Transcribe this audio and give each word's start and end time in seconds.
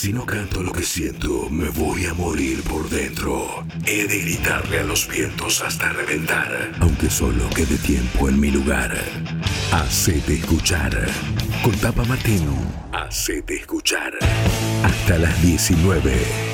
Si 0.00 0.14
no 0.14 0.24
canto 0.24 0.62
lo 0.62 0.72
que 0.72 0.82
siento, 0.82 1.50
me 1.50 1.68
voy 1.68 2.06
a 2.06 2.14
morir 2.14 2.62
por 2.62 2.88
dentro. 2.88 3.66
He 3.84 4.06
de 4.06 4.20
gritarle 4.20 4.78
a 4.78 4.84
los 4.84 5.06
vientos 5.06 5.60
hasta 5.60 5.92
reventar, 5.92 6.70
aunque 6.80 7.10
solo 7.10 7.50
quede 7.50 7.76
tiempo 7.76 8.30
en 8.30 8.40
mi 8.40 8.50
lugar. 8.50 8.96
Hacete 9.70 10.36
escuchar. 10.36 11.06
Con 11.62 11.72
Tapa 11.72 12.02
Martín. 12.04 12.48
Hacete 12.92 13.56
escuchar. 13.56 14.14
Hasta 14.84 15.18
las 15.18 15.42
19. 15.42 16.49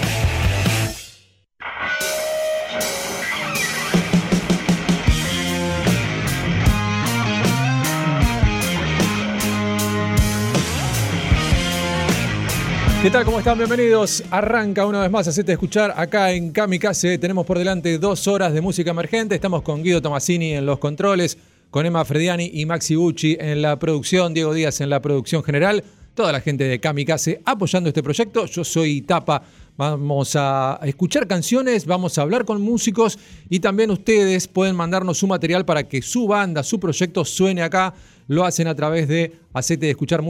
¿Qué 13.07 13.13
tal? 13.13 13.25
¿Cómo 13.25 13.39
están? 13.39 13.57
Bienvenidos. 13.57 14.25
Arranca 14.33 14.85
una 14.85 15.01
vez 15.01 15.13
más, 15.13 15.29
hacete 15.29 15.53
escuchar 15.53 15.95
acá 15.97 16.33
en 16.33 16.51
Kamikaze. 16.51 17.19
Tenemos 17.19 17.47
por 17.47 17.57
delante 17.57 17.99
dos 17.99 18.27
horas 18.27 18.53
de 18.53 18.61
música 18.61 18.91
emergente. 18.91 19.37
Estamos 19.37 19.63
con 19.63 19.85
Guido 19.85 20.03
Tomasini 20.03 20.55
en 20.55 20.67
los 20.67 20.81
controles, 20.81 21.39
con 21.71 21.87
Emma 21.87 22.05
Frediani 22.05 22.51
y 22.53 22.67
Maxi 22.67 22.97
Gucci 22.97 23.37
en 23.39 23.63
la 23.63 23.79
producción, 23.79 24.35
Diego 24.35 24.53
Díaz 24.53 24.81
en 24.81 24.91
la 24.91 25.01
producción 25.01 25.45
general, 25.45 25.85
toda 26.17 26.33
la 26.33 26.41
gente 26.41 26.65
de 26.65 26.81
Kamikaze 26.81 27.43
apoyando 27.45 27.91
este 27.91 28.03
proyecto. 28.03 28.45
Yo 28.47 28.65
soy 28.65 29.03
Tapa. 29.03 29.41
Vamos 29.77 30.35
a 30.35 30.81
escuchar 30.83 31.29
canciones, 31.29 31.87
vamos 31.87 32.19
a 32.19 32.23
hablar 32.23 32.45
con 32.45 32.61
músicos 32.61 33.21
y 33.49 33.61
también 33.61 33.93
ustedes 33.93 34.49
pueden 34.49 34.75
mandarnos 34.75 35.19
su 35.19 35.29
material 35.29 35.65
para 35.65 35.85
que 35.85 36.03
su 36.03 36.27
banda, 36.27 36.65
su 36.65 36.81
proyecto 36.81 37.25
suene 37.25 37.63
acá 37.63 37.95
lo 38.29 38.45
hacen 38.45 38.67
a 38.69 38.75
través 38.75 39.09
de 39.09 39.39
acete 39.53 39.87
de 39.87 39.91
escuchar 39.91 40.23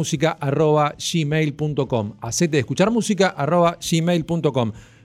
de 2.49 2.59
escuchar. 2.59 2.91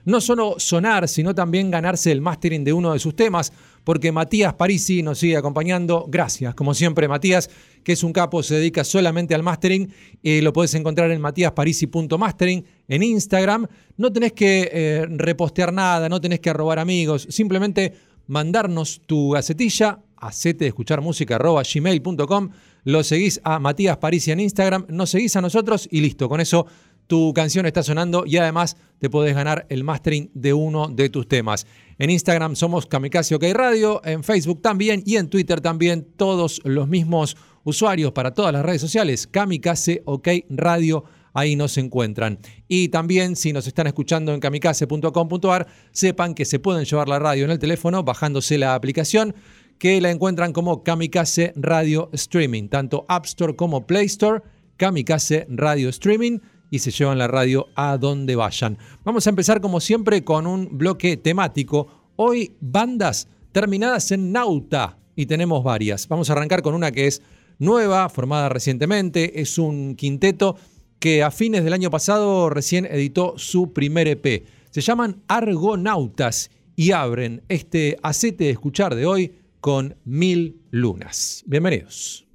No 0.04 0.20
solo 0.20 0.56
sonar, 0.58 1.06
sino 1.06 1.32
también 1.32 1.70
ganarse 1.70 2.10
el 2.10 2.20
mastering 2.20 2.64
de 2.64 2.72
uno 2.72 2.92
de 2.92 2.98
sus 2.98 3.14
temas, 3.14 3.52
porque 3.84 4.10
Matías 4.10 4.52
Parisi 4.54 5.00
nos 5.00 5.18
sigue 5.18 5.36
acompañando. 5.36 6.06
Gracias, 6.08 6.56
como 6.56 6.74
siempre, 6.74 7.06
Matías, 7.06 7.48
que 7.84 7.92
es 7.92 8.02
un 8.02 8.12
capo, 8.12 8.42
se 8.42 8.56
dedica 8.56 8.82
solamente 8.82 9.32
al 9.34 9.44
mastering. 9.44 9.92
y 10.20 10.40
lo 10.40 10.52
puedes 10.52 10.74
encontrar 10.74 11.10
en 11.12 11.20
matíasparisi.mastering 11.20 12.64
en 12.88 13.02
Instagram. 13.02 13.68
No 13.96 14.12
tenés 14.12 14.32
que 14.32 14.70
eh, 14.72 15.06
repostear 15.08 15.72
nada, 15.72 16.08
no 16.08 16.20
tenés 16.20 16.40
que 16.40 16.50
arrobar 16.50 16.80
amigos, 16.80 17.28
simplemente 17.30 17.92
mandarnos 18.26 19.02
tu 19.06 19.30
gacetilla, 19.30 20.00
acete 20.22 20.64
de 20.64 20.68
escuchar 20.68 21.02
música 21.02 21.38
gmail.com 21.38 22.48
lo 22.84 23.04
seguís 23.04 23.40
a 23.44 23.58
Matías 23.58 23.98
Parisi 23.98 24.30
en 24.30 24.40
Instagram, 24.40 24.86
nos 24.88 25.10
seguís 25.10 25.36
a 25.36 25.40
nosotros 25.40 25.88
y 25.90 26.00
listo, 26.00 26.28
con 26.28 26.40
eso 26.40 26.66
tu 27.06 27.32
canción 27.34 27.66
está 27.66 27.82
sonando 27.82 28.24
y 28.26 28.36
además 28.38 28.76
te 28.98 29.10
podés 29.10 29.34
ganar 29.34 29.66
el 29.68 29.84
mastering 29.84 30.30
de 30.34 30.52
uno 30.54 30.88
de 30.88 31.10
tus 31.10 31.28
temas. 31.28 31.66
En 31.98 32.10
Instagram 32.10 32.56
somos 32.56 32.86
Kamikaze 32.86 33.34
OK 33.34 33.44
Radio, 33.52 34.00
en 34.04 34.24
Facebook 34.24 34.62
también 34.62 35.02
y 35.04 35.16
en 35.16 35.28
Twitter 35.28 35.60
también, 35.60 36.06
todos 36.16 36.60
los 36.64 36.88
mismos 36.88 37.36
usuarios 37.64 38.12
para 38.12 38.32
todas 38.32 38.52
las 38.52 38.64
redes 38.64 38.80
sociales, 38.80 39.26
Kamikaze 39.26 40.02
OK 40.06 40.28
Radio 40.48 41.04
ahí 41.34 41.56
nos 41.56 41.78
encuentran. 41.78 42.38
Y 42.68 42.88
también 42.88 43.36
si 43.36 43.52
nos 43.52 43.66
están 43.66 43.86
escuchando 43.86 44.34
en 44.34 44.40
kamikaze.com.ar, 44.40 45.66
sepan 45.90 46.34
que 46.34 46.44
se 46.44 46.58
pueden 46.58 46.84
llevar 46.84 47.08
la 47.08 47.18
radio 47.18 47.44
en 47.44 47.50
el 47.50 47.58
teléfono 47.58 48.02
bajándose 48.02 48.58
la 48.58 48.74
aplicación 48.74 49.34
que 49.82 50.00
la 50.00 50.12
encuentran 50.12 50.52
como 50.52 50.84
Kamikaze 50.84 51.54
Radio 51.56 52.08
Streaming, 52.12 52.68
tanto 52.68 53.04
App 53.08 53.24
Store 53.24 53.56
como 53.56 53.84
Play 53.84 54.06
Store, 54.06 54.40
Kamikaze 54.76 55.44
Radio 55.48 55.88
Streaming 55.88 56.38
y 56.70 56.78
se 56.78 56.92
llevan 56.92 57.18
la 57.18 57.26
radio 57.26 57.66
a 57.74 57.98
donde 57.98 58.36
vayan. 58.36 58.78
Vamos 59.02 59.26
a 59.26 59.30
empezar 59.30 59.60
como 59.60 59.80
siempre 59.80 60.22
con 60.22 60.46
un 60.46 60.78
bloque 60.78 61.16
temático. 61.16 61.88
Hoy 62.14 62.54
bandas 62.60 63.26
terminadas 63.50 64.12
en 64.12 64.30
Nauta 64.30 64.98
y 65.16 65.26
tenemos 65.26 65.64
varias. 65.64 66.06
Vamos 66.06 66.30
a 66.30 66.34
arrancar 66.34 66.62
con 66.62 66.74
una 66.74 66.92
que 66.92 67.08
es 67.08 67.20
nueva, 67.58 68.08
formada 68.08 68.48
recientemente, 68.50 69.40
es 69.40 69.58
un 69.58 69.96
quinteto 69.96 70.54
que 71.00 71.24
a 71.24 71.32
fines 71.32 71.64
del 71.64 71.72
año 71.72 71.90
pasado 71.90 72.50
recién 72.50 72.84
editó 72.86 73.34
su 73.36 73.72
primer 73.72 74.06
EP. 74.06 74.46
Se 74.70 74.80
llaman 74.80 75.24
Argonautas 75.26 76.52
y 76.76 76.92
abren 76.92 77.42
este 77.48 77.98
acete 78.00 78.44
de 78.44 78.50
escuchar 78.50 78.94
de 78.94 79.06
hoy 79.06 79.41
con 79.62 79.96
Mil 80.04 80.60
Lunas. 80.72 81.44
Bienvenidos. 81.46 82.26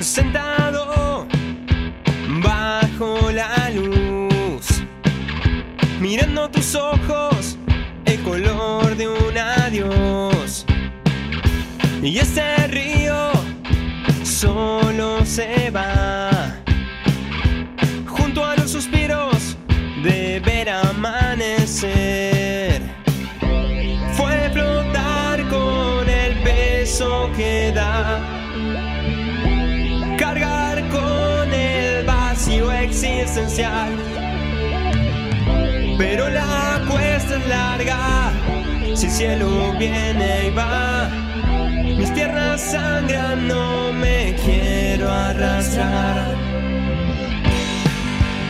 Sentado 0.00 1.28
bajo 2.42 3.30
la 3.30 3.70
luz, 3.70 4.82
mirando 6.00 6.50
tus 6.50 6.74
ojos, 6.74 7.56
el 8.06 8.20
color 8.24 8.96
de 8.96 9.06
un 9.06 9.38
adiós. 9.38 10.66
Y 12.02 12.18
ese 12.18 12.66
río 12.66 13.33
solo 14.44 15.24
se 15.24 15.70
va 15.70 16.30
junto 18.06 18.44
a 18.44 18.54
los 18.56 18.70
suspiros 18.70 19.56
de 20.02 20.38
ver 20.40 20.68
amanecer. 20.68 22.02
Fue 24.12 24.50
flotar 24.52 25.48
con 25.48 26.06
el 26.06 26.42
peso 26.42 27.30
que 27.34 27.72
da, 27.74 28.20
cargar 30.18 30.86
con 30.90 31.54
el 31.54 32.04
vacío 32.04 32.70
existencial. 32.70 33.92
Pero 35.96 36.28
la 36.28 36.82
cuesta 36.86 37.36
es 37.38 37.48
larga, 37.48 38.30
si 38.94 39.06
el 39.06 39.12
cielo 39.12 39.72
viene 39.78 40.48
y 40.48 40.50
va 40.50 41.23
mis 41.96 42.10
piernas 42.10 42.60
sangran, 42.60 43.48
no 43.48 43.92
me 43.92 44.34
quiero 44.44 45.10
arrastrar. 45.10 46.34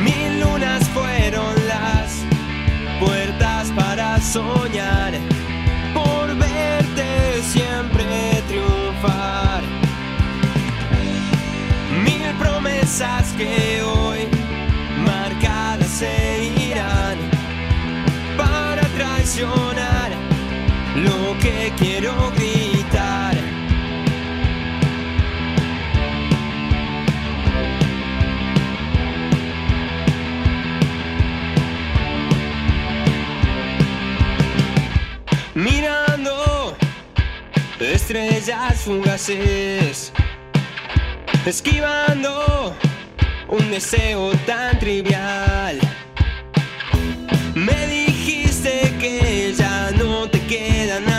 Mil 0.00 0.40
lunas 0.40 0.88
fueron 0.90 1.54
las 1.68 2.24
puertas 3.00 3.70
para 3.76 4.20
soñar, 4.20 5.12
por 5.92 6.36
verte 6.36 7.42
siempre 7.42 8.42
triunfar. 8.48 9.62
Mil 12.04 12.34
promesas 12.38 13.32
que 13.38 13.73
estrellas 38.04 38.82
fugaces, 38.82 40.12
esquivando 41.46 42.76
un 43.48 43.70
deseo 43.70 44.32
tan 44.46 44.78
trivial. 44.78 45.78
Me 47.54 47.86
dijiste 47.86 48.94
que 49.00 49.54
ya 49.56 49.90
no 49.92 50.28
te 50.28 50.38
queda 50.42 51.00
nada 51.00 51.13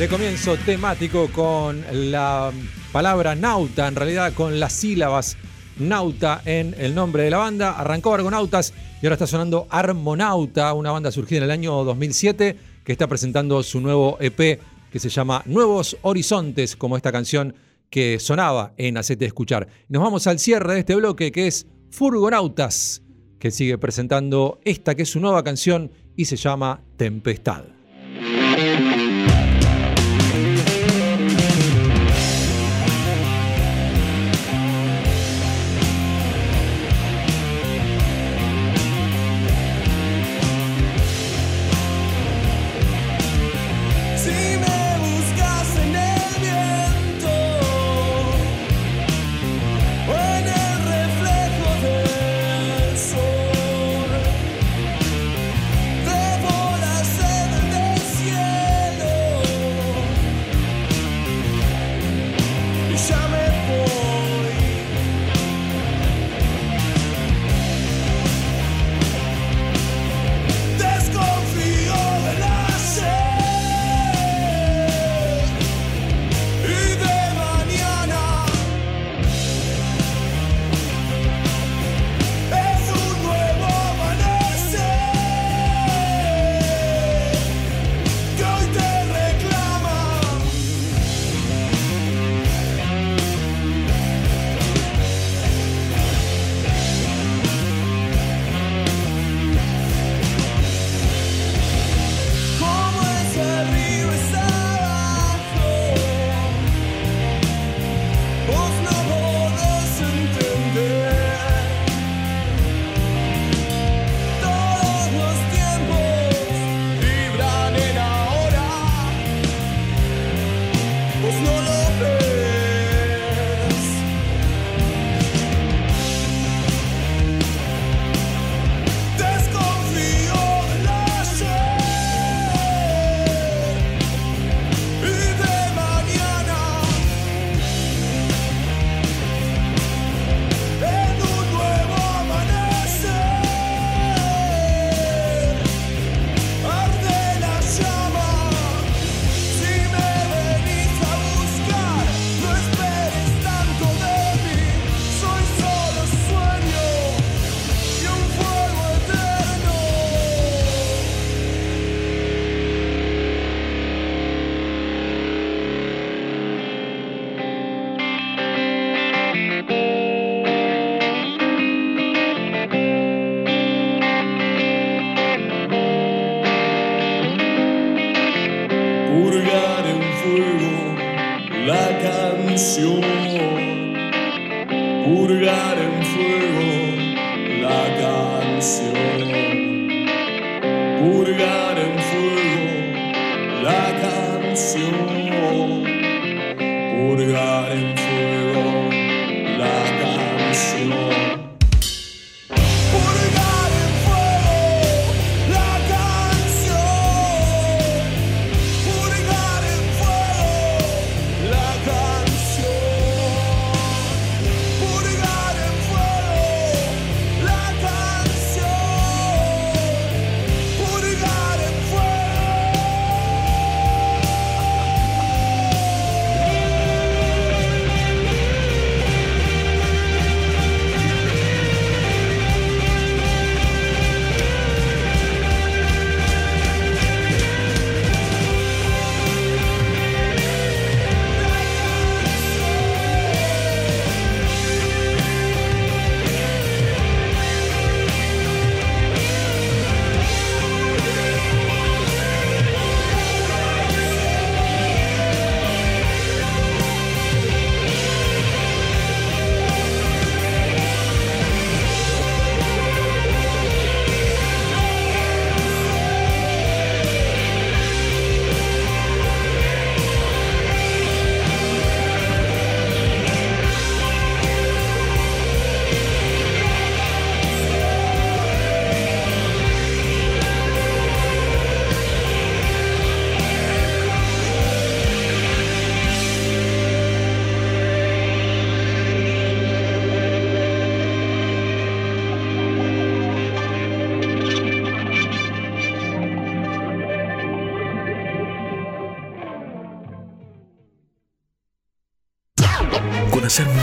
de 0.00 0.08
comienzo 0.08 0.56
temático 0.56 1.28
con 1.30 1.84
la 2.10 2.50
palabra 2.90 3.34
nauta, 3.34 3.86
en 3.86 3.94
realidad 3.94 4.32
con 4.32 4.58
las 4.58 4.72
sílabas 4.72 5.36
nauta 5.78 6.40
en 6.46 6.74
el 6.78 6.94
nombre 6.94 7.24
de 7.24 7.28
la 7.28 7.36
banda. 7.36 7.72
Arrancó 7.72 8.14
Argonautas 8.14 8.72
y 9.02 9.04
ahora 9.04 9.16
está 9.16 9.26
sonando 9.26 9.66
Armonauta, 9.68 10.72
una 10.72 10.90
banda 10.90 11.12
surgida 11.12 11.36
en 11.38 11.44
el 11.44 11.50
año 11.50 11.84
2007 11.84 12.56
que 12.82 12.92
está 12.92 13.08
presentando 13.08 13.62
su 13.62 13.78
nuevo 13.82 14.16
EP 14.20 14.58
que 14.90 14.98
se 14.98 15.10
llama 15.10 15.42
Nuevos 15.44 15.98
Horizontes, 16.00 16.76
como 16.76 16.96
esta 16.96 17.12
canción 17.12 17.54
que 17.90 18.18
sonaba 18.20 18.72
en 18.78 18.96
Hacete 18.96 19.26
Escuchar. 19.26 19.68
Nos 19.90 20.02
vamos 20.02 20.26
al 20.26 20.38
cierre 20.38 20.72
de 20.72 20.80
este 20.80 20.94
bloque 20.94 21.30
que 21.30 21.46
es 21.46 21.66
Furgonautas, 21.90 23.02
que 23.38 23.50
sigue 23.50 23.76
presentando 23.76 24.60
esta 24.64 24.94
que 24.94 25.02
es 25.02 25.10
su 25.10 25.20
nueva 25.20 25.44
canción 25.44 25.90
y 26.16 26.24
se 26.24 26.36
llama 26.36 26.80
Tempestad. 26.96 27.79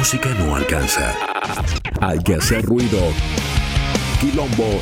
Música 0.08 0.34
no 0.36 0.56
alcanza. 0.56 1.14
Hay 2.00 2.18
que 2.20 2.36
hacer 2.36 2.64
ruido, 2.64 2.98
quilombo 4.22 4.80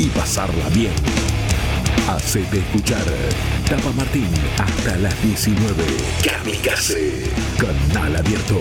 y 0.00 0.06
pasarla 0.06 0.68
bien. 0.70 0.90
Hacete 2.08 2.58
escuchar. 2.58 3.04
Tapa 3.70 3.92
Martín 3.92 4.26
hasta 4.58 4.96
las 4.96 5.22
19. 5.22 5.84
Kamikaze. 6.24 7.30
Canal 7.56 8.16
abierto. 8.16 8.58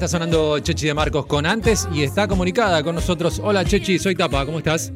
Está 0.00 0.16
sonando 0.16 0.58
Chechi 0.60 0.86
de 0.86 0.94
Marcos 0.94 1.26
con 1.26 1.44
antes 1.44 1.86
y 1.92 2.02
está 2.02 2.26
comunicada 2.26 2.82
con 2.82 2.94
nosotros. 2.94 3.38
Hola 3.44 3.66
Chechi, 3.66 3.98
soy 3.98 4.14
Tapa, 4.14 4.46
¿cómo 4.46 4.56
estás? 4.56 4.94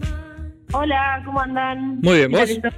Hola, 0.72 1.20
¿cómo 1.26 1.42
andan? 1.42 2.00
Muy 2.00 2.16
bien, 2.16 2.30
¿Qué 2.30 2.38
¿vos? 2.38 2.72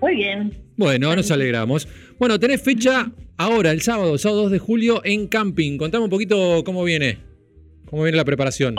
Muy 0.00 0.14
bien. 0.14 0.56
Bueno, 0.78 1.14
nos 1.14 1.30
alegramos. 1.30 1.86
Bueno, 2.18 2.38
tenés 2.38 2.62
fecha 2.62 3.12
ahora, 3.36 3.70
el 3.70 3.82
sábado, 3.82 4.16
sábado 4.16 4.44
2 4.44 4.52
de 4.52 4.58
julio, 4.60 5.02
en 5.04 5.28
camping. 5.28 5.76
Contame 5.76 6.04
un 6.04 6.10
poquito 6.10 6.64
cómo 6.64 6.84
viene. 6.84 7.18
¿Cómo 7.84 8.04
viene 8.04 8.16
la 8.16 8.24
preparación? 8.24 8.76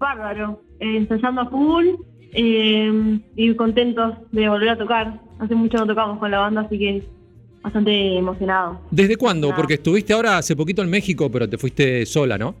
Bárbaro. 0.00 0.60
Eh, 0.80 0.96
ensayando 0.96 1.42
a 1.42 1.50
full 1.50 1.86
eh, 2.32 3.20
y 3.36 3.54
contentos 3.54 4.16
de 4.32 4.48
volver 4.48 4.70
a 4.70 4.76
tocar. 4.76 5.20
Hace 5.38 5.54
mucho 5.54 5.78
no 5.78 5.86
tocamos 5.86 6.18
con 6.18 6.32
la 6.32 6.40
banda, 6.40 6.62
así 6.62 6.80
que 6.80 7.04
bastante 7.62 8.16
emocionado. 8.18 8.80
¿Desde 8.90 9.16
cuándo? 9.16 9.54
Porque 9.54 9.74
estuviste 9.74 10.12
ahora 10.12 10.38
hace 10.38 10.56
poquito 10.56 10.82
en 10.82 10.90
México, 10.90 11.30
pero 11.30 11.48
te 11.48 11.58
fuiste 11.58 12.04
sola, 12.06 12.36
¿no? 12.36 12.54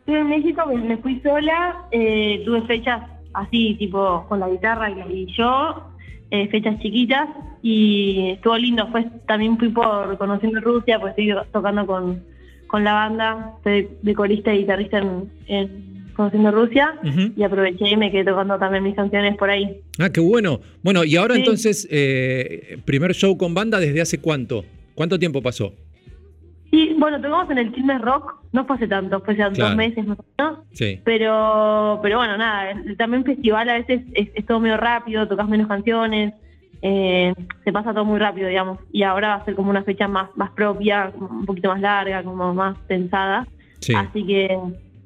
Estuve 0.00 0.20
en 0.20 0.28
México, 0.28 0.62
me, 0.66 0.96
fui 0.98 1.20
sola, 1.20 1.86
eh, 1.92 2.42
tuve 2.44 2.62
fechas 2.62 3.02
así, 3.34 3.76
tipo 3.78 4.26
con 4.28 4.40
la 4.40 4.48
guitarra 4.48 4.90
y, 4.90 5.26
yo, 5.36 5.84
eh, 6.30 6.48
fechas 6.48 6.78
chiquitas, 6.80 7.28
y 7.62 8.30
estuvo 8.30 8.58
lindo. 8.58 8.88
Pues 8.90 9.06
también 9.26 9.56
fui 9.58 9.68
por 9.68 10.18
conociendo 10.18 10.60
Rusia, 10.60 10.98
pues 10.98 11.16
estoy 11.16 11.32
tocando 11.52 11.86
con, 11.86 12.24
con 12.66 12.82
la 12.82 12.94
banda, 12.94 13.54
estoy 13.58 13.88
de 14.02 14.14
corista 14.14 14.52
y 14.52 14.58
guitarrista 14.58 14.98
en, 14.98 15.30
en 15.46 15.91
Conociendo 16.14 16.50
Rusia, 16.50 16.94
y 17.36 17.42
aproveché 17.42 17.88
y 17.88 17.96
me 17.96 18.10
quedé 18.10 18.24
tocando 18.24 18.58
también 18.58 18.84
mis 18.84 18.94
canciones 18.94 19.36
por 19.36 19.48
ahí. 19.50 19.80
Ah, 19.98 20.10
qué 20.10 20.20
bueno. 20.20 20.60
Bueno, 20.82 21.04
y 21.04 21.16
ahora 21.16 21.34
Sí. 21.34 21.40
entonces, 21.40 21.88
eh, 21.90 22.78
primer 22.84 23.14
show 23.14 23.36
con 23.38 23.54
banda, 23.54 23.78
¿desde 23.80 24.00
hace 24.02 24.18
cuánto? 24.18 24.64
¿Cuánto 24.94 25.18
tiempo 25.18 25.40
pasó? 25.40 25.72
Y 26.70 26.94
bueno, 26.94 27.20
tocamos 27.20 27.50
en 27.50 27.58
el 27.58 27.74
Chisme 27.74 27.98
Rock, 27.98 28.34
no 28.52 28.64
fue 28.66 28.76
hace 28.76 28.88
tanto, 28.88 29.20
fue 29.20 29.34
hace 29.34 29.52
Claro. 29.54 29.68
dos 29.70 29.76
meses 29.76 30.06
más 30.06 30.18
o 30.18 30.24
menos. 30.38 30.58
Sí. 30.72 31.00
Pero, 31.04 31.98
pero 32.02 32.16
bueno, 32.18 32.36
nada, 32.38 32.74
también 32.96 33.24
festival 33.24 33.68
a 33.68 33.74
veces 33.74 34.02
es, 34.14 34.28
es 34.34 34.46
todo 34.46 34.58
medio 34.60 34.76
rápido, 34.78 35.28
tocas 35.28 35.48
menos 35.48 35.68
canciones, 35.68 36.32
eh, 36.80 37.34
se 37.64 37.72
pasa 37.72 37.92
todo 37.92 38.04
muy 38.04 38.18
rápido, 38.18 38.48
digamos. 38.48 38.78
Y 38.90 39.02
ahora 39.02 39.28
va 39.28 39.34
a 39.36 39.44
ser 39.44 39.54
como 39.54 39.70
una 39.70 39.84
fecha 39.84 40.08
más, 40.08 40.30
más 40.36 40.50
propia, 40.52 41.12
un 41.18 41.44
poquito 41.46 41.68
más 41.68 41.80
larga, 41.80 42.22
como 42.22 42.54
más 42.54 42.76
pensada. 42.88 43.46
Sí. 43.80 43.94
Así 43.94 44.24
que, 44.26 44.56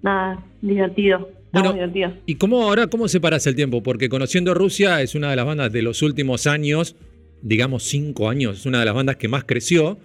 nada, 0.03 0.39
divertido. 0.67 1.31
Bueno, 1.53 1.73
divertido. 1.73 2.13
¿Y 2.27 2.37
cómo 2.37 2.63
ahora, 2.63 2.87
cómo 2.87 3.09
separas 3.09 3.47
el 3.47 3.55
tiempo? 3.55 3.83
Porque 3.83 4.09
Conociendo 4.09 4.55
Rusia 4.55 5.01
es 5.03 5.15
una 5.15 5.31
de 5.31 5.37
las 5.37 5.47
bandas 5.47 5.73
de 5.73 5.83
los 5.83 6.03
últimos 6.03 6.47
años, 6.47 6.97
digamos 7.43 7.85
cinco 7.85 8.29
años, 8.29 8.59
es 8.61 8.67
una 8.67 8.81
de 8.81 8.85
las 8.85 8.95
bandas 8.95 9.17
que 9.17 9.29
más 9.29 9.45
creció. 9.45 9.99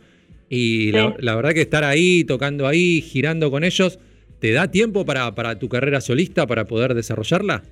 Y 0.49 0.91
la 0.91 1.36
verdad 1.36 1.53
que 1.53 1.62
estar 1.62 1.86
ahí, 1.86 2.25
tocando 2.25 2.67
ahí, 2.67 3.01
girando 3.01 3.49
con 3.49 3.63
ellos, 3.63 3.99
¿te 4.39 4.51
da 4.51 4.69
tiempo 4.69 5.05
para, 5.05 5.33
para 5.33 5.57
tu 5.57 5.69
carrera 5.69 6.01
solista, 6.01 6.45
para 6.45 6.65
poder 6.65 6.93
desarrollarla? 6.93 7.63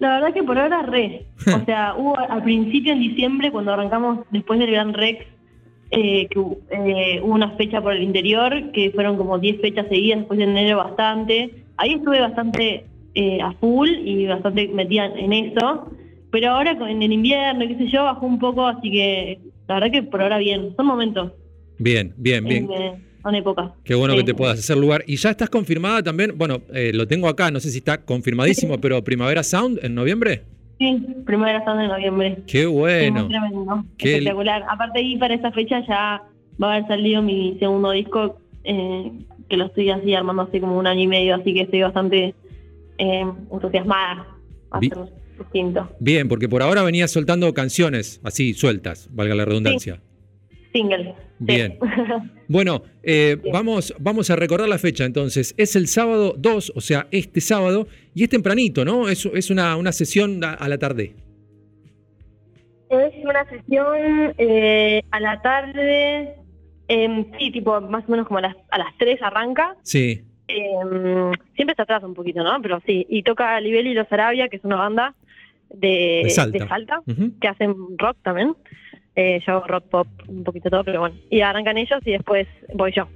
La 0.00 0.14
verdad 0.14 0.34
que 0.34 0.42
por 0.42 0.58
ahora 0.58 0.82
re. 0.82 1.26
O 1.62 1.64
sea, 1.64 1.94
hubo 1.96 2.18
al 2.18 2.42
principio 2.42 2.92
en 2.92 3.00
diciembre, 3.00 3.50
cuando 3.50 3.72
arrancamos 3.72 4.20
después 4.30 4.58
del 4.58 4.70
Gran 4.70 4.92
Rex, 4.92 5.24
eh, 5.90 6.28
que 6.28 6.40
eh, 6.70 7.20
hubo 7.22 7.34
una 7.34 7.50
fecha 7.56 7.80
por 7.80 7.94
el 7.94 8.02
interior, 8.02 8.70
que 8.72 8.90
fueron 8.92 9.16
como 9.16 9.38
10 9.38 9.60
fechas 9.60 9.86
seguidas, 9.88 10.20
después 10.20 10.38
de 10.38 10.44
enero 10.44 10.76
bastante. 10.78 11.64
Ahí 11.76 11.94
estuve 11.94 12.20
bastante 12.20 12.84
eh, 13.14 13.40
a 13.42 13.52
full 13.54 13.88
y 13.88 14.26
bastante 14.26 14.68
metida 14.68 15.06
en 15.06 15.32
eso. 15.32 15.90
Pero 16.30 16.52
ahora 16.52 16.76
en 16.88 17.02
el 17.02 17.12
invierno, 17.12 17.66
qué 17.66 17.76
sé 17.76 17.88
yo, 17.88 18.04
bajó 18.04 18.24
un 18.26 18.38
poco, 18.38 18.66
así 18.66 18.90
que 18.90 19.38
la 19.66 19.74
verdad 19.74 19.90
que 19.90 20.02
por 20.04 20.22
ahora 20.22 20.38
bien. 20.38 20.74
Son 20.76 20.86
momentos, 20.86 21.32
Bien, 21.78 22.12
bien, 22.16 22.44
bien. 22.44 22.68
eh, 22.70 22.92
son 23.22 23.34
épocas. 23.34 23.72
Qué 23.84 23.94
bueno 23.94 24.14
que 24.14 24.22
te 24.22 24.34
puedas 24.34 24.58
hacer 24.58 24.76
lugar. 24.76 25.02
Y 25.06 25.16
ya 25.16 25.30
estás 25.30 25.50
confirmada 25.50 26.02
también, 26.02 26.36
bueno, 26.36 26.60
eh, 26.72 26.92
lo 26.94 27.06
tengo 27.08 27.26
acá, 27.28 27.50
no 27.50 27.58
sé 27.58 27.70
si 27.70 27.78
está 27.78 28.04
confirmadísimo, 28.04 28.78
pero 28.80 29.02
Primavera 29.02 29.42
Sound 29.42 29.80
en 29.82 29.94
noviembre. 29.94 30.42
Sí, 30.80 31.06
primera 31.26 31.58
semana 31.60 31.82
de 31.82 31.88
noviembre. 31.88 32.38
Qué 32.46 32.64
bueno. 32.64 33.28
tremendo. 33.28 33.84
Qué 33.98 34.14
Espectacular. 34.14 34.64
Aparte 34.66 35.00
ahí 35.00 35.18
para 35.18 35.34
esa 35.34 35.52
fecha 35.52 35.86
ya 35.86 36.22
va 36.60 36.72
a 36.72 36.76
haber 36.76 36.88
salido 36.88 37.20
mi 37.20 37.54
segundo 37.58 37.90
disco, 37.90 38.38
eh, 38.64 39.12
que 39.50 39.58
lo 39.58 39.66
estoy 39.66 39.90
así 39.90 40.14
armando 40.14 40.40
hace 40.40 40.58
como 40.58 40.78
un 40.78 40.86
año 40.86 41.02
y 41.02 41.06
medio, 41.06 41.34
así 41.34 41.52
que 41.52 41.62
estoy 41.62 41.82
bastante 41.82 42.34
eh, 42.96 43.26
entusiasmada 43.52 44.26
hacer 44.70 44.98
distinto. 45.38 45.86
Bien, 46.00 46.28
porque 46.28 46.48
por 46.48 46.62
ahora 46.62 46.82
venías 46.82 47.10
soltando 47.10 47.52
canciones 47.52 48.18
así 48.24 48.54
sueltas, 48.54 49.10
valga 49.12 49.34
la 49.34 49.44
redundancia. 49.44 50.00
Single. 50.72 51.14
sí. 51.38 51.44
Bien. 51.44 51.78
Bueno, 52.48 52.82
eh, 53.02 53.36
vamos, 53.52 53.94
vamos 53.98 54.28
a 54.30 54.36
recordar 54.36 54.68
la 54.68 54.78
fecha 54.78 55.04
entonces. 55.04 55.54
Es 55.56 55.74
el 55.76 55.86
sábado 55.88 56.34
2, 56.36 56.72
o 56.74 56.80
sea, 56.80 57.06
este 57.10 57.40
sábado, 57.40 57.86
y 58.14 58.24
es 58.24 58.28
tempranito, 58.28 58.84
¿no? 58.84 59.08
Es, 59.08 59.24
es 59.26 59.50
una, 59.50 59.76
una 59.76 59.92
sesión 59.92 60.42
a, 60.44 60.54
a 60.54 60.68
la 60.68 60.78
tarde. 60.78 61.14
Es 62.88 63.12
una 63.24 63.44
sesión 63.48 64.34
eh, 64.36 65.02
a 65.12 65.20
la 65.20 65.40
tarde, 65.42 66.34
em, 66.88 67.24
sí, 67.38 67.52
tipo 67.52 67.80
más 67.80 68.04
o 68.08 68.10
menos 68.10 68.26
como 68.26 68.38
a 68.38 68.42
las, 68.42 68.56
a 68.70 68.78
las 68.78 68.96
3 68.98 69.22
arranca. 69.22 69.76
Sí. 69.82 70.22
Eh, 70.48 71.32
siempre 71.54 71.76
se 71.76 71.82
atrasa 71.82 72.06
un 72.06 72.14
poquito, 72.14 72.42
¿no? 72.42 72.60
Pero 72.60 72.80
sí, 72.84 73.06
y 73.08 73.22
toca 73.22 73.60
Libeli 73.60 73.90
y 73.90 73.94
Los 73.94 74.10
Arabia, 74.10 74.48
que 74.48 74.56
es 74.56 74.64
una 74.64 74.74
banda 74.76 75.14
de, 75.72 76.22
De 76.24 76.30
Salta. 76.30 76.58
de 76.58 76.68
Salta, 76.68 77.00
Ujú. 77.06 77.30
que 77.40 77.46
hacen 77.46 77.74
rock 77.96 78.16
también. 78.24 78.54
Eh, 79.20 79.40
yo 79.46 79.52
hago 79.52 79.66
rock 79.66 79.84
pop, 79.90 80.08
un 80.28 80.44
poquito 80.44 80.70
todo, 80.70 80.82
pero 80.82 81.00
bueno. 81.00 81.14
Y 81.28 81.40
arrancan 81.42 81.76
ellos 81.76 82.00
y 82.06 82.12
después 82.12 82.46
voy 82.74 82.90
yo. 82.96 83.06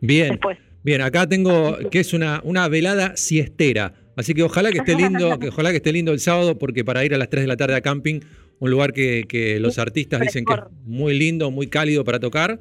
Bien. 0.00 0.30
Después. 0.30 0.56
Bien, 0.82 1.00
acá 1.02 1.28
tengo 1.28 1.76
que 1.90 2.00
es 2.00 2.12
una, 2.14 2.40
una 2.42 2.68
velada 2.68 3.16
siestera. 3.16 3.92
Así 4.16 4.32
que 4.34 4.42
ojalá 4.42 4.70
que 4.72 4.78
esté 4.78 4.94
lindo, 4.96 5.38
que 5.38 5.48
ojalá 5.48 5.70
que 5.70 5.76
esté 5.76 5.92
lindo 5.92 6.12
el 6.12 6.20
sábado, 6.20 6.58
porque 6.58 6.84
para 6.84 7.04
ir 7.04 7.14
a 7.14 7.18
las 7.18 7.28
3 7.28 7.42
de 7.44 7.48
la 7.48 7.56
tarde 7.56 7.76
a 7.76 7.80
camping, 7.82 8.20
un 8.60 8.70
lugar 8.70 8.92
que, 8.92 9.24
que 9.28 9.60
los 9.60 9.78
artistas 9.78 10.20
dicen 10.20 10.44
que 10.44 10.54
es 10.54 10.60
muy 10.84 11.16
lindo, 11.18 11.50
muy 11.50 11.66
cálido 11.68 12.02
para 12.04 12.18
tocar. 12.18 12.60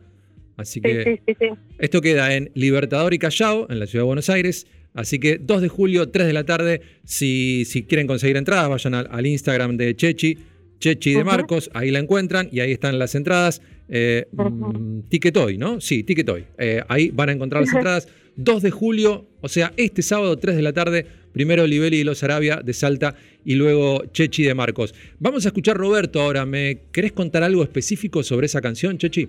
Así 0.58 0.76
Sí, 0.76 0.82
que 0.82 1.04
sí, 1.04 1.20
sí, 1.28 1.36
sí. 1.40 1.48
esto 1.80 2.02
queda 2.02 2.36
en 2.36 2.52
Libertador 2.56 3.14
y 3.14 3.20
Callao, 3.20 3.68
en 3.70 3.80
la 3.80 3.88
ciudad 3.88 4.04
de 4.04 4.08
Buenos 4.08 4.30
Aires. 4.30 4.68
Así 4.94 5.20
que 5.20 5.38
2 5.38 5.62
de 5.62 5.68
julio, 5.70 6.10
3 6.10 6.28
de 6.28 6.34
la 6.34 6.44
tarde. 6.44 6.82
Si, 7.06 7.64
si 7.66 7.84
quieren 7.84 8.06
conseguir 8.08 8.36
entradas, 8.38 8.70
vayan 8.70 8.94
al, 8.94 9.08
al 9.10 9.26
Instagram 9.26 9.78
de 9.78 9.96
Chechi, 9.96 10.38
Chechi 10.82 11.14
de. 11.14 11.24
Marcos, 11.24 11.70
ahí 11.74 11.92
la 11.92 12.00
encuentran 12.00 12.50
y 12.52 12.60
ahí 12.60 12.74
están 12.74 13.00
las 13.00 13.16
entradas. 13.16 13.62
Eh, 13.88 14.26
mm, 14.32 15.02
Ticketoy, 15.08 15.58
¿no? 15.58 15.80
Sí, 15.80 16.04
Ticketoy. 16.04 16.46
Eh, 16.58 16.82
ahí 16.90 17.12
van 17.12 17.30
a 17.30 17.32
encontrar 17.32 17.62
las 17.62 17.74
entradas. 17.74 18.10
2 18.36 18.64
de 18.64 18.72
julio, 18.72 19.26
o 19.42 19.50
sea, 19.50 19.74
este 19.78 20.02
sábado, 20.02 20.38
3 20.38 20.56
de 20.56 20.62
la 20.62 20.74
tarde, 20.74 21.06
primero 21.34 21.68
Libeli 21.68 21.98
y 21.98 22.04
Los 22.04 22.24
Arabia 22.24 22.62
de 22.64 22.74
Salta 22.74 23.16
y 23.44 23.56
luego 23.56 24.06
Chechi 24.06 24.44
de 24.44 24.56
Marcos. 24.56 24.96
Vamos 25.20 25.46
a 25.46 25.50
escuchar 25.50 25.78
Roberto 25.78 26.22
ahora. 26.22 26.46
¿Me 26.46 26.80
querés 26.92 27.12
contar 27.12 27.44
algo 27.44 27.62
específico 27.62 28.24
sobre 28.24 28.46
esa 28.46 28.62
canción, 28.62 28.98
Chechi? 28.98 29.28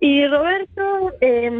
Y 0.00 0.26
Roberto 0.26 1.14
eh, 1.22 1.50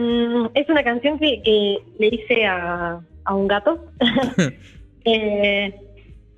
es 0.55 0.69
una 0.69 0.85
canción 0.85 1.19
que, 1.19 1.41
que 1.43 1.79
le 1.99 2.07
hice 2.09 2.45
a, 2.45 3.01
a 3.25 3.35
un 3.35 3.49
gato. 3.49 3.91
Eh, 5.07 5.71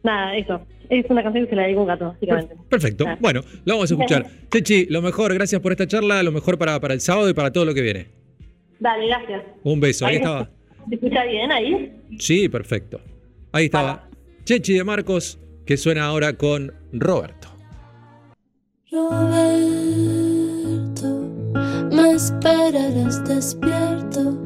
nada, 0.02 0.36
eso. 0.36 0.66
Es 0.90 1.06
una 1.08 1.22
canción 1.22 1.44
que 1.44 1.50
se 1.50 1.56
la 1.56 1.62
dedico 1.62 1.80
a 1.80 1.82
un 1.82 1.88
gato, 1.88 2.04
básicamente. 2.06 2.56
Perfecto. 2.68 3.04
Bueno, 3.20 3.42
lo 3.64 3.74
vamos 3.74 3.90
a 3.90 3.94
escuchar. 3.94 4.26
Chechi, 4.50 4.86
lo 4.86 5.02
mejor, 5.02 5.34
gracias 5.34 5.60
por 5.60 5.72
esta 5.72 5.86
charla, 5.86 6.22
lo 6.22 6.32
mejor 6.32 6.58
para, 6.58 6.78
para 6.80 6.94
el 6.94 7.00
sábado 7.00 7.28
y 7.28 7.34
para 7.34 7.52
todo 7.52 7.64
lo 7.64 7.74
que 7.74 7.82
viene. 7.82 8.06
Dale, 8.78 9.06
gracias. 9.06 9.42
Un 9.62 9.80
beso. 9.80 10.06
Ahí 10.06 10.12
Ahí 10.12 10.16
estaba. 10.18 10.50
¿Se 10.88 10.94
escucha 10.94 11.24
bien 11.24 11.50
ahí? 11.50 11.92
Sí, 12.18 12.48
perfecto. 12.48 13.00
Ahí 13.52 13.66
estaba. 13.66 14.08
Chechi 14.44 14.74
de 14.74 14.84
Marcos, 14.84 15.38
que 15.64 15.76
suena 15.76 16.04
ahora 16.04 16.34
con 16.34 16.72
Roberto. 16.92 17.48
Roberto, 18.92 19.98
me 21.90 22.12
esperarás 22.12 23.24
despierto, 23.28 24.38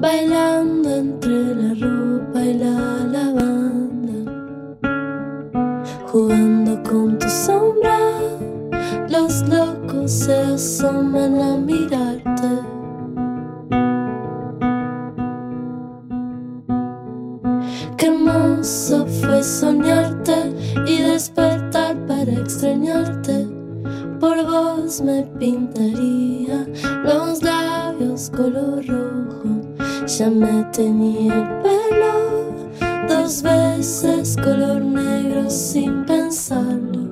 bailando 0.00 0.96
entre 0.96 1.54
la 1.54 1.74
ropa 1.74 2.44
y 2.44 2.54
la 2.54 3.06
lavanda 3.12 3.63
jugando 6.14 6.80
con 6.84 7.18
tu 7.18 7.28
sombra. 7.28 7.98
Los 9.08 9.42
locos 9.48 10.12
se 10.12 10.32
asoman 10.32 11.40
a 11.40 11.56
mirarte. 11.56 12.50
Qué 17.96 18.06
hermoso 18.06 19.06
fue 19.06 19.42
soñarte 19.42 20.54
y 20.86 21.02
despertar 21.02 21.96
para 22.06 22.30
extrañarte. 22.30 23.48
Por 24.20 24.36
vos 24.46 25.00
me 25.00 25.24
pintaría 25.40 26.64
los 27.02 27.42
labios 27.42 28.30
color 28.30 28.86
rojo. 28.86 29.48
Ya 30.06 30.30
me 30.30 30.62
tenía 30.72 31.34
el 31.34 31.62
pelo 31.62 32.23
dos 33.08 33.42
veces 33.42 34.36
color 34.36 34.82
negro 34.82 35.48
sin 35.50 36.04
pensarlo. 36.04 37.04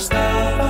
stars. 0.00 0.69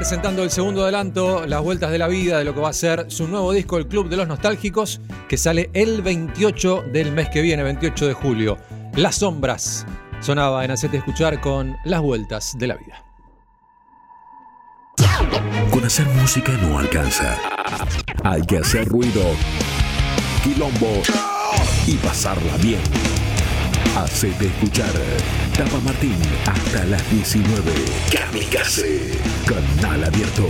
Presentando 0.00 0.42
el 0.42 0.50
segundo 0.50 0.84
adelanto, 0.84 1.44
Las 1.46 1.62
Vueltas 1.62 1.90
de 1.90 1.98
la 1.98 2.08
Vida, 2.08 2.38
de 2.38 2.44
lo 2.44 2.54
que 2.54 2.60
va 2.60 2.70
a 2.70 2.72
ser 2.72 3.10
su 3.10 3.28
nuevo 3.28 3.52
disco, 3.52 3.76
El 3.76 3.86
Club 3.86 4.08
de 4.08 4.16
los 4.16 4.26
Nostálgicos, 4.26 4.98
que 5.28 5.36
sale 5.36 5.68
el 5.74 6.00
28 6.00 6.84
del 6.90 7.12
mes 7.12 7.28
que 7.28 7.42
viene, 7.42 7.62
28 7.62 8.06
de 8.06 8.14
julio. 8.14 8.56
Las 8.94 9.16
Sombras 9.16 9.84
sonaba 10.20 10.64
en 10.64 10.70
Hacete 10.70 10.96
Escuchar 10.96 11.38
con 11.42 11.76
Las 11.84 12.00
Vueltas 12.00 12.56
de 12.58 12.66
la 12.66 12.76
Vida. 12.76 13.04
Con 15.70 15.84
hacer 15.84 16.06
música 16.06 16.50
no 16.62 16.78
alcanza. 16.78 17.36
Hay 18.24 18.40
que 18.40 18.56
hacer 18.56 18.88
ruido, 18.88 19.20
quilombo 20.42 21.02
y 21.86 21.96
pasarla 21.96 22.56
bien. 22.56 22.80
Hacete 23.94 24.46
escuchar. 24.46 24.94
Tapa 25.60 25.78
Martín 25.80 26.16
hasta 26.46 26.86
las 26.86 27.10
19. 27.10 27.70
Kamikaze. 28.10 29.12
Canal 29.46 30.04
abierto. 30.04 30.48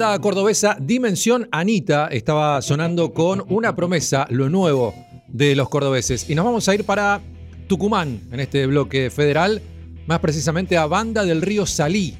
Banda 0.00 0.18
cordobesa 0.18 0.78
Dimensión 0.80 1.46
Anita 1.52 2.06
estaba 2.06 2.62
sonando 2.62 3.12
con 3.12 3.44
una 3.50 3.76
promesa, 3.76 4.26
lo 4.30 4.48
nuevo 4.48 4.94
de 5.28 5.54
los 5.54 5.68
cordobeses. 5.68 6.30
Y 6.30 6.34
nos 6.34 6.46
vamos 6.46 6.66
a 6.66 6.74
ir 6.74 6.84
para 6.84 7.20
Tucumán 7.68 8.18
en 8.32 8.40
este 8.40 8.64
bloque 8.64 9.10
federal, 9.10 9.60
más 10.06 10.20
precisamente 10.20 10.78
a 10.78 10.86
Banda 10.86 11.22
del 11.22 11.42
Río 11.42 11.66
Salí. 11.66 12.16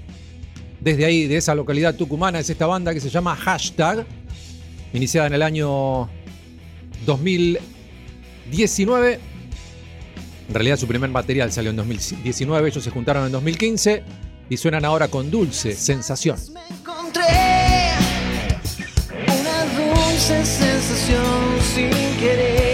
Desde 0.78 1.06
ahí, 1.06 1.26
de 1.26 1.38
esa 1.38 1.54
localidad 1.54 1.94
tucumana, 1.94 2.38
es 2.38 2.50
esta 2.50 2.66
banda 2.66 2.92
que 2.92 3.00
se 3.00 3.08
llama 3.08 3.34
Hashtag, 3.34 4.04
iniciada 4.92 5.28
en 5.28 5.34
el 5.34 5.42
año 5.42 6.10
2019. 7.06 9.20
En 10.48 10.54
realidad 10.54 10.76
su 10.76 10.86
primer 10.86 11.08
material 11.08 11.50
salió 11.50 11.70
en 11.70 11.76
2019, 11.76 12.68
ellos 12.68 12.84
se 12.84 12.90
juntaron 12.90 13.24
en 13.24 13.32
2015 13.32 14.02
y 14.50 14.56
suenan 14.58 14.84
ahora 14.84 15.08
con 15.08 15.30
Dulce 15.30 15.74
Sensación. 15.74 16.36
Me 16.52 16.60
encontré 16.76 17.49
dulce 20.20 20.44
sensación 20.44 21.61
sin 21.62 21.90
querer. 22.18 22.69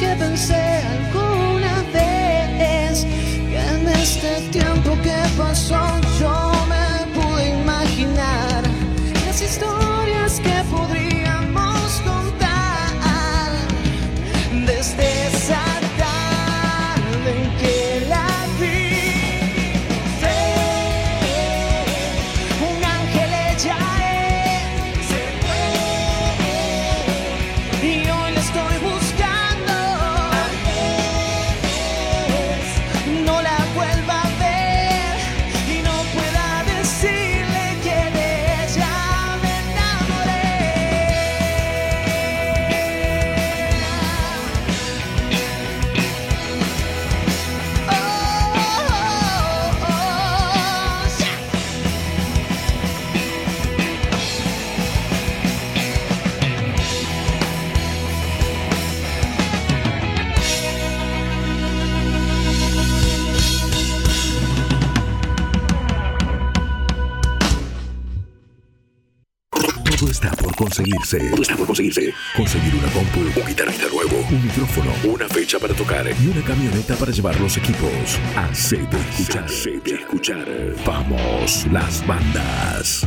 Cosas 0.00 0.16
que 0.16 0.16
pensé 0.16 0.59
conseguirse. 71.10 71.42
Está 71.42 71.56
por 71.56 71.66
conseguirse. 71.66 72.14
Conseguir 72.36 72.74
una 72.74 72.88
compu, 72.92 73.20
un 73.20 73.46
guitarrista 73.46 73.88
nuevo, 73.88 74.26
un 74.30 74.44
micrófono, 74.44 74.92
una 75.04 75.28
fecha 75.28 75.58
para 75.58 75.74
tocar 75.74 76.06
y 76.06 76.26
una 76.26 76.42
camioneta 76.42 76.94
para 76.96 77.10
llevar 77.12 77.40
los 77.40 77.56
equipos. 77.56 78.18
Hacete 78.36 78.96
escuchar. 79.10 79.44
Hacete 79.44 79.94
escuchar. 79.94 80.46
Vamos, 80.84 81.66
las 81.70 82.06
bandas. 82.06 83.06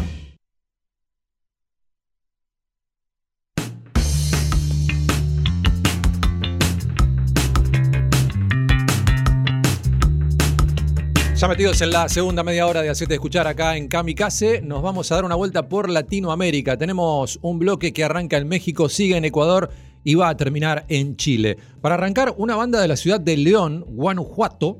Ya 11.44 11.50
metidos 11.50 11.82
en 11.82 11.92
la 11.92 12.08
segunda 12.08 12.42
media 12.42 12.66
hora 12.66 12.82
de 12.82 12.90
Hacete 12.90 13.16
Escuchar 13.16 13.48
acá 13.48 13.76
en 13.76 13.90
Kamikaze, 13.90 14.62
nos 14.62 14.82
vamos 14.82 15.12
a 15.12 15.16
dar 15.16 15.26
una 15.26 15.36
vuelta 15.36 15.68
por 15.68 15.90
Latinoamérica. 15.90 16.78
Tenemos 16.78 17.38
un 17.42 17.60
bloque 17.60 17.92
que 17.92 18.06
arranca 18.06 18.38
en 18.38 18.48
México, 18.48 18.88
sigue 18.88 19.18
en 19.18 19.26
Ecuador 19.26 19.70
y 20.06 20.16
va 20.16 20.30
a 20.30 20.38
terminar 20.38 20.86
en 20.88 21.18
Chile. 21.18 21.58
Para 21.82 21.96
arrancar, 21.96 22.34
una 22.38 22.56
banda 22.56 22.80
de 22.80 22.88
la 22.88 22.96
ciudad 22.96 23.20
de 23.20 23.36
León, 23.36 23.84
Guanajuato, 23.89 24.80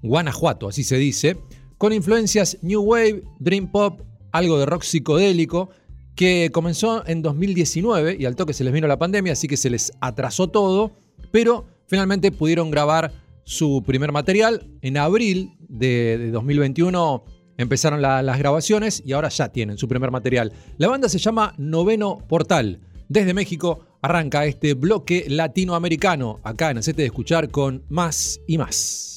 Guanajuato, 0.00 0.68
así 0.68 0.84
se 0.84 0.96
dice, 0.96 1.38
con 1.76 1.92
influencias 1.92 2.58
New 2.62 2.82
Wave, 2.82 3.24
Dream 3.40 3.72
Pop, 3.72 4.02
algo 4.30 4.60
de 4.60 4.66
rock 4.66 4.84
psicodélico, 4.84 5.70
que 6.14 6.50
comenzó 6.52 7.04
en 7.08 7.20
2019 7.20 8.16
y 8.20 8.26
al 8.26 8.36
toque 8.36 8.52
se 8.52 8.62
les 8.62 8.72
vino 8.72 8.86
la 8.86 9.00
pandemia, 9.00 9.32
así 9.32 9.48
que 9.48 9.56
se 9.56 9.70
les 9.70 9.90
atrasó 10.00 10.46
todo, 10.46 10.92
pero 11.32 11.66
finalmente 11.88 12.30
pudieron 12.30 12.70
grabar 12.70 13.25
su 13.46 13.82
primer 13.86 14.12
material. 14.12 14.68
En 14.82 14.98
abril 14.98 15.52
de, 15.60 16.18
de 16.18 16.30
2021 16.32 17.24
empezaron 17.56 18.02
la- 18.02 18.20
las 18.22 18.38
grabaciones 18.38 19.02
y 19.06 19.12
ahora 19.12 19.28
ya 19.30 19.48
tienen 19.50 19.78
su 19.78 19.88
primer 19.88 20.10
material. 20.10 20.52
La 20.76 20.88
banda 20.88 21.08
se 21.08 21.18
llama 21.18 21.54
Noveno 21.56 22.18
Portal. 22.28 22.80
Desde 23.08 23.32
México 23.34 23.86
arranca 24.02 24.44
este 24.46 24.74
bloque 24.74 25.24
latinoamericano, 25.28 26.40
acá 26.42 26.70
en 26.72 26.78
Hacete 26.78 27.02
de 27.02 27.06
Escuchar 27.06 27.50
con 27.50 27.84
Más 27.88 28.40
y 28.48 28.58
Más. 28.58 29.15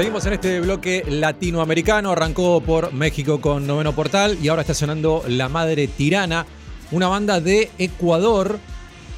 Seguimos 0.00 0.24
en 0.24 0.32
este 0.32 0.60
bloque 0.60 1.04
latinoamericano. 1.06 2.12
Arrancó 2.12 2.62
por 2.62 2.90
México 2.94 3.38
con 3.38 3.66
Noveno 3.66 3.94
Portal 3.94 4.38
y 4.42 4.48
ahora 4.48 4.62
está 4.62 4.72
sonando 4.72 5.22
La 5.28 5.50
Madre 5.50 5.88
Tirana, 5.88 6.46
una 6.90 7.06
banda 7.08 7.38
de 7.38 7.70
Ecuador 7.76 8.58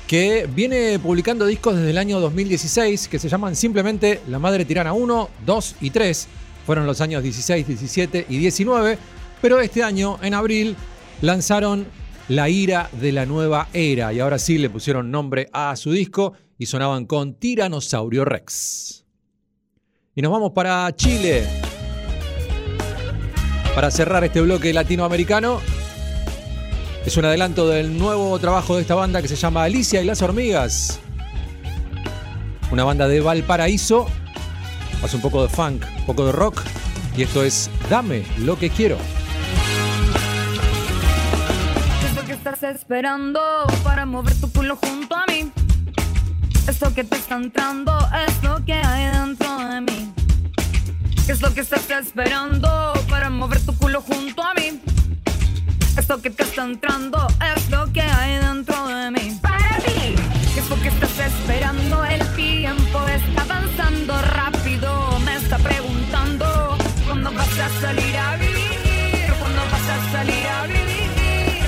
que 0.09 0.49
viene 0.53 0.99
publicando 0.99 1.47
discos 1.47 1.77
desde 1.77 1.91
el 1.91 1.99
año 1.99 2.19
2016 2.19 3.07
que 3.07 3.21
se 3.21 3.29
llaman 3.29 3.55
simplemente 3.55 4.23
La 4.27 4.41
Madre 4.41 4.65
Tirana 4.65 4.93
1, 4.93 5.31
2 5.47 5.77
y 5.83 5.91
3. 5.91 6.29
Fueron 6.67 6.85
los 6.85 7.01
años 7.01 7.23
16, 7.23 7.65
17 7.65 8.27
y 8.29 8.39
19, 8.39 8.99
pero 9.41 9.61
este 9.61 9.85
año, 9.85 10.19
en 10.21 10.35
abril, 10.35 10.75
lanzaron 11.21 11.87
La 12.27 12.49
Ira 12.49 12.91
de 13.01 13.13
la 13.13 13.25
Nueva 13.25 13.69
Era 13.73 14.13
y 14.13 14.19
ahora 14.19 14.41
sí 14.41 14.59
le 14.59 14.69
pusieron 14.69 15.13
nombre 15.13 15.49
a 15.53 15.77
su 15.77 15.93
disco 15.93 16.33
y 16.59 16.67
sonaban 16.67 17.07
con 17.07 17.35
Tiranosaurio 17.35 18.25
Rex. 18.25 19.02
Y 20.15 20.21
nos 20.21 20.31
vamos 20.31 20.53
para 20.53 20.95
Chile. 20.95 21.49
Para 23.75 23.91
cerrar 23.91 24.23
este 24.25 24.43
bloque 24.43 24.71
latinoamericano, 24.75 25.61
es 27.07 27.17
un 27.17 27.25
adelanto 27.25 27.67
del 27.67 27.97
nuevo 27.97 28.39
trabajo 28.39 28.77
de 28.77 28.83
esta 28.83 28.95
banda 28.95 29.23
que 29.23 29.29
se 29.29 29.37
llama 29.37 29.65
Alicia 29.65 30.03
y 30.03 30.05
las 30.05 30.21
Hormigas. 30.21 31.01
Una 32.71 32.85
banda 32.85 33.09
de 33.09 33.21
Valparaíso. 33.21 34.07
Hace 35.03 35.17
un 35.17 35.23
poco 35.23 35.45
de 35.45 35.49
funk, 35.49 35.83
un 36.01 36.05
poco 36.05 36.27
de 36.27 36.33
rock. 36.33 36.61
Y 37.17 37.23
esto 37.23 37.43
es 37.43 37.71
Dame 37.89 38.27
lo 38.37 38.59
que 38.59 38.69
quiero. 38.69 38.99
¿Qué 42.01 42.07
es 42.07 42.15
lo 42.15 42.25
que 42.27 42.33
estás 42.33 42.63
esperando 42.65 43.41
para 43.83 44.05
mover 44.05 44.35
tu 44.39 44.53
culo 44.53 44.77
junto 44.77 45.17
a 45.17 45.25
mí? 45.27 45.51
Esto 46.69 46.95
que 46.95 47.03
te 47.03 47.17
está 47.17 47.37
entrando 47.37 47.99
es 48.29 48.43
lo 48.43 48.63
que 48.65 48.82
lo 51.43 51.53
que 51.53 51.61
estás 51.63 51.91
esperando 51.91 52.93
para 53.11 53.29
mover 53.29 53.59
tu 53.67 53.77
culo 53.77 54.01
junto 54.01 54.45
a 54.45 54.55
mí? 54.55 54.81
Esto 55.99 56.23
que 56.23 56.31
te 56.31 56.45
está 56.45 56.63
entrando 56.63 57.27
es 57.57 57.69
lo 57.69 57.93
que 57.93 58.01
hay 58.01 58.39
dentro 58.39 58.87
de 58.87 59.11
mí. 59.11 59.39
Para 59.43 59.77
ti, 59.79 60.15
¿qué 60.55 60.61
es 60.61 60.71
lo 60.71 60.81
que 60.81 60.89
estás 60.89 61.19
esperando? 61.19 62.05
El 62.05 62.25
tiempo 62.37 63.09
está 63.09 63.43
avanzando 63.43 64.23
rápido. 64.23 65.19
Me 65.25 65.35
está 65.35 65.59
preguntando 65.59 66.79
cuándo 67.07 67.33
vas 67.33 67.59
a 67.59 67.69
salir 67.81 68.17
a 68.17 68.37
vivir. 68.37 69.35
¿Cuándo 69.41 69.63
vas 69.73 69.89
a 69.89 70.13
salir 70.13 70.47
a 70.47 70.67
vivir? 70.69 71.63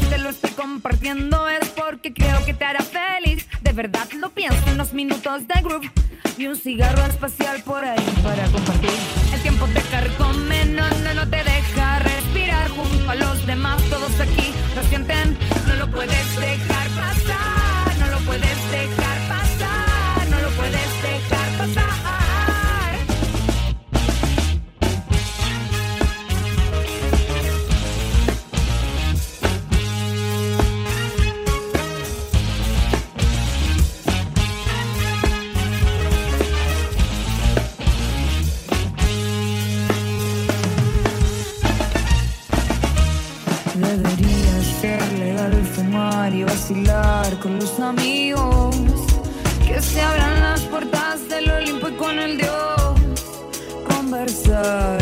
Si 0.00 0.06
te 0.06 0.18
lo 0.18 0.28
estoy 0.28 0.50
compartiendo 0.50 1.48
es 1.48 1.66
porque 1.70 2.12
creo 2.12 2.44
que 2.44 2.52
te 2.52 2.64
hará 2.66 2.82
feliz. 2.82 3.48
De 3.62 3.72
verdad 3.72 4.06
lo 4.18 4.28
pienso 4.30 4.62
en 4.66 4.76
los 4.76 4.92
minutos 4.92 5.48
de 5.48 5.62
groove 5.62 5.90
y 6.36 6.46
un 6.46 6.56
cigarro 6.56 7.04
espacial 7.06 7.62
por 7.64 7.84
ahí 7.84 8.04
para 8.22 8.44
compartir. 8.48 8.90
El 9.32 9.40
tiempo 9.42 9.66
te 9.66 9.80
carcome, 9.82 10.64
no, 10.66 10.88
no, 11.02 11.14
no 11.14 11.28
te 11.28 11.36
deja 11.36 11.98
respirar 12.00 12.68
junto 12.70 13.10
a 13.10 13.14
los 13.14 13.46
demás. 13.46 13.82
Todos 13.84 14.18
aquí 14.20 14.52
lo 14.74 14.82
sienten, 14.84 15.36
no 15.66 15.74
lo 15.76 15.90
puedes 15.90 16.40
dejar 16.40 16.88
pasar, 16.90 17.98
no 17.98 18.06
lo 18.08 18.18
puedes 18.26 18.70
dejar 18.70 19.03
con 47.42 47.58
los 47.58 47.78
amigos 47.78 48.74
que 49.66 49.82
se 49.82 50.00
abran 50.00 50.40
las 50.40 50.62
puertas 50.62 51.28
del 51.28 51.50
Olimpo 51.50 51.88
y 51.90 51.92
con 51.92 52.18
el 52.18 52.38
Dios 52.38 52.94
conversar. 53.86 54.98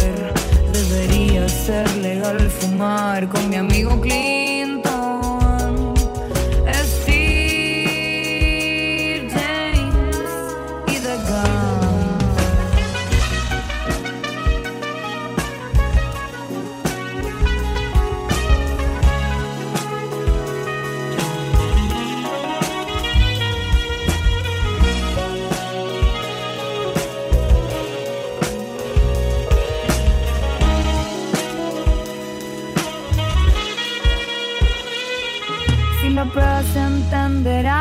Debería 0.72 1.48
ser 1.48 1.88
legal 1.98 2.40
fumar 2.50 3.28
con 3.28 3.48
mi 3.48 3.56
amigo 3.56 4.00
Clinton. 4.00 4.51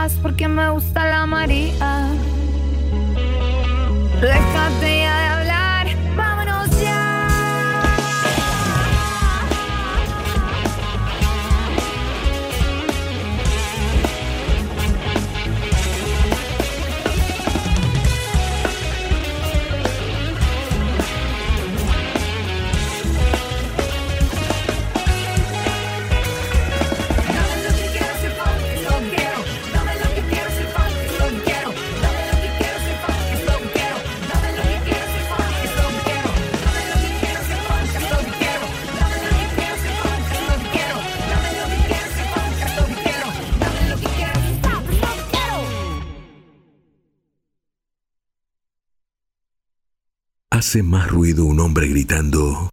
Entenderás 0.01 0.13
por 0.21 0.35
qué 0.35 0.47
me 0.47 0.69
gusta 0.69 1.05
la 1.05 1.25
María. 1.25 2.07
Déjate 4.19 4.99
ya 5.01 5.20
Hace 50.71 50.83
más 50.83 51.09
ruido 51.09 51.43
un 51.43 51.59
hombre 51.59 51.85
gritando 51.87 52.71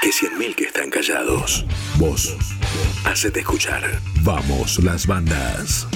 que 0.00 0.10
cien 0.12 0.38
mil 0.38 0.56
que 0.56 0.64
están 0.64 0.88
callados. 0.88 1.66
Vos, 1.98 2.34
hacete 3.04 3.40
escuchar. 3.40 3.82
Vamos 4.22 4.82
las 4.82 5.06
bandas. 5.06 5.86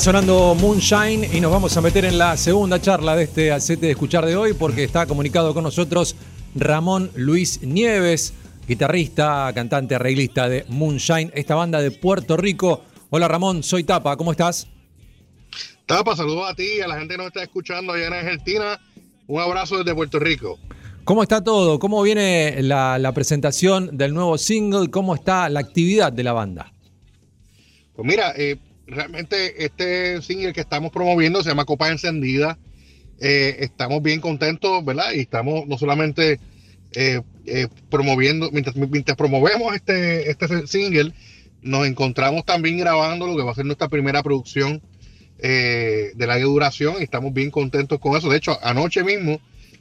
Está 0.00 0.12
sonando 0.12 0.54
Moonshine 0.54 1.28
y 1.30 1.42
nos 1.42 1.52
vamos 1.52 1.76
a 1.76 1.82
meter 1.82 2.06
en 2.06 2.16
la 2.16 2.34
segunda 2.38 2.80
charla 2.80 3.14
de 3.14 3.24
este 3.24 3.52
Hacete 3.52 3.84
de 3.84 3.92
Escuchar 3.92 4.24
de 4.24 4.34
hoy 4.34 4.54
porque 4.54 4.82
está 4.82 5.04
comunicado 5.04 5.52
con 5.52 5.62
nosotros 5.62 6.16
Ramón 6.54 7.10
Luis 7.16 7.60
Nieves, 7.60 8.32
guitarrista, 8.66 9.52
cantante, 9.54 9.96
arreglista 9.96 10.48
de 10.48 10.64
Moonshine, 10.68 11.30
esta 11.34 11.54
banda 11.54 11.82
de 11.82 11.90
Puerto 11.90 12.38
Rico. 12.38 12.82
Hola 13.10 13.28
Ramón, 13.28 13.62
soy 13.62 13.84
Tapa, 13.84 14.16
¿cómo 14.16 14.32
estás? 14.32 14.68
Tapa, 15.84 16.16
saludos 16.16 16.50
a 16.50 16.54
ti, 16.54 16.80
a 16.80 16.88
la 16.88 16.98
gente 16.98 17.12
que 17.12 17.18
nos 17.18 17.26
está 17.26 17.42
escuchando 17.42 17.92
allá 17.92 18.06
en 18.06 18.14
Argentina. 18.14 18.80
Un 19.26 19.38
abrazo 19.42 19.76
desde 19.76 19.94
Puerto 19.94 20.18
Rico. 20.18 20.58
¿Cómo 21.04 21.22
está 21.22 21.44
todo? 21.44 21.78
¿Cómo 21.78 22.00
viene 22.00 22.62
la, 22.62 22.98
la 22.98 23.12
presentación 23.12 23.98
del 23.98 24.14
nuevo 24.14 24.38
single? 24.38 24.90
¿Cómo 24.90 25.14
está 25.14 25.50
la 25.50 25.60
actividad 25.60 26.10
de 26.10 26.22
la 26.22 26.32
banda? 26.32 26.72
Pues 27.94 28.08
mira, 28.08 28.32
eh, 28.34 28.56
realmente 28.90 29.64
este 29.64 30.20
single 30.22 30.52
que 30.52 30.60
estamos 30.60 30.90
promoviendo 30.90 31.42
se 31.42 31.48
llama 31.48 31.64
Copa 31.64 31.90
Encendida. 31.90 32.58
Eh, 33.20 33.58
estamos 33.60 34.02
bien 34.02 34.20
contentos, 34.20 34.84
¿verdad? 34.84 35.12
Y 35.14 35.20
estamos 35.20 35.66
no 35.66 35.78
solamente 35.78 36.40
eh, 36.92 37.20
eh, 37.46 37.68
promoviendo, 37.90 38.50
mientras, 38.50 38.76
mientras 38.76 39.16
promovemos 39.16 39.74
este, 39.74 40.30
este 40.30 40.66
single, 40.66 41.12
nos 41.62 41.86
encontramos 41.86 42.44
también 42.44 42.78
grabando 42.78 43.26
lo 43.26 43.36
que 43.36 43.42
va 43.42 43.52
a 43.52 43.54
ser 43.54 43.66
nuestra 43.66 43.88
primera 43.88 44.22
producción 44.22 44.82
de 45.42 46.12
larga 46.18 46.44
duración 46.44 46.96
y 47.00 47.04
estamos 47.04 47.32
bien 47.32 47.50
contentos 47.50 47.98
con 47.98 48.14
eso. 48.14 48.28
De 48.28 48.36
hecho, 48.36 48.58
anoche 48.62 49.02
mismo 49.02 49.40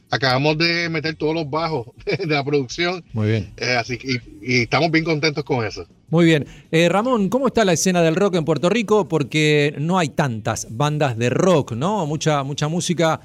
acabamos 0.09 0.57
de 0.57 0.87
meter 0.87 1.15
todos 1.15 1.35
los 1.35 1.49
bajos 1.49 1.87
de 2.05 2.25
la 2.27 2.45
producción, 2.45 3.03
Muy 3.11 3.27
bien. 3.27 3.53
así 3.77 3.97
que 3.97 4.13
y, 4.13 4.21
y 4.41 4.61
estamos 4.61 4.89
bien 4.89 5.03
contentos 5.03 5.43
con 5.43 5.65
eso. 5.65 5.85
Muy 6.09 6.25
bien. 6.25 6.47
Eh, 6.71 6.89
Ramón, 6.89 7.29
¿cómo 7.29 7.47
está 7.47 7.63
la 7.65 7.73
escena 7.73 8.01
del 8.01 8.15
rock 8.15 8.35
en 8.35 8.45
Puerto 8.45 8.69
Rico? 8.69 9.07
Porque 9.07 9.75
no 9.77 9.99
hay 9.99 10.09
tantas 10.09 10.67
bandas 10.71 11.17
de 11.17 11.29
rock, 11.29 11.73
¿no? 11.73 12.05
Mucha, 12.05 12.43
mucha 12.43 12.67
música, 12.67 13.21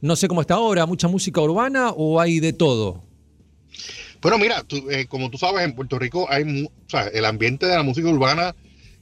no 0.00 0.16
sé 0.16 0.26
cómo 0.26 0.40
está 0.40 0.54
ahora, 0.54 0.86
mucha 0.86 1.08
música 1.08 1.40
urbana 1.40 1.90
o 1.90 2.20
hay 2.20 2.40
de 2.40 2.52
todo. 2.52 3.04
Bueno, 4.20 4.38
mira, 4.38 4.64
eh, 4.90 5.06
como 5.06 5.30
tú 5.30 5.36
sabes, 5.36 5.64
en 5.64 5.74
Puerto 5.74 5.98
Rico 5.98 6.26
hay, 6.30 6.64
o 6.64 6.70
sea, 6.88 7.08
el 7.08 7.24
ambiente 7.26 7.66
de 7.66 7.76
la 7.76 7.82
música 7.82 8.08
urbana 8.08 8.54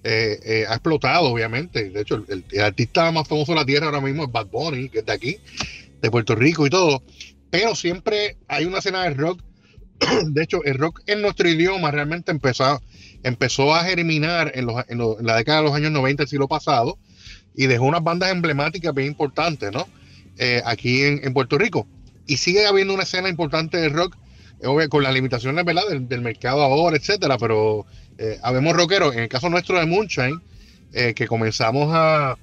eh, 0.04 0.40
eh, 0.44 0.64
ha 0.68 0.72
explotado, 0.72 1.26
obviamente. 1.26 1.90
De 1.90 2.00
hecho, 2.00 2.24
el, 2.28 2.44
el 2.50 2.60
artista 2.60 3.10
más 3.12 3.28
famoso 3.28 3.52
de 3.52 3.58
la 3.58 3.64
tierra 3.64 3.86
ahora 3.86 4.00
mismo 4.00 4.24
es 4.24 4.32
Bad 4.32 4.48
Bunny, 4.48 4.88
que 4.88 4.98
es 4.98 5.06
de 5.06 5.12
aquí, 5.12 5.36
de 6.00 6.10
Puerto 6.10 6.34
Rico 6.34 6.66
y 6.66 6.70
todo. 6.70 7.02
Pero 7.50 7.74
siempre 7.74 8.36
hay 8.48 8.64
una 8.64 8.78
escena 8.78 9.04
de 9.04 9.10
rock. 9.10 9.42
De 10.26 10.42
hecho, 10.42 10.64
el 10.64 10.74
rock 10.74 11.02
en 11.06 11.22
nuestro 11.22 11.48
idioma 11.48 11.92
realmente 11.92 12.32
empezó, 12.32 12.82
empezó 13.22 13.74
a 13.74 13.84
germinar 13.84 14.52
en, 14.54 14.66
los- 14.66 14.84
en 14.88 14.98
los- 14.98 15.18
en 15.20 15.26
la 15.26 15.36
década 15.36 15.58
de 15.58 15.64
los 15.64 15.74
años 15.74 15.90
90 15.92 16.22
del 16.22 16.28
siglo 16.28 16.48
pasado 16.48 16.98
y 17.54 17.66
dejó 17.66 17.84
unas 17.84 18.02
bandas 18.02 18.30
emblemáticas 18.30 18.94
bien 18.94 19.08
importantes, 19.08 19.70
¿no? 19.72 19.86
Eh, 20.38 20.62
aquí 20.64 21.02
en, 21.02 21.20
en 21.24 21.32
Puerto 21.34 21.58
Rico. 21.58 21.86
Y 22.26 22.38
sigue 22.38 22.66
habiendo 22.66 22.94
una 22.94 23.02
escena 23.02 23.28
importante 23.28 23.76
de 23.78 23.88
rock 23.90 24.16
eh, 24.60 24.66
obvio, 24.66 24.88
con 24.88 25.02
las 25.02 25.12
limitaciones 25.12 25.64
¿verdad? 25.64 25.82
Del, 25.88 26.08
del 26.08 26.20
mercado 26.22 26.62
ahora, 26.62 26.96
etcétera, 26.96 27.36
pero 27.38 27.84
eh, 28.18 28.38
habemos 28.42 28.74
rockeros, 28.74 29.14
en 29.14 29.20
el 29.24 29.28
caso 29.28 29.48
nuestro 29.50 29.78
de 29.78 29.86
Moonshine, 29.86 30.40
que 31.14 31.26
comenzamos 31.26 31.88
a, 31.94 32.36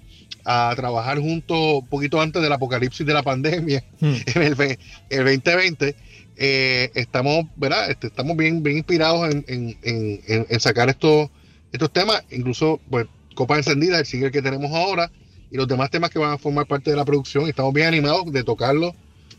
a 0.44 0.74
trabajar 0.76 1.20
juntos 1.20 1.58
un 1.82 1.88
poquito 1.88 2.20
antes 2.20 2.42
del 2.42 2.52
apocalipsis 2.52 3.06
de 3.06 3.14
la 3.14 3.22
pandemia, 3.24 3.84
Hmm. 4.00 4.14
en 4.36 4.42
el, 4.42 4.78
el 5.10 5.26
2020, 5.26 5.96
eh, 6.42 6.90
estamos, 6.96 7.46
¿verdad? 7.58 7.92
Este, 7.92 8.08
estamos 8.08 8.36
bien, 8.38 8.64
bien 8.64 8.78
inspirados 8.78 9.30
en, 9.30 9.44
en- 9.48 9.78
en- 9.84 10.46
en- 10.50 10.60
sacar 10.60 10.88
estos, 10.90 11.30
estos 11.74 11.92
temas, 11.92 12.24
incluso 12.32 12.80
pues, 12.90 13.06
Copa 13.36 13.58
Encendida, 13.58 14.00
el 14.00 14.06
single 14.06 14.32
que 14.32 14.42
tenemos 14.42 14.72
ahora, 14.72 15.12
y 15.52 15.58
los 15.58 15.68
demás 15.68 15.90
temas 15.92 16.10
que 16.12 16.18
van 16.20 16.32
a 16.32 16.38
formar 16.38 16.66
parte 16.66 16.90
de 16.92 16.96
la 16.98 17.04
producción, 17.06 17.48
estamos 17.48 17.74
bien 17.74 17.88
animados 17.88 18.32
de 18.32 18.44
tocarlos. 18.44 18.94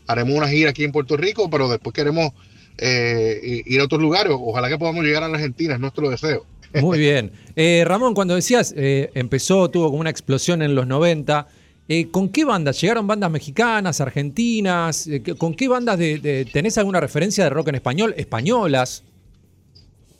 Haremos 0.07 0.35
una 0.37 0.47
gira 0.47 0.69
aquí 0.69 0.83
en 0.83 0.91
Puerto 0.91 1.17
Rico, 1.17 1.49
pero 1.49 1.67
después 1.69 1.93
queremos 1.93 2.31
eh, 2.77 3.61
ir 3.65 3.79
a 3.81 3.85
otros 3.85 4.01
lugares. 4.01 4.33
Ojalá 4.37 4.69
que 4.69 4.77
podamos 4.77 5.03
llegar 5.03 5.23
a 5.23 5.27
la 5.27 5.35
Argentina, 5.35 5.73
es 5.73 5.79
nuestro 5.79 6.09
deseo. 6.09 6.45
Muy 6.81 6.99
bien. 6.99 7.31
Eh, 7.55 7.83
Ramón, 7.85 8.13
cuando 8.13 8.35
decías, 8.35 8.73
eh, 8.77 9.09
empezó, 9.13 9.69
tuvo 9.69 9.87
como 9.89 9.99
una 10.01 10.09
explosión 10.09 10.61
en 10.61 10.73
los 10.75 10.87
90, 10.87 11.47
eh, 11.93 12.07
¿con 12.09 12.29
qué 12.29 12.45
bandas? 12.45 12.79
¿Llegaron 12.79 13.05
bandas 13.05 13.29
mexicanas, 13.29 13.99
argentinas? 13.99 15.07
Eh, 15.07 15.21
¿qué- 15.21 15.35
¿Con 15.35 15.53
qué 15.53 15.67
bandas 15.67 15.99
de, 15.99 16.47
tenés 16.53 16.77
alguna 16.77 17.01
referencia 17.01 17.43
de 17.43 17.49
rock 17.49 17.67
en 17.67 17.75
español? 17.75 18.13
¿Españolas? 18.15 19.03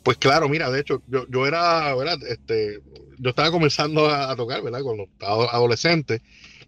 Pues 0.02 0.18
claro, 0.18 0.50
mira, 0.50 0.70
de 0.70 0.80
hecho, 0.80 1.00
yo, 1.08 1.26
yo 1.30 1.46
era, 1.46 1.94
¿verdad? 1.94 2.18
Este, 2.28 2.80
yo 3.18 3.30
estaba 3.30 3.50
comenzando 3.50 4.06
a, 4.10 4.36
tocar, 4.36 4.60
¿verdad? 4.60 4.82
Cuando 4.82 5.04
estaba 5.04 5.46
adolescente. 5.46 6.20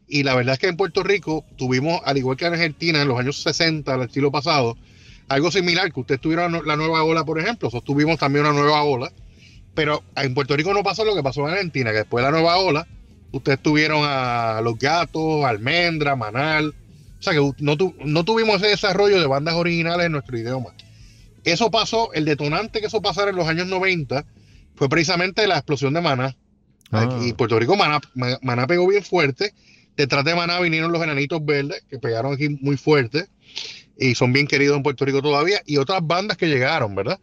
Y 0.08 0.22
la 0.22 0.34
verdad 0.36 0.54
es 0.54 0.58
que 0.58 0.68
en 0.68 0.78
Puerto 0.78 1.02
Rico 1.02 1.44
tuvimos, 1.58 2.00
al 2.06 2.16
igual 2.16 2.38
que 2.38 2.46
en 2.46 2.54
Argentina, 2.54 3.02
en 3.02 3.08
los 3.08 3.18
años 3.18 3.42
60, 3.42 3.98
del 3.98 4.10
siglo 4.10 4.32
pasado, 4.32 4.78
algo 5.28 5.50
similar, 5.50 5.92
que 5.92 6.00
ustedes 6.00 6.22
tuvieron 6.22 6.62
la 6.64 6.76
nueva 6.76 7.04
ola, 7.04 7.24
por 7.24 7.38
ejemplo, 7.38 7.66
nosotros 7.66 7.84
tuvimos 7.84 8.18
también 8.18 8.46
una 8.46 8.58
nueva 8.58 8.82
ola, 8.84 9.12
pero 9.74 10.02
en 10.16 10.32
Puerto 10.32 10.56
Rico 10.56 10.72
no 10.72 10.82
pasó 10.82 11.04
lo 11.04 11.14
que 11.14 11.22
pasó 11.22 11.46
en 11.46 11.52
Argentina, 11.52 11.90
que 11.90 11.98
después 11.98 12.24
de 12.24 12.30
la 12.30 12.38
nueva 12.38 12.56
ola, 12.56 12.86
ustedes 13.36 13.60
tuvieron 13.60 14.00
a 14.04 14.60
Los 14.62 14.78
Gatos, 14.78 15.44
Almendra, 15.44 16.16
Manal, 16.16 16.68
o 17.18 17.22
sea 17.22 17.32
que 17.32 17.52
no, 17.58 17.76
tu- 17.76 17.94
no 18.04 18.24
tuvimos 18.24 18.56
ese 18.56 18.68
desarrollo 18.68 19.20
de 19.20 19.26
bandas 19.26 19.54
originales 19.54 20.06
en 20.06 20.12
nuestro 20.12 20.38
idioma. 20.38 20.70
Eso 21.44 21.70
pasó, 21.70 22.12
el 22.14 22.24
detonante 22.24 22.80
que 22.80 22.86
eso 22.86 23.02
pasara 23.02 23.30
en 23.30 23.36
los 23.36 23.46
años 23.48 23.66
90 23.66 24.24
fue 24.76 24.88
precisamente 24.88 25.46
la 25.46 25.56
explosión 25.56 25.92
de 25.94 26.00
Maná. 26.00 26.36
Aquí 26.90 27.30
en 27.30 27.36
Puerto 27.36 27.58
Rico 27.58 27.76
Maná, 27.76 28.00
Ma- 28.14 28.38
Maná 28.42 28.66
pegó 28.66 28.86
bien 28.86 29.02
fuerte. 29.02 29.52
Detrás 29.96 30.24
de 30.24 30.34
Maná 30.34 30.60
vinieron 30.60 30.90
los 30.92 31.02
enanitos 31.02 31.44
verdes, 31.44 31.82
que 31.88 31.98
pegaron 31.98 32.34
aquí 32.34 32.48
muy 32.48 32.76
fuerte 32.76 33.26
y 33.98 34.14
son 34.14 34.32
bien 34.32 34.46
queridos 34.46 34.76
en 34.76 34.82
Puerto 34.82 35.04
Rico 35.04 35.22
todavía, 35.22 35.60
y 35.66 35.76
otras 35.76 36.00
bandas 36.02 36.36
que 36.36 36.46
llegaron, 36.48 36.94
¿verdad? 36.94 37.18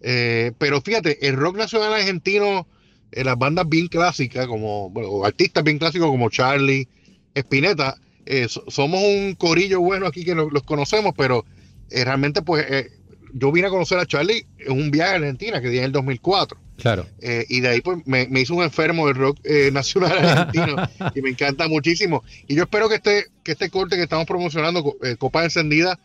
Eh, 0.00 0.52
pero 0.58 0.80
fíjate, 0.80 1.26
el 1.28 1.36
rock 1.36 1.56
nacional 1.56 1.92
argentino, 1.94 2.66
eh, 3.12 3.24
las 3.24 3.36
bandas 3.38 3.68
bien 3.68 3.88
clásicas, 3.88 4.46
como 4.46 4.90
bueno, 4.90 5.24
artistas 5.24 5.62
bien 5.64 5.78
clásicos 5.78 6.08
como 6.08 6.30
Charlie, 6.30 6.88
Spinetta, 7.34 7.96
eh, 8.26 8.46
so- 8.48 8.64
somos 8.68 9.00
un 9.02 9.34
corillo 9.34 9.80
bueno 9.80 10.06
aquí 10.06 10.24
que 10.24 10.34
lo- 10.34 10.50
los 10.50 10.62
conocemos, 10.64 11.12
pero 11.16 11.44
eh, 11.90 12.04
realmente 12.04 12.42
pues 12.42 12.64
eh, 12.68 12.90
yo 13.34 13.50
vine 13.52 13.66
a 13.68 13.70
conocer 13.70 13.98
a 13.98 14.06
Charlie 14.06 14.44
en 14.58 14.72
un 14.72 14.90
viaje 14.90 15.12
a 15.12 15.16
Argentina 15.16 15.60
que 15.60 15.68
di 15.70 15.78
en 15.78 15.84
el 15.84 15.92
2004. 15.92 16.58
Claro. 16.76 17.06
Eh, 17.20 17.46
y 17.48 17.60
de 17.60 17.68
ahí 17.68 17.80
pues 17.80 17.98
me, 18.06 18.26
me 18.28 18.40
hizo 18.40 18.54
un 18.54 18.62
enfermo 18.64 19.06
del 19.06 19.16
rock 19.16 19.38
nacional 19.72 20.12
argentino 20.26 20.76
y 21.14 21.22
me 21.22 21.30
encanta 21.30 21.68
muchísimo. 21.68 22.22
Y 22.48 22.54
yo 22.54 22.64
espero 22.64 22.88
que 22.88 22.96
este, 22.96 23.26
que 23.42 23.52
este 23.52 23.70
corte 23.70 23.96
que 23.96 24.02
estamos 24.02 24.26
promocionando, 24.26 24.82
co- 24.82 24.96
Copa 25.18 25.44
Encendida, 25.44 25.98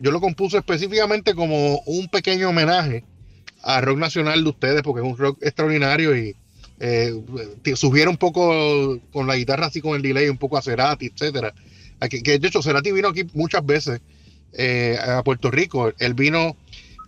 yo 0.00 0.10
lo 0.12 0.20
compuse 0.20 0.58
específicamente 0.58 1.34
como 1.34 1.80
un 1.86 2.08
pequeño 2.08 2.48
homenaje 2.50 3.04
al 3.76 3.82
rock 3.82 3.98
nacional 3.98 4.42
de 4.42 4.50
ustedes, 4.50 4.82
porque 4.82 5.02
es 5.06 5.06
un 5.12 5.16
rock 5.18 5.38
extraordinario 5.42 6.16
y 6.16 6.34
eh, 6.80 7.12
sugiere 7.74 8.08
un 8.08 8.16
poco 8.16 8.98
con 9.12 9.26
la 9.26 9.36
guitarra 9.36 9.66
así 9.66 9.80
con 9.80 9.94
el 9.96 10.02
delay, 10.02 10.28
un 10.28 10.38
poco 10.38 10.56
a 10.56 10.62
Cerati, 10.62 11.06
etcétera. 11.06 11.52
Aquí- 12.00 12.22
que 12.22 12.38
de 12.38 12.48
hecho 12.48 12.62
Cerati 12.62 12.92
vino 12.92 13.08
aquí 13.08 13.24
muchas 13.34 13.64
veces 13.66 14.00
eh, 14.52 14.96
a 15.00 15.22
Puerto 15.22 15.50
Rico. 15.50 15.92
Él 15.98 16.14
vino 16.14 16.56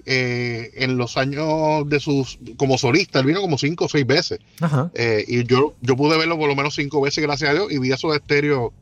eh, 0.06 0.70
en 0.74 0.96
los 0.96 1.16
años 1.16 1.88
de 1.88 2.00
sus 2.00 2.38
como 2.56 2.76
solista, 2.78 3.20
él 3.20 3.26
vino 3.26 3.40
como 3.40 3.56
cinco 3.58 3.84
o 3.84 3.88
seis 3.88 4.06
veces. 4.06 4.40
Ajá. 4.60 4.90
Eh, 4.94 5.24
y 5.28 5.44
yo, 5.44 5.74
yo 5.80 5.96
pude 5.96 6.18
verlo 6.18 6.36
por 6.38 6.48
lo 6.48 6.56
menos 6.56 6.74
cinco 6.74 7.00
veces, 7.00 7.22
gracias 7.22 7.50
a 7.50 7.52
Dios, 7.54 7.70
y 7.72 7.78
vi 7.78 7.92
a 7.92 7.96
Soda 7.96 8.16
Stereo 8.18 8.72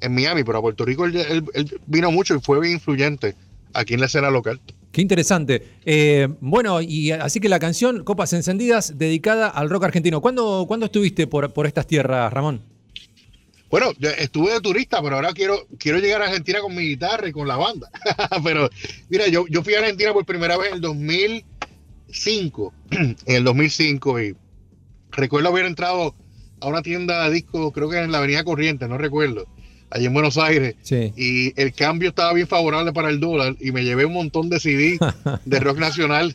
en 0.00 0.14
Miami, 0.14 0.44
pero 0.44 0.58
a 0.58 0.62
Puerto 0.62 0.84
Rico 0.84 1.04
él, 1.06 1.16
él- 1.16 1.44
él 1.54 1.80
vino 1.86 2.10
mucho 2.10 2.34
y 2.34 2.40
fue 2.40 2.60
bien 2.60 2.74
influyente 2.74 3.34
aquí 3.74 3.94
en 3.94 4.00
la 4.00 4.06
escena 4.06 4.30
local. 4.30 4.60
Qué 4.96 5.02
interesante. 5.02 5.62
Eh, 5.84 6.26
bueno, 6.40 6.80
y 6.80 7.10
así 7.10 7.38
que 7.38 7.50
la 7.50 7.58
canción 7.58 8.02
Copas 8.02 8.32
Encendidas 8.32 8.96
dedicada 8.96 9.46
al 9.46 9.68
rock 9.68 9.84
argentino. 9.84 10.22
¿Cuándo, 10.22 10.64
¿cuándo 10.66 10.86
estuviste 10.86 11.26
por, 11.26 11.52
por 11.52 11.66
estas 11.66 11.86
tierras, 11.86 12.32
Ramón? 12.32 12.62
Bueno, 13.68 13.92
estuve 14.16 14.54
de 14.54 14.60
turista, 14.62 15.02
pero 15.02 15.16
ahora 15.16 15.34
quiero, 15.34 15.66
quiero 15.78 15.98
llegar 15.98 16.22
a 16.22 16.28
Argentina 16.28 16.60
con 16.60 16.74
mi 16.74 16.84
guitarra 16.84 17.28
y 17.28 17.32
con 17.32 17.46
la 17.46 17.58
banda. 17.58 17.90
pero 18.42 18.70
mira, 19.10 19.28
yo, 19.28 19.44
yo 19.50 19.62
fui 19.62 19.74
a 19.74 19.80
Argentina 19.80 20.14
por 20.14 20.24
primera 20.24 20.56
vez 20.56 20.68
en 20.68 20.76
el 20.76 20.80
2005, 20.80 22.72
en 22.92 23.16
el 23.26 23.44
2005, 23.44 24.20
y 24.22 24.34
recuerdo 25.10 25.50
haber 25.50 25.66
entrado 25.66 26.14
a 26.60 26.68
una 26.68 26.80
tienda 26.80 27.28
de 27.28 27.34
discos, 27.34 27.70
creo 27.74 27.90
que 27.90 27.98
en 27.98 28.12
la 28.12 28.16
Avenida 28.16 28.44
Corriente, 28.44 28.88
no 28.88 28.96
recuerdo, 28.96 29.44
allí 29.90 30.06
en 30.06 30.12
Buenos 30.14 30.36
Aires, 30.38 30.74
Sí. 30.82 31.12
y 31.16 31.60
el 31.60 31.72
cambio 31.72 32.08
estaba 32.10 32.32
bien 32.32 32.46
favorable 32.48 32.92
para 32.92 33.08
el 33.10 33.20
dólar 33.20 33.56
y 33.60 33.70
me 33.72 33.84
llevé 33.84 34.04
un 34.04 34.12
montón 34.14 34.48
de 34.50 34.58
CD 34.60 34.98
de 35.44 35.60
rock 35.60 35.78
nacional 35.78 36.34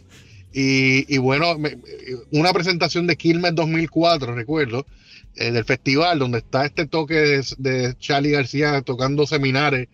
y, 0.53 1.13
y 1.13 1.17
bueno, 1.17 1.57
me- 1.57 1.77
una 2.31 2.53
presentación 2.53 3.07
de 3.07 3.15
Quilmes 3.15 3.55
2004, 3.55 4.35
recuerdo, 4.35 4.85
eh, 5.35 5.51
del 5.51 5.63
festival 5.65 6.19
donde 6.19 6.39
está 6.39 6.65
este 6.65 6.85
toque 6.87 7.13
de, 7.15 7.45
de 7.57 7.95
Charlie 7.99 8.31
García 8.31 8.81
tocando 8.81 9.25
seminares, 9.25 9.87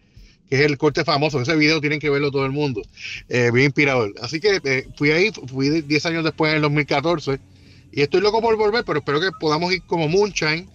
que 0.49 0.55
es 0.55 0.62
el 0.62 0.78
corte 0.78 1.03
famoso, 1.03 1.41
ese 1.41 1.55
video 1.55 1.82
tienen 1.82 1.99
que 1.99 2.10
verlo 2.10 2.32
todo 2.32 2.45
el 2.45 2.51
mundo, 2.53 2.82
eh, 3.30 3.51
bien 3.53 3.66
inspirador. 3.66 4.14
Así 4.22 4.39
que 4.39 4.60
eh, 4.64 4.88
fui 4.95 5.12
ahí, 5.12 5.32
fui 5.47 5.82
10 5.82 6.05
años 6.08 6.24
después 6.24 6.49
en 6.51 6.55
el 6.58 6.62
2014 6.64 7.38
y 7.91 8.01
estoy 8.01 8.22
loco 8.22 8.41
por 8.41 8.55
volver, 8.55 8.84
pero 8.86 8.99
espero 8.99 9.20
que 9.20 9.28
podamos 9.39 9.74
ir 9.74 9.82
como 9.84 10.08
Moonshine 10.08 10.68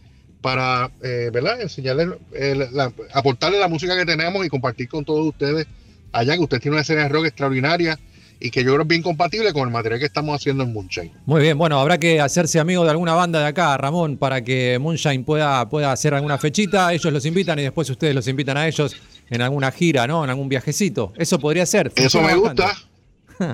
para, 0.42 0.90
eh, 1.02 1.30
¿verdad? 1.32 1.60
Enseñarles, 1.62 2.08
eh, 2.34 2.68
la- 2.72 2.92
aportarle 3.14 3.58
la 3.58 3.68
música 3.68 3.96
que 3.96 4.04
tenemos 4.04 4.44
y 4.44 4.48
compartir 4.48 4.88
con 4.88 5.04
todos 5.04 5.24
ustedes 5.26 5.66
allá, 6.12 6.34
que 6.34 6.40
usted 6.40 6.60
tiene 6.60 6.74
una 6.74 6.82
escena 6.82 7.04
de 7.04 7.08
rock 7.08 7.26
extraordinaria 7.26 7.98
y 8.40 8.50
que 8.50 8.64
yo 8.64 8.72
creo 8.72 8.82
es 8.82 8.88
bien 8.88 9.02
compatible 9.02 9.52
con 9.52 9.62
el 9.68 9.70
material 9.72 10.00
que 10.00 10.06
estamos 10.06 10.34
haciendo 10.34 10.64
en 10.64 10.72
Moonshine. 10.72 11.12
Muy 11.26 11.40
bien, 11.42 11.56
bueno, 11.56 11.78
habrá 11.80 11.96
que 11.98 12.20
hacerse 12.20 12.58
amigo 12.58 12.82
de 12.84 12.90
alguna 12.90 13.14
banda 13.14 13.38
de 13.38 13.46
acá, 13.46 13.76
Ramón, 13.78 14.16
para 14.16 14.42
que 14.42 14.78
Moonshine 14.80 15.24
pueda, 15.24 15.68
pueda 15.68 15.92
hacer 15.92 16.12
alguna 16.12 16.38
fechita. 16.38 16.92
Ellos 16.92 17.12
los 17.12 17.24
invitan 17.24 17.58
y 17.60 17.62
después 17.62 17.88
ustedes 17.88 18.14
los 18.16 18.26
invitan 18.26 18.56
a 18.56 18.66
ellos 18.66 18.96
en 19.30 19.40
alguna 19.42 19.70
gira, 19.70 20.08
¿no? 20.08 20.24
En 20.24 20.30
algún 20.30 20.48
viajecito. 20.48 21.12
Eso 21.16 21.38
podría 21.38 21.64
ser. 21.66 21.92
Eso 21.94 22.20
me 22.20 22.34
bastante. 22.34 22.62
gusta. 22.64 22.88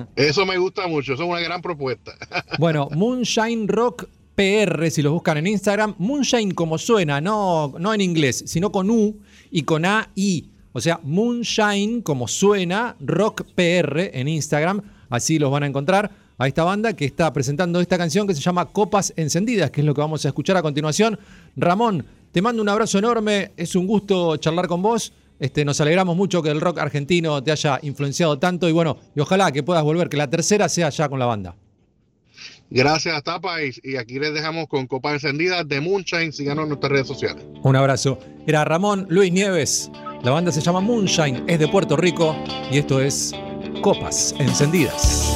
Eso 0.15 0.45
me 0.45 0.57
gusta 0.57 0.87
mucho, 0.87 1.13
eso 1.13 1.23
es 1.23 1.29
una 1.29 1.39
gran 1.39 1.61
propuesta. 1.63 2.13
Bueno, 2.59 2.89
Moonshine 2.91 3.67
Rock 3.67 4.05
PR, 4.39 4.89
si 4.89 5.01
los 5.01 5.11
buscan 5.11 5.35
en 5.35 5.47
Instagram, 5.47 5.95
Moonshine 5.97 6.53
como 6.53 6.77
suena, 6.77 7.19
no, 7.19 7.73
no 7.77 7.93
en 7.93 7.99
inglés, 7.99 8.41
sino 8.47 8.71
con 8.71 8.89
U 8.89 9.19
y 9.51 9.63
con 9.63 9.83
A-I. 9.83 10.49
O 10.71 10.79
sea, 10.79 11.01
Moonshine 11.03 12.01
como 12.01 12.25
suena, 12.25 12.95
Rock 13.01 13.43
PR 13.53 14.17
en 14.17 14.29
Instagram, 14.29 14.81
así 15.09 15.39
los 15.39 15.51
van 15.51 15.63
a 15.63 15.67
encontrar 15.67 16.09
a 16.37 16.47
esta 16.47 16.63
banda 16.63 16.93
que 16.93 17.03
está 17.03 17.33
presentando 17.33 17.81
esta 17.81 17.97
canción 17.97 18.25
que 18.27 18.33
se 18.33 18.39
llama 18.39 18.67
Copas 18.67 19.11
Encendidas, 19.17 19.71
que 19.71 19.81
es 19.81 19.85
lo 19.85 19.93
que 19.93 19.99
vamos 19.99 20.23
a 20.23 20.29
escuchar 20.29 20.55
a 20.55 20.61
continuación. 20.61 21.19
Ramón, 21.57 22.05
te 22.31 22.41
mando 22.41 22.61
un 22.61 22.69
abrazo 22.69 22.97
enorme, 22.97 23.51
es 23.57 23.75
un 23.75 23.87
gusto 23.87 24.37
charlar 24.37 24.69
con 24.69 24.81
vos. 24.81 25.11
Este, 25.37 25.65
nos 25.65 25.81
alegramos 25.81 26.15
mucho 26.15 26.41
que 26.41 26.49
el 26.49 26.61
rock 26.61 26.79
argentino 26.79 27.43
te 27.43 27.51
haya 27.51 27.77
influenciado 27.81 28.39
tanto 28.39 28.69
y 28.69 28.71
bueno, 28.71 28.95
y 29.13 29.19
ojalá 29.19 29.51
que 29.51 29.63
puedas 29.63 29.83
volver, 29.83 30.07
que 30.07 30.15
la 30.15 30.29
tercera 30.29 30.69
sea 30.69 30.87
ya 30.91 31.09
con 31.09 31.19
la 31.19 31.25
banda. 31.25 31.57
Gracias, 32.69 33.23
Tapa, 33.23 33.57
y, 33.63 33.95
aquí 33.95 34.19
les 34.19 34.33
dejamos 34.33 34.67
con 34.67 34.85
copas 34.85 35.13
encendidas 35.13 35.67
de 35.67 35.81
Moonshine. 35.81 36.31
Síganos 36.31 36.63
en 36.63 36.69
nuestras 36.69 36.91
redes 36.91 37.07
sociales. 37.07 37.43
Un 37.63 37.75
abrazo. 37.75 38.19
Era 38.45 38.63
Ramón 38.63 39.07
Luis 39.09 39.31
Nieves. 39.31 39.89
La 40.23 40.31
banda 40.31 40.51
se 40.51 40.61
llama 40.61 40.79
Moonshine, 40.81 41.43
es 41.47 41.59
de 41.59 41.67
Puerto 41.67 41.95
Rico 41.95 42.35
y 42.71 42.77
esto 42.77 43.01
es 43.01 43.33
Copas 43.81 44.35
Encendidas. 44.37 45.33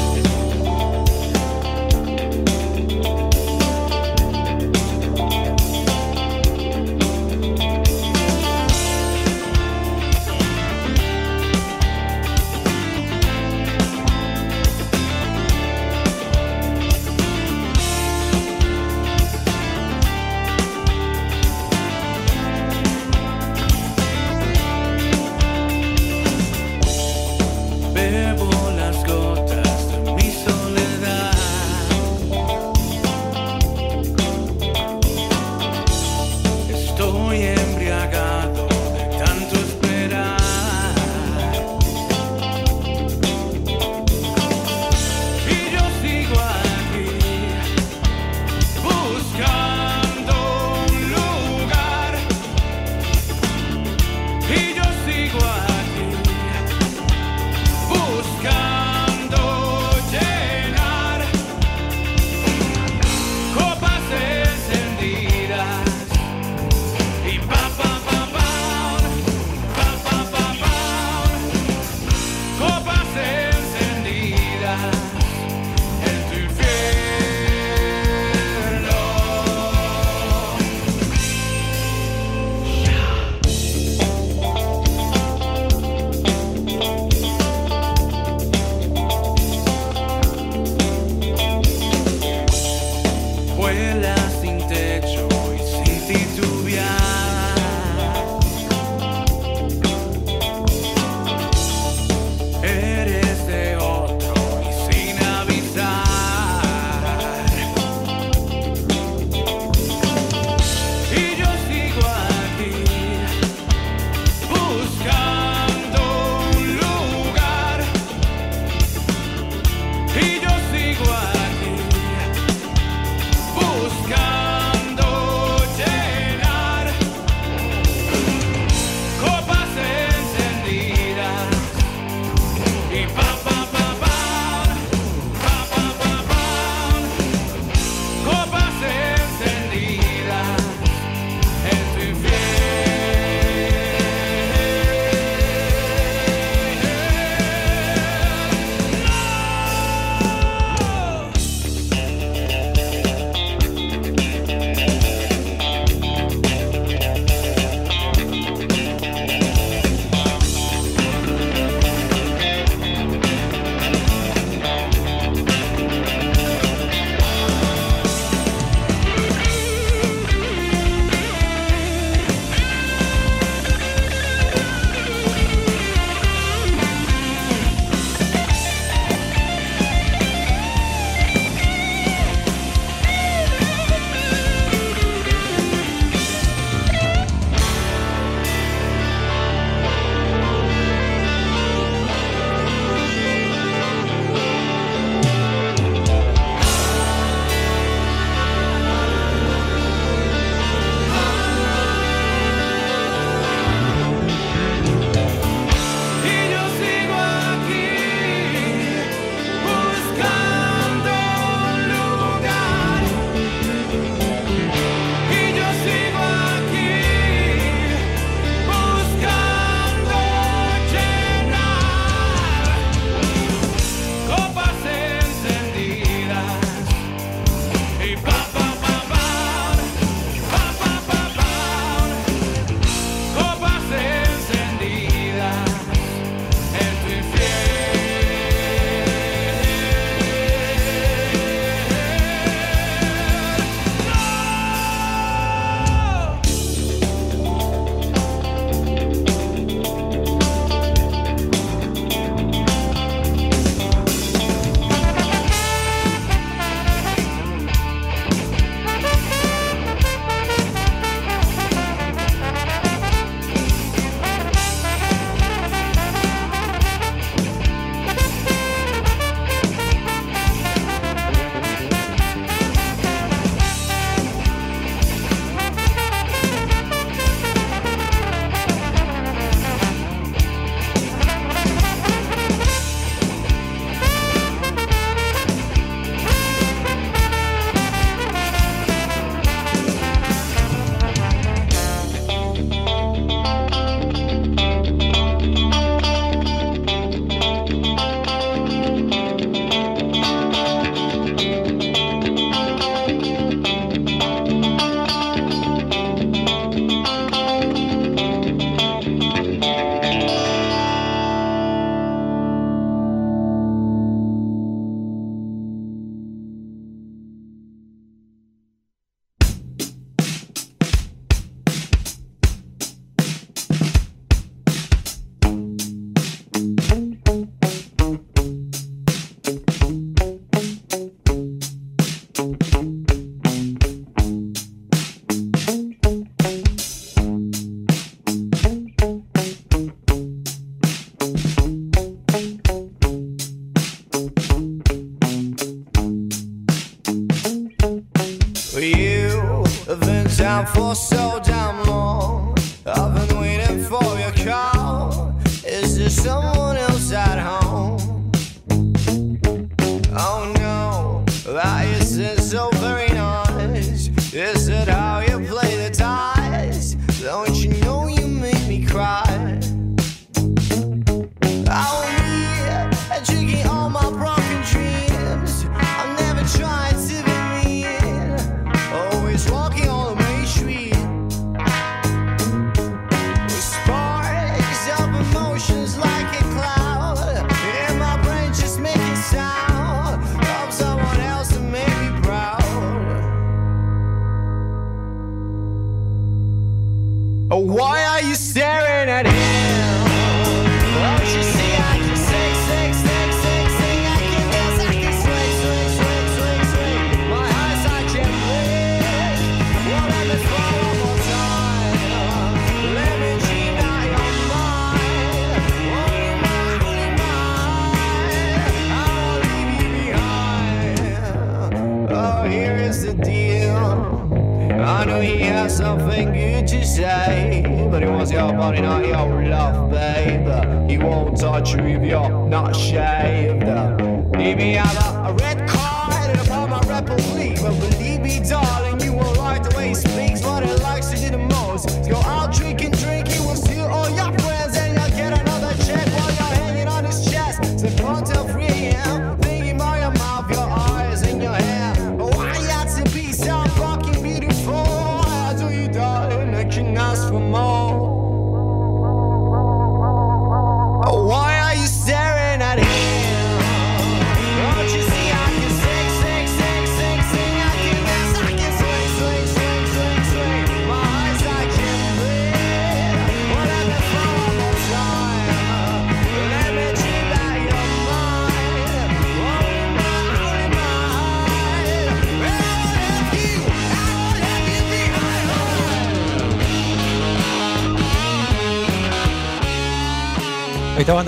for 350.66 350.96
so 350.96 351.23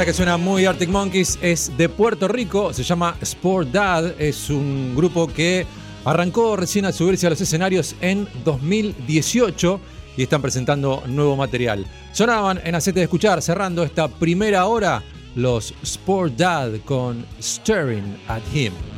que 0.05 0.13
suena 0.13 0.37
muy 0.37 0.65
Arctic 0.65 0.89
Monkeys 0.89 1.39
es 1.41 1.75
de 1.77 1.89
Puerto 1.89 2.27
Rico, 2.27 2.71
se 2.73 2.83
llama 2.83 3.17
Sport 3.21 3.69
Dad, 3.69 4.13
es 4.21 4.51
un 4.51 4.93
grupo 4.95 5.25
que 5.25 5.65
arrancó 6.03 6.55
recién 6.55 6.85
a 6.85 6.91
subirse 6.91 7.25
a 7.25 7.31
los 7.31 7.41
escenarios 7.41 7.95
en 8.01 8.27
2018 8.43 9.79
y 10.15 10.21
están 10.21 10.43
presentando 10.43 11.01
nuevo 11.07 11.35
material. 11.35 11.87
Sonaban 12.11 12.61
en 12.63 12.75
Acete 12.75 12.99
de 12.99 13.05
Escuchar, 13.05 13.41
cerrando 13.41 13.81
esta 13.81 14.07
primera 14.07 14.67
hora, 14.67 15.01
los 15.33 15.73
Sport 15.81 16.35
Dad 16.35 16.73
con 16.85 17.25
Staring 17.39 18.15
at 18.27 18.43
Him. 18.53 18.94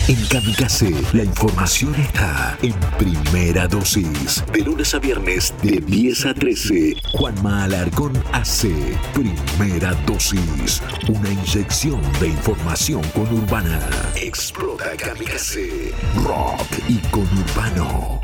En 0.07 0.22
Kamikaze, 0.26 0.92
la 1.14 1.24
información 1.24 1.94
está 1.94 2.59
en 2.61 2.74
primera 2.98 3.66
dosis. 3.66 4.44
De 4.52 4.61
lunes 4.61 4.92
a 4.94 4.98
viernes, 4.98 5.55
de 5.62 5.80
10 5.80 6.26
a 6.26 6.34
13. 6.34 6.96
Juanma 7.12 7.64
Alarcón 7.64 8.12
hace 8.32 8.70
primera 9.14 9.94
dosis. 10.07 10.82
Una 11.09 11.30
inyección 11.30 12.02
de 12.20 12.28
información 12.28 13.00
conurbana. 13.14 13.80
Explota 14.14 14.94
Kamikaze. 14.94 15.94
Rock 16.22 16.68
y 16.86 16.98
conurbano. 17.09 18.20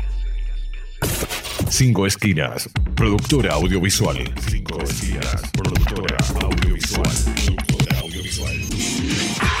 Cinco 1.67 2.05
Esquinas, 2.05 2.69
productora 2.93 3.53
audiovisual. 3.55 4.17
Cinco 4.47 4.79
Esquinas, 4.83 5.41
productora 5.51 6.15
audiovisual. 6.43 7.09
Productora 7.43 7.99
audiovisual. 8.01 9.60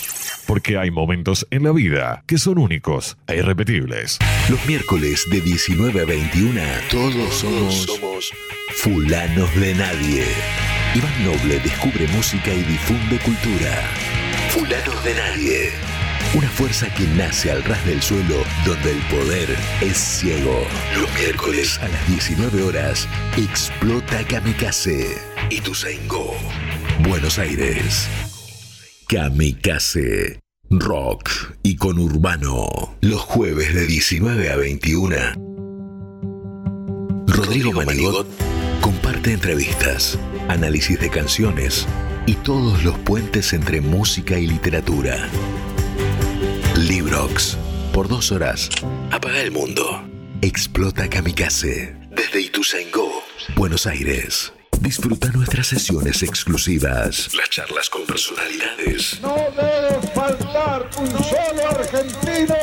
Porque 0.51 0.77
hay 0.77 0.91
momentos 0.91 1.47
en 1.49 1.63
la 1.63 1.71
vida 1.71 2.25
que 2.27 2.37
son 2.37 2.57
únicos 2.57 3.17
e 3.27 3.37
irrepetibles. 3.37 4.19
Los 4.49 4.65
miércoles 4.65 5.25
de 5.31 5.39
19 5.39 6.01
a 6.01 6.03
21, 6.03 6.59
todos 6.89 7.35
somos, 7.35 8.33
fulanos 8.75 9.55
de 9.55 9.73
nadie. 9.75 10.25
Iván 10.93 11.23
Noble 11.23 11.57
descubre 11.59 12.05
música 12.09 12.53
y 12.53 12.63
difunde 12.63 13.17
cultura. 13.19 13.81
Fulanos 14.49 15.01
de 15.05 15.15
nadie. 15.15 15.69
Una 16.33 16.49
fuerza 16.49 16.93
que 16.95 17.05
nace 17.15 17.49
al 17.49 17.63
ras 17.63 17.85
del 17.85 18.01
suelo 18.01 18.43
donde 18.65 18.91
el 18.91 18.99
poder 19.03 19.47
es 19.79 19.95
ciego. 19.95 20.67
Los 20.99 21.17
miércoles 21.17 21.79
a 21.79 21.87
las 21.87 22.07
19 22.09 22.61
horas 22.63 23.07
explota 23.37 24.21
Kamikaze. 24.27 25.15
Ituzaingó, 25.49 26.35
Buenos 27.07 27.39
Aires. 27.39 28.09
Kamikaze. 29.07 30.40
Rock 30.71 31.29
y 31.63 31.75
con 31.75 31.99
Urbano. 31.99 32.95
Los 33.01 33.19
jueves 33.19 33.73
de 33.73 33.85
19 33.85 34.49
a 34.49 34.55
21. 34.55 35.15
Rodrigo 37.27 37.73
Manigot 37.73 38.25
comparte 38.79 39.33
entrevistas, 39.33 40.17
análisis 40.47 40.97
de 40.97 41.09
canciones 41.09 41.85
y 42.25 42.35
todos 42.35 42.85
los 42.85 42.97
puentes 42.99 43.51
entre 43.51 43.81
música 43.81 44.39
y 44.39 44.47
literatura. 44.47 45.27
Librox. 46.77 47.57
Por 47.91 48.07
dos 48.07 48.31
horas. 48.31 48.69
Apaga 49.11 49.41
el 49.41 49.51
mundo. 49.51 50.01
Explota 50.41 51.09
Kamikaze. 51.09 51.97
Desde 52.11 52.41
Ituzaingó, 52.41 53.11
Buenos 53.57 53.85
Aires. 53.85 54.53
Disfruta 54.81 55.29
nuestras 55.31 55.67
sesiones 55.67 56.23
exclusivas. 56.23 57.29
Las 57.35 57.51
charlas 57.51 57.87
con 57.87 58.03
personalidades. 58.07 59.21
No 59.21 59.35
debe 59.35 60.07
faltar 60.15 60.89
un 60.97 61.07
solo 61.07 61.69
argentino 61.69 62.55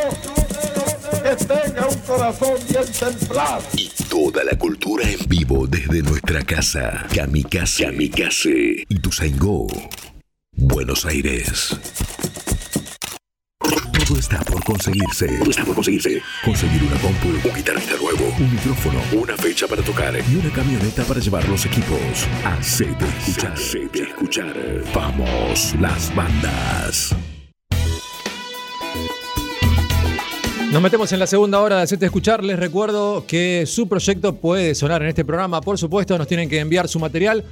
que 1.23 1.37
tenga 1.45 1.87
un 1.87 1.99
corazón 2.01 2.59
bien 2.69 2.85
templado. 2.93 3.63
Y 3.77 3.89
toda 4.11 4.43
la 4.43 4.59
cultura 4.59 5.09
en 5.09 5.29
vivo 5.29 5.69
desde 5.69 6.03
nuestra 6.03 6.43
casa. 6.43 7.07
Kamikaze. 7.15 7.85
Kamikaze. 7.85 8.85
Ituzaingó, 8.89 9.69
Buenos 10.57 11.07
Aires. 11.07 11.77
Todo 14.09 14.21
está 14.21 14.39
por 14.39 14.65
conseguirse. 14.65 15.27
Todo 15.39 15.51
está 15.51 15.67
por 15.67 15.75
conseguirse. 15.75 16.23
Conseguir 16.43 16.83
una 16.83 16.97
compu, 16.97 17.29
un 17.29 17.55
guitarrista 17.55 17.95
nuevo, 18.01 18.35
un 18.39 18.51
micrófono, 18.55 19.03
una 19.13 19.37
fecha 19.37 19.67
para 19.69 19.83
tocar 19.83 20.15
y 20.17 20.37
una 20.37 20.51
camioneta 20.51 21.05
para 21.05 21.21
llevar 21.21 21.47
los 21.47 21.67
equipos. 21.67 22.27
Hacete 22.43 23.05
escuchar. 23.05 23.53
Hacete 23.53 24.03
escuchar. 24.05 24.83
Vamos, 24.95 25.75
las 25.79 26.15
bandas. 26.15 27.15
Nos 30.73 30.81
metemos 30.81 31.13
en 31.13 31.19
la 31.19 31.27
segunda 31.27 31.61
hora 31.61 31.77
de 31.77 31.83
Hacete 31.83 32.07
Escuchar. 32.07 32.43
Les 32.43 32.59
recuerdo 32.59 33.27
que 33.27 33.65
su 33.67 33.91
proyecto 33.91 34.37
puede 34.37 34.75
sonar 34.75 35.03
en 35.03 35.09
este 35.09 35.27
programa. 35.27 35.61
Por 35.61 35.77
supuesto, 35.77 36.17
nos 36.17 36.27
tienen 36.27 36.49
que 36.49 36.61
enviar 36.61 36.89
su 36.89 36.99
material 36.99 37.45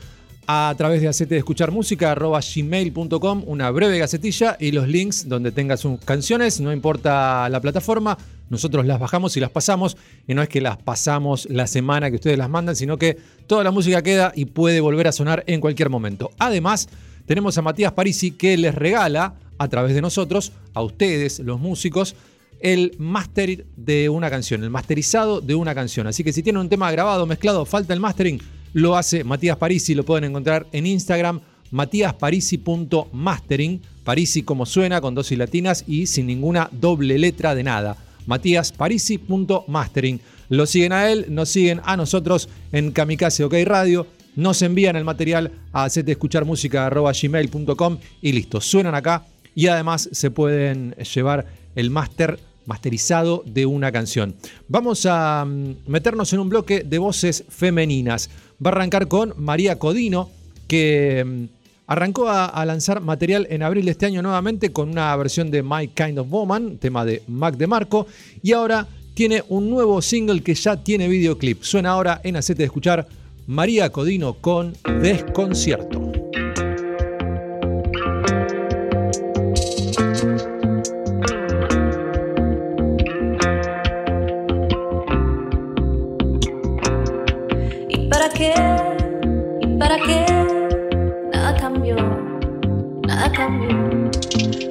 a 0.47 0.74
través 0.76 1.01
de 1.01 1.09
Hacete 1.09 1.36
Escuchar 1.36 1.72
Música, 1.72 2.14
gmail.com, 2.14 3.42
una 3.47 3.70
breve 3.70 3.99
gacetilla 3.99 4.57
y 4.61 4.70
los 4.70 4.86
links 4.86 5.28
donde 5.28 5.51
tenga 5.51 5.76
sus 5.76 5.99
canciones. 6.01 6.61
No 6.61 6.72
importa 6.72 7.49
la 7.49 7.61
plataforma, 7.61 8.16
nosotros 8.49 8.86
las 8.86 9.01
bajamos 9.01 9.36
y 9.36 9.40
las 9.40 9.51
pasamos. 9.51 9.97
Y 10.26 10.34
no 10.34 10.42
es 10.42 10.49
que 10.49 10.61
las 10.61 10.76
pasamos 10.76 11.47
la 11.51 11.66
semana 11.66 12.11
que 12.11 12.16
ustedes 12.16 12.38
las 12.38 12.49
mandan, 12.49 12.76
sino 12.76 12.97
que 12.97 13.16
toda 13.47 13.64
la 13.64 13.72
música 13.72 14.03
queda 14.03 14.32
y 14.34 14.44
puede 14.44 14.80
volver 14.80 15.09
a 15.09 15.12
sonar 15.12 15.42
en 15.47 15.61
cualquier 15.61 15.90
momento. 15.90 16.30
Además, 16.38 16.88
tenemos 17.26 17.59
a 17.59 17.62
Matías 17.62 17.92
Parisi 17.92 18.30
que 18.30 18.57
les 18.57 18.74
regala 18.74 19.34
a 19.59 19.68
través 19.68 19.94
de 19.94 20.03
nosotros, 20.03 20.53
a 20.74 20.82
ustedes, 20.82 21.40
los 21.40 21.59
músicos, 21.59 22.14
el 22.61 22.94
master 22.99 23.66
de 23.76 24.09
una 24.09 24.30
canción, 24.30 24.62
el 24.62 24.70
masterizado 24.70 25.40
de 25.40 25.55
una 25.55 25.74
canción. 25.74 26.07
Así 26.07 26.22
que 26.22 26.32
si 26.32 26.42
tienen 26.42 26.61
un 26.61 26.68
tema 26.68 26.90
grabado, 26.92 27.26
mezclado, 27.26 27.64
falta 27.64 27.94
el 27.94 28.01
mastering, 28.01 28.40
lo 28.72 28.96
hace 28.96 29.24
Matías 29.24 29.56
Parisi, 29.56 29.94
lo 29.94 30.04
pueden 30.04 30.24
encontrar 30.24 30.66
en 30.72 30.86
Instagram, 30.86 31.40
matíasparisi.mastering, 31.70 33.80
Parisi 34.04 34.42
como 34.42 34.66
suena, 34.66 35.00
con 35.00 35.14
dos 35.14 35.32
y 35.32 35.36
latinas 35.36 35.84
y 35.86 36.06
sin 36.06 36.26
ninguna 36.26 36.68
doble 36.72 37.18
letra 37.18 37.54
de 37.54 37.62
nada. 37.62 37.96
matíasparisi.mastering. 38.26 40.20
Lo 40.48 40.66
siguen 40.66 40.92
a 40.92 41.10
él, 41.10 41.26
nos 41.28 41.48
siguen 41.48 41.80
a 41.84 41.96
nosotros 41.96 42.48
en 42.72 42.90
Kamikaze 42.92 43.42
OK 43.44 43.54
Radio, 43.64 44.06
nos 44.36 44.62
envían 44.62 44.94
el 44.96 45.04
material 45.04 45.52
a 45.72 45.84
haceteescucharmusica.gmail.com 45.84 47.98
y 48.22 48.32
listo, 48.32 48.60
suenan 48.60 48.94
acá 48.94 49.24
y 49.54 49.66
además 49.68 50.08
se 50.12 50.30
pueden 50.30 50.94
llevar 51.14 51.46
el 51.74 51.90
máster 51.90 52.38
masterizado 52.66 53.42
de 53.46 53.64
una 53.64 53.90
canción. 53.90 54.34
Vamos 54.68 55.06
a 55.06 55.44
mm, 55.44 55.76
meternos 55.86 56.32
en 56.32 56.40
un 56.40 56.48
bloque 56.48 56.82
de 56.82 56.98
voces 56.98 57.44
femeninas. 57.48 58.28
Va 58.64 58.70
a 58.70 58.74
arrancar 58.74 59.09
con 59.09 59.34
María 59.36 59.78
Codino, 59.78 60.30
que 60.66 61.24
mm, 61.24 61.44
arrancó 61.86 62.28
a, 62.28 62.64
lanzar 62.64 63.00
material 63.00 63.46
en 63.50 63.62
abril 63.62 63.84
de 63.84 63.92
este 63.92 64.07
año 64.07 64.22
nuevamente 64.22 64.72
con 64.72 64.90
una 64.90 65.14
versión 65.16 65.50
de 65.50 65.62
My 65.62 65.88
Kind 65.88 66.18
of 66.18 66.28
Woman, 66.28 66.78
tema 66.78 67.04
de 67.04 67.22
Mac 67.28 67.57
de 67.57 67.66
Marco, 67.66 68.07
y 68.42 68.52
ahora 68.52 68.86
tiene 69.14 69.42
un 69.48 69.70
nuevo 69.70 70.02
single 70.02 70.42
que 70.42 70.54
ya 70.54 70.76
tiene 70.82 71.09
videoclip. 71.09 71.62
Suena 71.62 71.90
ahora 71.90 72.20
en 72.24 72.36
Acete 72.36 72.59
de 72.59 72.64
Escuchar 72.66 73.07
María 73.46 73.90
Codino 73.90 74.34
con 74.34 74.74
Desconcierto. 75.00 76.15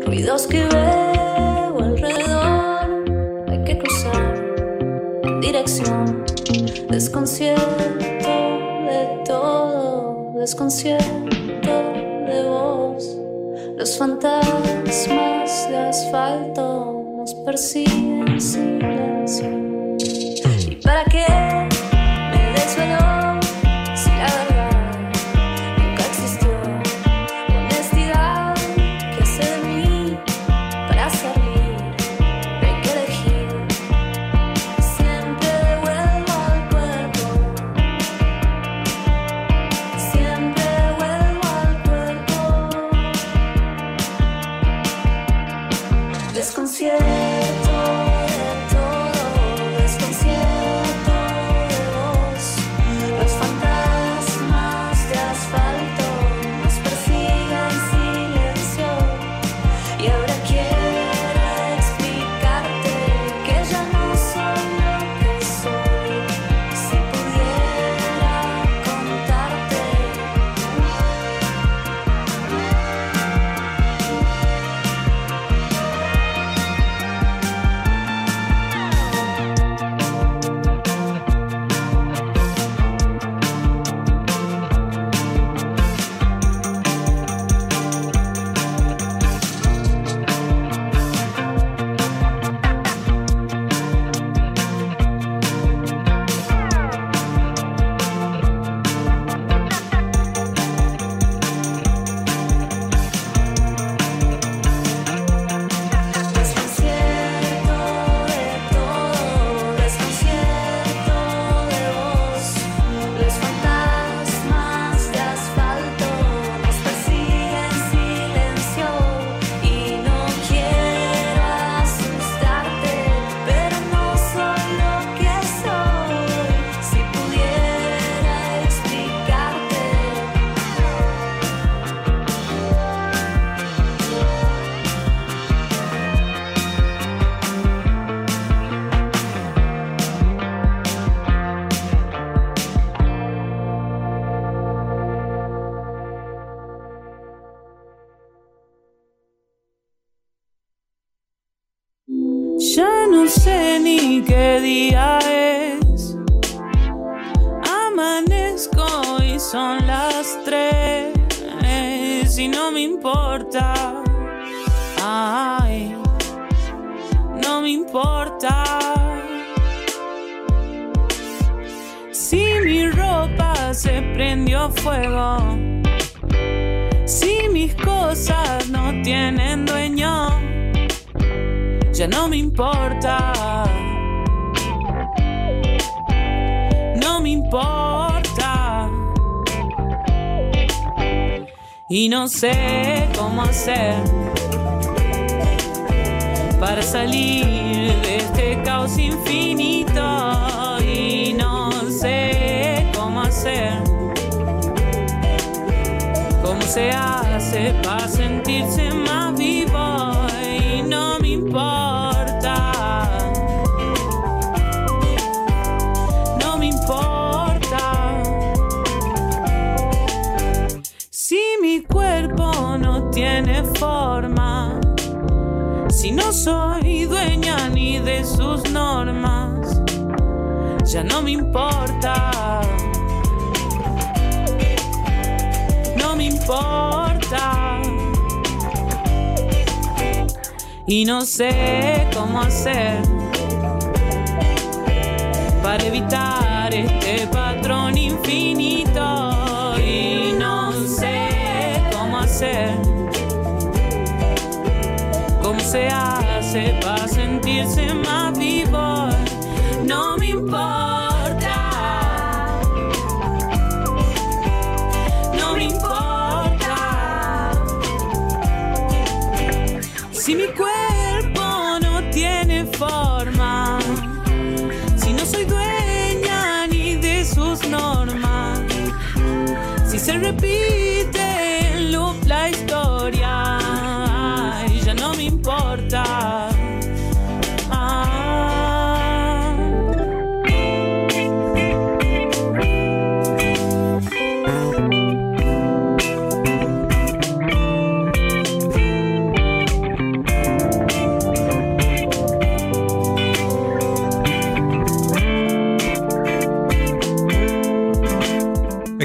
Ruidos 0.06 0.48
que 0.48 0.66
veo 0.66 1.80
alrededor, 1.80 3.06
hay 3.48 3.64
que 3.64 3.78
cruzar 3.78 5.42
dirección. 5.42 6.26
Desconcierto 6.90 7.64
de 8.00 9.24
todo, 9.26 10.34
desconcierto 10.36 11.70
de 12.28 12.44
vos. 12.50 13.18
Los 13.78 13.98
fantasmas 13.98 15.70
de 15.70 15.78
asfalto 15.78 17.14
nos 17.18 17.34
persiguen 17.34 18.28
en 18.28 18.42
silencio. 18.42 19.65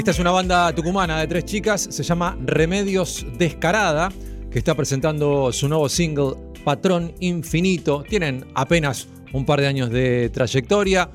Esta 0.01 0.09
es 0.09 0.17
una 0.19 0.31
banda 0.31 0.73
tucumana 0.73 1.19
de 1.19 1.27
tres 1.27 1.45
chicas, 1.45 1.87
se 1.91 2.01
llama 2.01 2.35
Remedios 2.43 3.23
Descarada, 3.37 4.11
que 4.49 4.57
está 4.57 4.73
presentando 4.73 5.51
su 5.51 5.69
nuevo 5.69 5.87
single 5.89 6.33
Patrón 6.63 7.13
Infinito. 7.19 8.03
Tienen 8.09 8.47
apenas 8.55 9.07
un 9.31 9.45
par 9.45 9.61
de 9.61 9.67
años 9.67 9.91
de 9.91 10.31
trayectoria. 10.31 11.11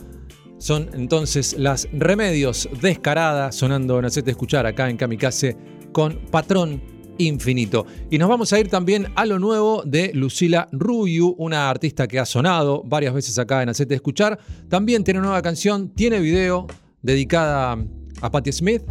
Son 0.59 0.89
entonces 0.95 1.57
las 1.59 1.89
Remedios 1.93 2.69
Descarada 2.81 3.51
sonando 3.51 3.99
en 3.99 4.05
Hacete 4.05 4.31
Escuchar 4.31 4.67
acá 4.67 4.89
en 4.89 4.97
Kamikaze 4.97 5.57
con 5.91 6.21
Patrón 6.31 6.81
Infinito. 7.19 7.87
Y 8.09 8.19
nos 8.19 8.29
vamos 8.29 8.53
a 8.53 8.61
ir 8.61 8.69
también 8.69 9.09
a 9.17 9.27
lo 9.27 9.41
nuevo 9.41 9.83
de 9.85 10.13
Lucila 10.15 10.69
Ruyu, 10.71 11.35
una 11.39 11.69
artista 11.69 12.07
que 12.07 12.21
ha 12.21 12.25
sonado 12.25 12.85
varias 12.87 13.15
veces 13.15 13.37
acá 13.37 13.65
en 13.65 13.69
Hacete 13.69 13.97
Escuchar. 13.97 14.39
También 14.69 15.03
tiene 15.03 15.19
una 15.19 15.31
nueva 15.31 15.43
canción, 15.43 15.89
tiene 15.89 16.21
video 16.21 16.69
dedicada 17.03 17.77
a 18.23 18.31
Patti 18.31 18.53
Smith. 18.53 18.83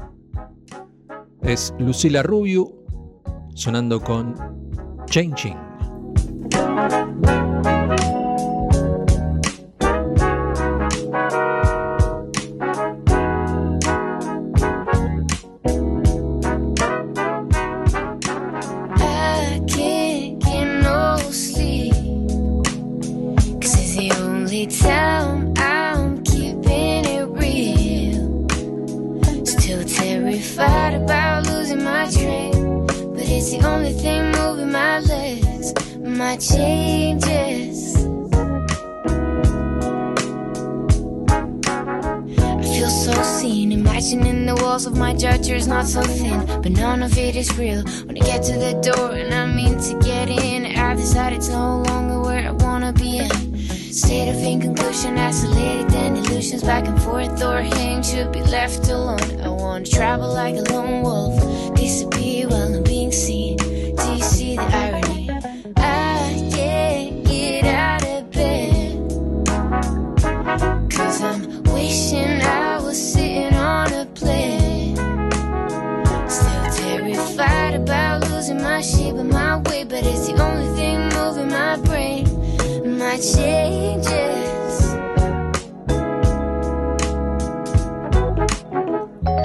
Es 1.42 1.74
Lucila 1.80 2.24
Rubiu 2.24 2.72
sonando 3.54 4.02
con 4.02 4.36
Changing. 5.08 5.58
Changes. 36.38 37.96
I 42.38 42.62
feel 42.62 42.90
so 42.90 43.14
seen, 43.24 43.72
imagining 43.72 44.46
the 44.46 44.56
walls 44.62 44.86
of 44.86 44.98
my 44.98 45.14
judger's 45.14 45.66
not 45.66 45.86
so 45.88 46.02
thin, 46.02 46.46
but 46.62 46.74
none 46.74 47.04
of 47.04 47.18
it 47.18 47.38
is 47.38 47.58
real. 47.58 47.84
When 48.06 48.18
I 48.18 48.20
get 48.20 48.44
to 48.44 48.54
the 48.54 48.74
door 48.84 49.14
and 49.14 49.34
I 49.34 49.46
mean 49.46 49.80
to 49.80 49.98
get 50.06 50.30
in, 50.30 50.66
I 50.78 50.94
decide 50.96 51.32
it's 51.32 51.48
no 51.48 51.84
longer 51.84 52.20
where 52.20 52.46
I 52.50 52.52
wanna 52.52 52.92
be 52.92 53.20
in. 53.20 53.58
State 53.94 54.30
of 54.30 54.36
inconclusion, 54.36 55.18
isolated 55.18 55.94
and 55.96 56.18
illusions 56.18 56.64
back 56.64 56.86
and 56.86 57.02
forth, 57.02 57.42
or 57.42 57.62
hang 57.62 58.04
should 58.04 58.34
be 58.34 58.42
left 58.42 58.90
alone. 58.90 59.40
I 59.42 59.48
wanna 59.48 59.86
travel 59.86 60.34
like 60.34 60.56
a 60.56 60.64
lone 60.74 61.02
wolf, 61.02 61.76
disappear 61.76 62.50
while 62.50 62.76
I'm 62.76 62.84
being 62.84 63.14
seen. 63.14 63.56
Do 63.56 64.12
you 64.14 64.22
see 64.22 64.58
the 64.58 64.64
irony? 64.64 65.05
My 78.76 78.82
shape 78.82 79.16
and 79.16 79.30
my 79.30 79.56
way, 79.70 79.86
but 79.86 80.06
it's 80.06 80.28
the 80.28 80.34
only 80.44 80.68
thing 80.76 81.00
moving 81.16 81.48
my 81.48 81.78
brain. 81.88 82.26
My 83.00 83.16
changes. 83.16 84.76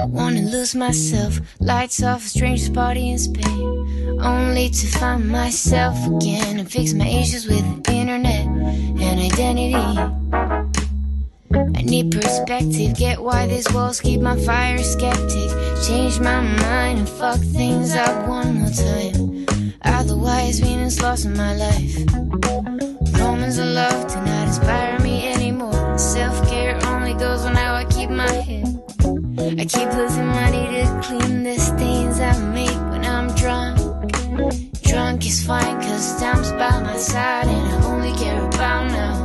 I 0.01 0.05
wanna 0.17 0.41
lose 0.41 0.75
myself, 0.75 1.39
lights 1.61 2.03
off, 2.03 2.25
a 2.25 2.27
stranger's 2.27 2.69
party 2.71 3.11
in 3.11 3.19
Spain. 3.19 4.19
Only 4.21 4.69
to 4.69 4.87
find 4.99 5.29
myself 5.29 5.95
again 6.07 6.59
and 6.59 6.69
fix 6.69 6.91
my 6.91 7.07
issues 7.07 7.47
with 7.47 7.65
the 7.85 7.93
internet 7.93 8.45
and 9.05 9.17
identity. 9.31 10.50
I 11.53 11.81
need 11.81 12.11
perspective, 12.11 12.95
get 12.95 13.21
why 13.21 13.47
these 13.47 13.71
walls 13.73 13.99
keep 13.99 14.21
my 14.21 14.37
fire 14.37 14.77
skeptic. 14.77 15.49
Change 15.85 16.19
my 16.19 16.41
mind 16.41 16.99
and 16.99 17.09
fuck 17.09 17.39
things 17.39 17.95
up 17.95 18.27
one 18.27 18.59
more 18.59 18.69
time. 18.69 19.45
Otherwise, 19.83 20.61
meaning's 20.61 21.01
lost 21.01 21.25
in 21.25 21.35
my 21.35 21.55
life. 21.55 21.95
Romans 23.19 23.57
of 23.57 23.67
love 23.67 24.07
do 24.07 24.15
not 24.21 24.47
inspire 24.47 24.99
me 24.99 25.27
anymore. 25.27 25.97
Self 25.97 26.47
care 26.49 26.79
only 26.87 27.13
goes 27.13 27.43
when 27.43 27.57
I 27.57 27.83
keep 27.85 28.09
my 28.09 28.31
head. 28.31 28.67
I 29.59 29.65
keep 29.65 29.91
losing 29.93 30.27
money 30.27 30.67
to 30.75 31.01
clean 31.03 31.43
the 31.43 31.57
stains 31.57 32.19
I 32.19 32.37
make 32.53 32.79
when 32.91 33.03
I'm 33.05 33.27
drunk. 33.35 33.77
Drunk 34.83 35.25
is 35.25 35.45
fine, 35.45 35.81
cause 35.81 36.19
time's 36.19 36.51
by 36.53 36.81
my 36.81 36.97
side 36.97 37.47
and 37.47 37.83
I 37.83 37.85
only 37.87 38.13
care 38.13 38.45
about 38.45 38.87
now. 38.91 39.20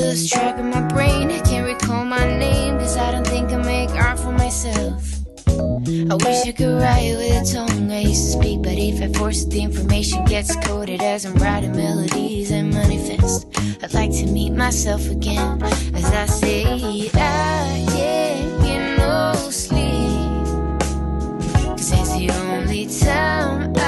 Lose 0.00 0.30
track 0.30 0.58
of 0.58 0.64
my 0.64 0.80
brain, 0.88 1.30
I 1.30 1.40
can't 1.40 1.66
recall 1.66 2.06
my 2.06 2.26
name, 2.38 2.78
cause 2.78 2.96
I 2.96 3.10
don't 3.12 3.26
think 3.26 3.52
I 3.52 3.58
make 3.58 3.90
art 3.90 4.18
for 4.18 4.32
myself. 4.32 5.04
I 6.10 6.14
wish 6.14 6.46
I 6.46 6.52
could 6.52 6.80
write 6.80 7.16
with 7.18 7.42
a 7.42 7.54
tongue 7.54 7.92
I 7.92 8.00
used 8.00 8.32
to 8.32 8.38
speak, 8.38 8.62
but 8.62 8.78
if 8.78 9.02
I 9.02 9.12
force 9.18 9.44
it, 9.44 9.50
the 9.50 9.60
information 9.60 10.24
gets 10.24 10.56
coded 10.64 11.02
as 11.02 11.26
I'm 11.26 11.34
writing 11.34 11.76
melodies 11.76 12.50
and 12.50 12.72
manifest. 12.72 13.46
I'd 13.82 13.92
like 13.92 14.10
to 14.12 14.26
meet 14.26 14.50
myself 14.54 15.06
again 15.10 15.62
as 15.62 16.06
I 16.06 16.24
say, 16.26 16.64
I 16.64 17.86
can't 17.92 18.62
get 18.62 18.98
no 18.98 19.34
sleep. 19.50 20.80
Cause 21.76 21.92
it's 21.92 22.12
the 22.16 22.30
only 22.30 22.86
time 22.86 23.79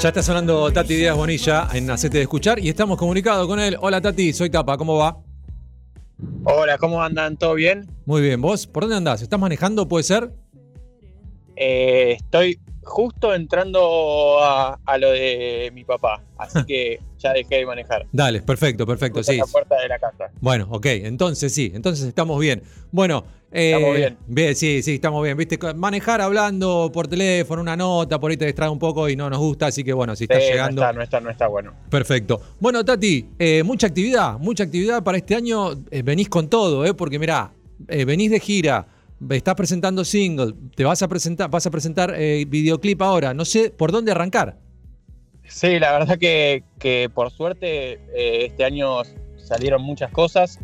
Ya 0.00 0.10
está 0.10 0.22
sonando 0.22 0.72
Tati 0.72 0.94
Díaz 0.94 1.16
Bonilla 1.16 1.68
en 1.72 1.90
Acete 1.90 2.18
de 2.18 2.22
Escuchar 2.22 2.60
y 2.60 2.68
estamos 2.68 2.96
comunicados 2.96 3.46
con 3.48 3.58
él. 3.58 3.76
Hola 3.80 4.00
Tati, 4.00 4.32
soy 4.32 4.48
Tapa, 4.48 4.76
¿cómo 4.78 4.96
va? 4.96 5.18
Hola, 6.44 6.78
¿cómo 6.78 7.02
andan? 7.02 7.36
¿Todo 7.36 7.54
bien? 7.54 7.88
Muy 8.06 8.22
bien, 8.22 8.40
¿vos 8.40 8.66
por 8.68 8.84
dónde 8.84 8.96
andás? 8.96 9.22
¿Estás 9.22 9.40
manejando, 9.40 9.88
puede 9.88 10.04
ser? 10.04 10.32
Eh, 11.56 12.12
estoy 12.12 12.60
justo 12.84 13.34
entrando 13.34 14.38
a, 14.40 14.78
a 14.84 14.98
lo 14.98 15.10
de 15.10 15.70
mi 15.74 15.82
papá, 15.84 16.22
así 16.38 16.64
que 16.66 17.00
ya 17.18 17.32
dejé 17.32 17.56
de 17.56 17.66
manejar. 17.66 18.06
Dale, 18.12 18.40
perfecto, 18.42 18.86
perfecto, 18.86 19.18
Justo 19.18 19.32
sí. 19.32 19.38
la 19.38 19.46
puerta 19.46 19.80
de 19.80 19.88
la 19.88 19.98
casa. 19.98 20.30
Bueno, 20.40 20.68
ok, 20.70 20.86
entonces 20.86 21.52
sí, 21.52 21.72
entonces 21.74 22.06
estamos 22.06 22.38
bien. 22.38 22.62
Bueno, 22.92 23.24
eh, 23.50 23.72
Estamos 23.72 23.96
bien. 23.96 24.54
sí, 24.56 24.82
sí, 24.82 24.94
estamos 24.94 25.22
bien. 25.24 25.36
Viste, 25.36 25.58
manejar 25.74 26.20
hablando 26.20 26.90
por 26.92 27.08
teléfono, 27.08 27.62
una 27.62 27.76
nota, 27.76 28.18
por 28.20 28.30
ahí 28.30 28.36
te 28.36 28.46
distrae 28.46 28.68
un 28.68 28.78
poco 28.78 29.08
y 29.08 29.16
no 29.16 29.30
nos 29.30 29.38
gusta, 29.38 29.66
así 29.66 29.82
que 29.84 29.92
bueno, 29.92 30.14
si 30.16 30.24
estás 30.24 30.42
Sí, 30.42 30.50
llegando. 30.50 30.82
No 30.82 30.88
está, 30.88 30.92
no 30.98 31.02
está, 31.02 31.20
no 31.20 31.30
está 31.30 31.46
bueno. 31.48 31.72
Perfecto. 31.90 32.40
Bueno, 32.60 32.84
Tati, 32.84 33.26
eh, 33.38 33.62
mucha 33.62 33.86
actividad, 33.86 34.38
mucha 34.38 34.64
actividad 34.64 35.02
para 35.02 35.18
este 35.18 35.34
año. 35.34 35.72
Eh, 35.90 36.02
venís 36.02 36.28
con 36.28 36.48
todo, 36.48 36.84
¿eh? 36.84 36.94
Porque 36.94 37.18
mirá, 37.18 37.52
venís 37.78 38.30
de 38.30 38.40
gira, 38.40 38.86
estás 39.30 39.54
presentando 39.54 40.04
single, 40.04 40.54
te 40.74 40.84
vas 40.84 41.02
a 41.02 41.08
presentar, 41.08 41.50
vas 41.50 41.66
a 41.66 41.70
presentar 41.70 42.14
videoclip 42.46 43.00
ahora. 43.02 43.32
No 43.34 43.44
sé 43.44 43.70
por 43.70 43.92
dónde 43.92 44.12
arrancar. 44.12 44.58
Sí, 45.46 45.78
la 45.78 45.92
verdad 45.98 46.18
que, 46.18 46.64
que 46.78 47.10
por 47.12 47.30
suerte 47.30 47.98
este 48.44 48.64
año 48.64 49.02
salieron 49.36 49.80
muchas 49.82 50.10
cosas, 50.12 50.58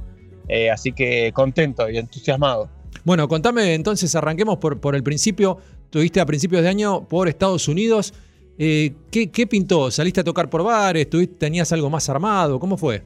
eh, 0.49 0.71
así 0.71 0.93
que 0.93 1.33
contento 1.33 1.89
y 1.91 1.99
entusiasmado. 1.99 2.69
Bueno, 3.05 3.29
contame 3.29 3.75
entonces, 3.75 4.15
arranquemos 4.15 4.59
por, 4.59 4.81
por 4.81 4.95
el 4.95 5.03
principio. 5.03 5.59
Tuviste 5.91 6.21
a 6.21 6.27
principios 6.27 6.63
de 6.63 6.69
año 6.69 7.07
por 7.07 7.29
Estados 7.29 7.69
Unidos. 7.69 8.15
Eh, 8.59 8.95
¿qué, 9.11 9.31
qué 9.31 9.47
pintó? 9.47 9.91
¿Saliste 9.91 10.21
a 10.21 10.25
tocar 10.25 10.49
por 10.49 10.63
bares? 10.63 11.09
¿Tuviste- 11.11 11.37
¿Tenías 11.39 11.73
algo 11.73 11.91
más 11.91 12.09
armado? 12.09 12.59
¿Cómo 12.61 12.77
fue? 12.77 13.03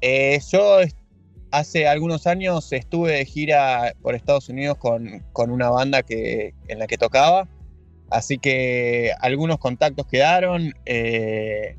Eh, 0.00 0.38
yo 0.50 0.78
hace 1.50 1.88
algunos 1.88 2.26
años 2.26 2.72
estuve 2.72 3.12
de 3.12 3.24
gira 3.24 3.94
por 4.02 4.14
Estados 4.14 4.48
Unidos 4.48 4.76
con, 4.78 5.24
con 5.32 5.50
una 5.50 5.70
banda 5.70 6.02
que, 6.02 6.54
en 6.68 6.78
la 6.78 6.86
que 6.86 6.98
tocaba, 6.98 7.48
así 8.10 8.36
que 8.38 9.12
algunos 9.20 9.58
contactos 9.58 10.06
quedaron. 10.06 10.74
eh, 10.86 11.76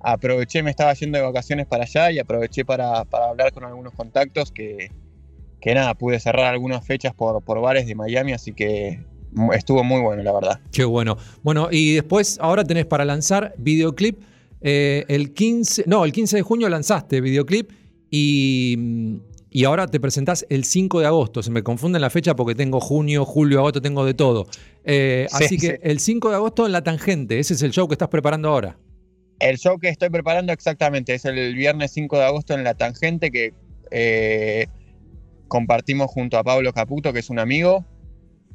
aproveché, 0.00 0.62
me 0.62 0.70
estaba 0.70 0.92
yendo 0.94 1.18
de 1.18 1.24
vacaciones 1.24 1.66
para 1.66 1.84
allá 1.84 2.10
y 2.12 2.18
aproveché 2.18 2.64
para, 2.64 3.04
para 3.04 3.28
hablar 3.28 3.52
con 3.52 3.64
algunos 3.64 3.92
contactos 3.94 4.52
que, 4.52 4.90
que 5.60 5.74
nada, 5.74 5.94
pude 5.94 6.20
cerrar 6.20 6.46
algunas 6.52 6.86
fechas 6.86 7.14
por, 7.14 7.42
por 7.42 7.60
bares 7.60 7.86
de 7.86 7.94
Miami, 7.94 8.32
así 8.32 8.52
que 8.52 9.00
estuvo 9.54 9.82
muy 9.84 10.00
bueno, 10.00 10.22
la 10.22 10.32
verdad. 10.32 10.60
Qué 10.72 10.84
bueno. 10.84 11.16
Bueno, 11.42 11.68
y 11.70 11.94
después 11.94 12.38
ahora 12.40 12.64
tenés 12.64 12.86
para 12.86 13.04
lanzar 13.04 13.54
videoclip. 13.58 14.20
eh, 14.60 15.04
el 15.08 15.34
15, 15.34 15.84
no, 15.86 16.04
el 16.04 16.12
15 16.12 16.36
de 16.36 16.42
junio 16.42 16.68
lanzaste 16.68 17.20
videoclip 17.20 17.70
y, 18.10 19.20
y 19.50 19.64
ahora 19.64 19.86
te 19.86 20.00
presentás 20.00 20.46
el 20.48 20.64
5 20.64 21.00
de 21.00 21.06
agosto. 21.06 21.42
Se 21.42 21.50
me 21.50 21.62
confunden 21.62 22.00
la 22.02 22.10
fecha 22.10 22.34
porque 22.36 22.54
tengo 22.54 22.80
junio, 22.80 23.24
julio, 23.24 23.58
agosto, 23.60 23.80
tengo 23.82 24.04
de 24.04 24.14
todo. 24.14 24.46
Eh, 24.84 25.26
Sí, 25.30 25.44
así 25.44 25.58
que 25.58 25.66
sí. 25.72 25.76
el 25.82 26.00
5 26.00 26.30
de 26.30 26.34
agosto 26.36 26.66
en 26.66 26.72
La 26.72 26.82
Tangente, 26.82 27.38
ese 27.38 27.54
es 27.54 27.62
el 27.62 27.70
show 27.72 27.86
que 27.88 27.94
estás 27.94 28.08
preparando 28.08 28.48
ahora. 28.48 28.76
El 29.40 29.58
show 29.58 29.78
que 29.78 29.88
estoy 29.88 30.10
preparando 30.10 30.52
exactamente 30.52 31.14
es 31.14 31.24
el 31.24 31.54
viernes 31.54 31.92
5 31.92 32.18
de 32.18 32.24
agosto 32.24 32.54
en 32.54 32.64
La 32.64 32.74
Tangente, 32.74 33.30
que 33.30 33.54
eh, 33.90 34.66
compartimos 35.46 36.10
junto 36.10 36.38
a 36.38 36.44
Pablo 36.44 36.72
Caputo, 36.72 37.12
que 37.12 37.20
es 37.20 37.30
un 37.30 37.38
amigo. 37.38 37.84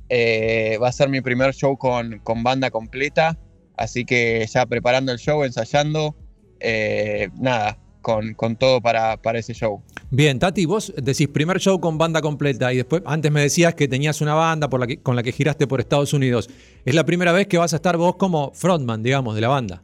Eh, 0.09 0.77
va 0.81 0.89
a 0.89 0.91
ser 0.91 1.09
mi 1.09 1.21
primer 1.21 1.53
show 1.53 1.77
con, 1.77 2.21
banda 2.43 2.69
completa, 2.69 3.39
así 3.77 4.03
que 4.03 4.45
ya 4.47 4.65
preparando 4.65 5.13
el 5.13 5.19
show, 5.19 5.45
ensayando, 5.45 6.15
eh, 6.59 7.29
nada, 7.39 7.79
con, 8.01 8.35
todo 8.57 8.81
para, 8.81 9.17
ese 9.35 9.53
show. 9.53 9.81
Bien, 10.11 10.37
Tati, 10.37 10.65
vos 10.65 10.93
decís 11.01 11.29
primer 11.29 11.59
show 11.59 11.79
con 11.79 11.97
banda 11.97 12.21
completa 12.21 12.73
y 12.73 12.77
después 12.77 13.01
antes 13.05 13.31
me 13.31 13.41
decías 13.41 13.73
que 13.73 13.87
tenías 13.87 14.19
una 14.19 14.33
banda 14.33 14.67
con 14.67 15.15
la 15.15 15.23
que 15.23 15.31
giraste 15.31 15.65
por 15.65 15.79
Estados 15.79 16.13
Unidos. 16.13 16.49
Es 16.83 16.93
la 16.93 17.05
primera 17.05 17.31
vez 17.31 17.47
que 17.47 17.57
vas 17.57 17.71
a 17.71 17.77
estar 17.77 17.95
vos 17.95 18.17
como 18.17 18.51
frontman, 18.53 19.01
digamos, 19.01 19.35
de 19.35 19.41
la 19.41 19.47
banda. 19.47 19.81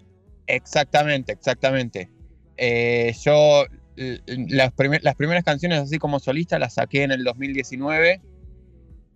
Exactamente, 0.49 1.31
exactamente. 1.34 2.09
Eh, 2.57 3.13
yo 3.23 3.65
las, 3.95 4.71
primer- 4.73 5.03
las 5.03 5.15
primeras 5.15 5.43
canciones 5.43 5.80
así 5.80 5.97
como 5.97 6.19
solista 6.19 6.57
las 6.59 6.73
saqué 6.76 7.03
en 7.03 7.11
el 7.11 7.23
2019, 7.23 8.21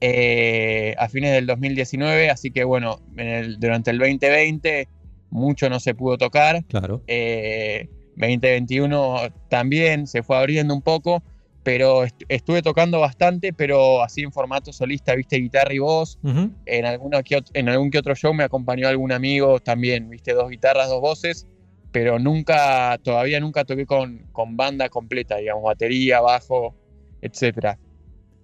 eh, 0.01 0.95
a 0.97 1.07
fines 1.10 1.31
del 1.34 1.45
2019, 1.45 2.30
así 2.30 2.51
que 2.51 2.64
bueno, 2.64 2.99
en 3.18 3.27
el- 3.27 3.60
durante 3.60 3.91
el 3.91 3.97
2020 3.97 4.88
mucho 5.30 5.69
no 5.69 5.80
se 5.80 5.95
pudo 5.95 6.18
tocar. 6.18 6.64
Claro. 6.65 7.01
Eh, 7.07 7.88
2021 8.15 9.18
también 9.49 10.05
se 10.07 10.22
fue 10.22 10.38
abriendo 10.38 10.73
un 10.73 10.81
poco, 10.81 11.23
pero 11.64 12.03
est- 12.03 12.23
estuve 12.27 12.61
tocando 12.61 12.99
bastante, 12.99 13.53
pero 13.53 14.03
así 14.03 14.22
en 14.22 14.31
formato 14.31 14.73
solista, 14.73 15.15
viste, 15.15 15.38
guitarra 15.38 15.73
y 15.73 15.80
voz. 15.80 16.19
En, 16.65 16.85
que 17.23 17.38
ot- 17.38 17.49
en 17.53 17.69
algún 17.69 17.90
que 17.90 17.98
otro 17.99 18.15
show 18.15 18.34
me 18.34 18.44
acompañó 18.44 18.88
algún 18.88 19.11
amigo 19.11 19.60
también, 19.60 20.10
viste, 20.10 20.34
dos 20.34 20.49
guitarras, 20.49 20.90
dos 20.90 20.99
voces, 21.02 21.48
pero 21.91 22.19
nunca, 22.19 22.98
todavía 23.03 23.40
nunca 23.40 23.64
toqué 23.65 23.85
con, 23.85 24.26
con 24.31 24.57
banda 24.57 24.90
completa, 24.90 25.38
digamos, 25.38 25.64
batería, 25.64 26.19
bajo. 26.22 26.76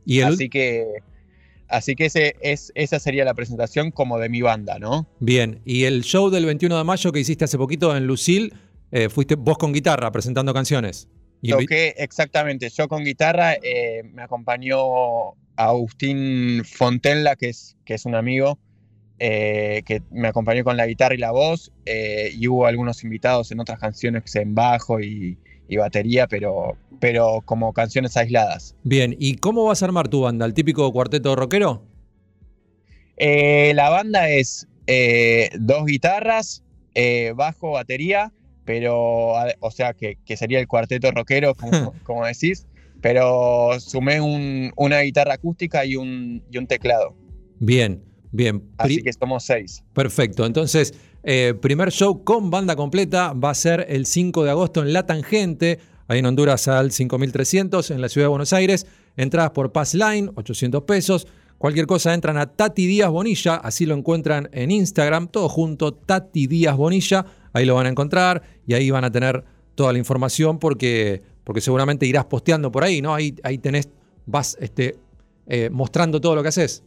Y 0.06 0.20
el- 0.22 0.34
Así 0.34 0.50
que, 0.50 0.86
así 1.68 1.96
que 1.96 2.06
ese, 2.06 2.36
es, 2.42 2.72
esa 2.76 3.00
sería 3.00 3.26
la 3.26 3.34
presentación 3.34 3.92
como 3.92 4.18
de 4.18 4.30
mi 4.30 4.42
banda, 4.42 4.80
¿no? 4.80 5.08
Bien, 5.20 5.62
y 5.66 5.84
el 5.84 6.04
show 6.04 6.30
del 6.30 6.46
21 6.46 6.78
de 6.78 6.84
mayo 6.84 7.12
que 7.12 7.20
hiciste 7.20 7.46
hace 7.46 7.58
poquito 7.58 7.96
en 7.96 8.08
Lucil, 8.08 8.54
eh, 8.92 9.10
fuiste 9.10 9.36
vos 9.36 9.58
con 9.58 9.74
guitarra 9.74 10.12
presentando 10.12 10.54
canciones. 10.54 11.08
Toqué 11.48 11.96
exactamente, 11.98 12.70
yo 12.70 12.88
con 12.88 13.04
guitarra, 13.04 13.54
eh, 13.54 14.04
me 14.14 14.24
acompañó 14.24 15.36
Agustín 15.56 16.64
Fontenla, 16.66 17.36
que 17.36 17.50
es, 17.50 17.78
que 17.86 17.94
es 17.94 18.06
un 18.06 18.16
amigo, 18.16 18.60
eh, 19.20 19.84
que 19.86 20.02
me 20.12 20.28
acompañó 20.28 20.64
con 20.64 20.78
la 20.78 20.86
guitarra 20.86 21.16
y 21.16 21.18
la 21.18 21.32
voz, 21.32 21.72
eh, 21.86 22.32
y 22.34 22.48
hubo 22.48 22.66
algunos 22.66 23.04
invitados 23.04 23.52
en 23.52 23.60
otras 23.60 23.80
canciones 23.80 24.36
en 24.36 24.56
bajo 24.56 25.00
y, 25.00 25.38
y 25.70 25.78
batería, 25.78 26.28
pero, 26.28 26.76
pero 27.00 27.42
como 27.46 27.72
canciones 27.74 28.18
aisladas. 28.18 28.76
Bien, 28.84 29.16
¿y 29.18 29.36
cómo 29.36 29.66
vas 29.66 29.82
a 29.82 29.86
armar 29.86 30.08
tu 30.08 30.22
banda? 30.22 30.46
¿El 30.46 30.54
típico 30.54 30.92
cuarteto 30.92 31.36
rockero? 31.36 31.84
Eh, 33.18 33.74
la 33.76 33.90
banda 33.90 34.30
es 34.30 34.68
eh, 34.88 35.50
dos 35.60 35.86
guitarras, 35.86 36.64
eh, 36.96 37.34
bajo, 37.36 37.72
batería, 37.72 38.34
pero, 38.70 39.32
o 39.62 39.72
sea, 39.72 39.96
que, 39.96 40.20
que 40.24 40.38
sería 40.38 40.60
el 40.60 40.68
cuarteto 40.68 41.10
rockero, 41.10 41.56
como, 41.56 41.92
como 42.04 42.24
decís, 42.28 42.68
pero 43.02 43.72
sumé 43.80 44.22
un- 44.22 44.72
una 44.78 45.00
guitarra 45.00 45.34
acústica 45.34 45.86
y 45.86 45.96
un, 45.96 46.44
y 46.52 46.58
un 46.60 46.68
teclado. 46.68 47.16
Bien, 47.60 48.04
bien. 48.32 48.62
Así 48.78 49.02
que 49.02 49.12
somos 49.12 49.44
seis. 49.44 49.84
Perfecto. 49.94 50.46
Entonces, 50.46 50.94
eh, 51.24 51.56
primer 51.60 51.92
show 51.92 52.24
con 52.24 52.52
banda 52.52 52.76
completa 52.76 53.34
va 53.34 53.50
a 53.50 53.56
ser 53.56 53.88
el 53.90 54.06
5 54.06 54.44
de 54.44 54.52
agosto 54.52 54.84
en 54.84 54.94
La 54.94 55.04
Tangente, 55.08 55.80
ahí 56.08 56.20
en 56.20 56.28
Honduras 56.28 56.68
al 56.68 56.92
5300, 56.92 57.90
en 57.90 58.02
la 58.02 58.08
ciudad 58.10 58.26
de 58.26 58.30
Buenos 58.30 58.54
Aires. 58.54 58.86
Entradas 59.18 59.50
por 59.50 59.72
Pass 59.72 59.96
Line, 59.96 60.30
800 60.36 60.84
pesos. 60.84 61.26
Cualquier 61.58 61.88
cosa 61.88 62.14
entran 62.14 62.38
a 62.38 62.46
Tati 62.54 62.86
Díaz 62.86 63.10
Bonilla, 63.10 63.56
así 63.56 63.88
lo 63.88 63.96
encuentran 63.96 64.48
en 64.54 64.70
Instagram, 64.70 65.28
todo 65.28 65.50
junto, 65.50 65.92
Tati 65.96 66.46
Díaz 66.46 66.78
Bonilla, 66.78 67.26
ahí 67.54 67.66
lo 67.66 67.76
van 67.76 67.86
a 67.86 67.90
encontrar 67.90 68.44
y 68.66 68.74
ahí 68.74 68.90
van 68.92 69.04
a 69.04 69.12
tener 69.12 69.44
toda 69.76 69.94
la 69.94 70.00
información 70.00 70.60
porque, 70.60 71.22
porque 71.44 71.62
seguramente 71.62 72.06
irás 72.06 72.26
posteando 72.26 72.72
por 72.72 72.84
ahí, 72.84 73.02
¿no? 73.02 73.14
Ahí, 73.14 73.36
ahí 73.44 73.58
tenés, 73.58 73.90
vas 74.26 74.58
este, 74.60 74.96
eh, 75.48 75.70
mostrando 75.70 76.20
todo 76.22 76.36
lo 76.36 76.42
que 76.42 76.50
haces. 76.50 76.84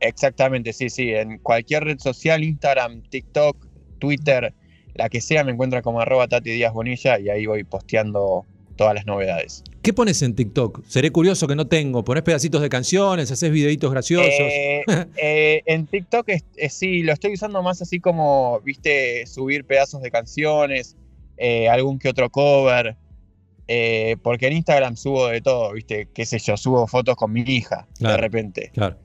Exactamente, 0.00 0.72
sí, 0.72 0.90
sí. 0.90 1.10
En 1.10 1.38
cualquier 1.38 1.84
red 1.84 1.98
social, 1.98 2.42
Instagram, 2.42 3.02
TikTok, 3.02 3.56
Twitter, 3.98 4.52
la 4.94 5.08
que 5.08 5.20
sea, 5.20 5.44
me 5.44 5.52
encuentra 5.52 5.82
como 5.82 6.00
arroba 6.00 6.26
Tati 6.26 6.50
Díaz 6.50 6.72
Bonilla 6.72 7.20
y 7.20 7.28
ahí 7.28 7.46
voy 7.46 7.64
posteando 7.64 8.44
todas 8.76 8.94
las 8.94 9.06
novedades. 9.06 9.62
¿Qué 9.82 9.92
pones 9.92 10.22
en 10.22 10.34
TikTok? 10.36 10.84
Seré 10.86 11.10
curioso 11.10 11.48
que 11.48 11.56
no 11.56 11.66
tengo. 11.66 12.04
¿Ponés 12.04 12.22
pedacitos 12.22 12.62
de 12.62 12.68
canciones? 12.68 13.30
¿Haces 13.32 13.50
videitos 13.50 13.90
graciosos? 13.90 14.28
Eh, 14.38 14.84
eh, 15.16 15.62
en 15.66 15.86
TikTok 15.86 16.28
es- 16.28 16.44
sí, 16.74 17.02
lo 17.02 17.12
estoy 17.12 17.32
usando 17.34 17.62
más 17.62 17.82
así 17.82 18.00
como, 18.00 18.60
viste, 18.60 19.26
subir 19.26 19.64
pedazos 19.64 20.02
de 20.02 20.10
canciones, 20.10 20.96
eh, 21.36 21.68
algún 21.68 21.98
que 21.98 22.08
otro 22.08 22.30
cover, 22.30 22.96
porque 24.22 24.46
en 24.48 24.52
Instagram 24.54 24.96
subo 24.96 25.28
de 25.28 25.40
todo, 25.40 25.72
viste, 25.72 26.08
qué 26.14 26.26
sé 26.26 26.38
yo, 26.38 26.56
subo 26.56 26.86
fotos 26.86 27.16
con 27.16 27.32
mi 27.32 27.40
hija 27.40 27.86
Claro. 27.98 28.16
de 28.16 28.20
repente. 28.20 28.70
Claro. 28.74 28.96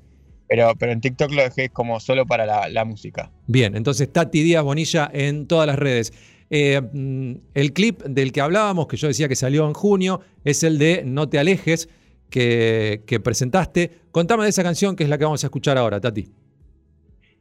Pero, 0.50 0.74
pero 0.80 0.92
en 0.94 1.02
TikTok 1.02 1.32
lo 1.32 1.44
dejé 1.44 1.70
como 1.70 2.00
solo 2.00 2.26
para 2.26 2.46
la, 2.46 2.70
la 2.70 2.86
música. 2.86 3.32
Bien, 3.48 3.76
entonces 3.76 4.12
Tati 4.12 4.42
Díaz 4.44 4.64
Bonilla 4.64 5.10
en 5.14 5.46
todas 5.48 5.68
las 5.68 5.78
redes. 5.78 6.14
Eh, 6.50 6.82
mm, 6.82 7.34
el 7.54 7.74
clip 7.74 8.04
del 8.04 8.32
que 8.32 8.42
hablábamos, 8.42 8.88
que 8.88 8.98
yo 8.98 9.08
decía 9.08 9.28
que 9.28 9.36
salió 9.36 9.68
en 9.68 9.74
junio, 9.74 10.22
es 10.44 10.64
el 10.64 10.78
de 10.78 11.04
No 11.06 11.28
te 11.30 11.40
alejes, 11.40 11.90
que, 12.30 13.22
presentaste. 13.24 13.92
Contame 14.12 14.44
de 14.44 14.50
esa 14.50 14.64
canción 14.64 14.96
que 14.96 15.04
es 15.04 15.10
la 15.10 15.18
que 15.18 15.24
vamos 15.24 15.44
a 15.44 15.48
escuchar 15.48 15.78
ahora, 15.78 16.00
Tati. 16.00 16.28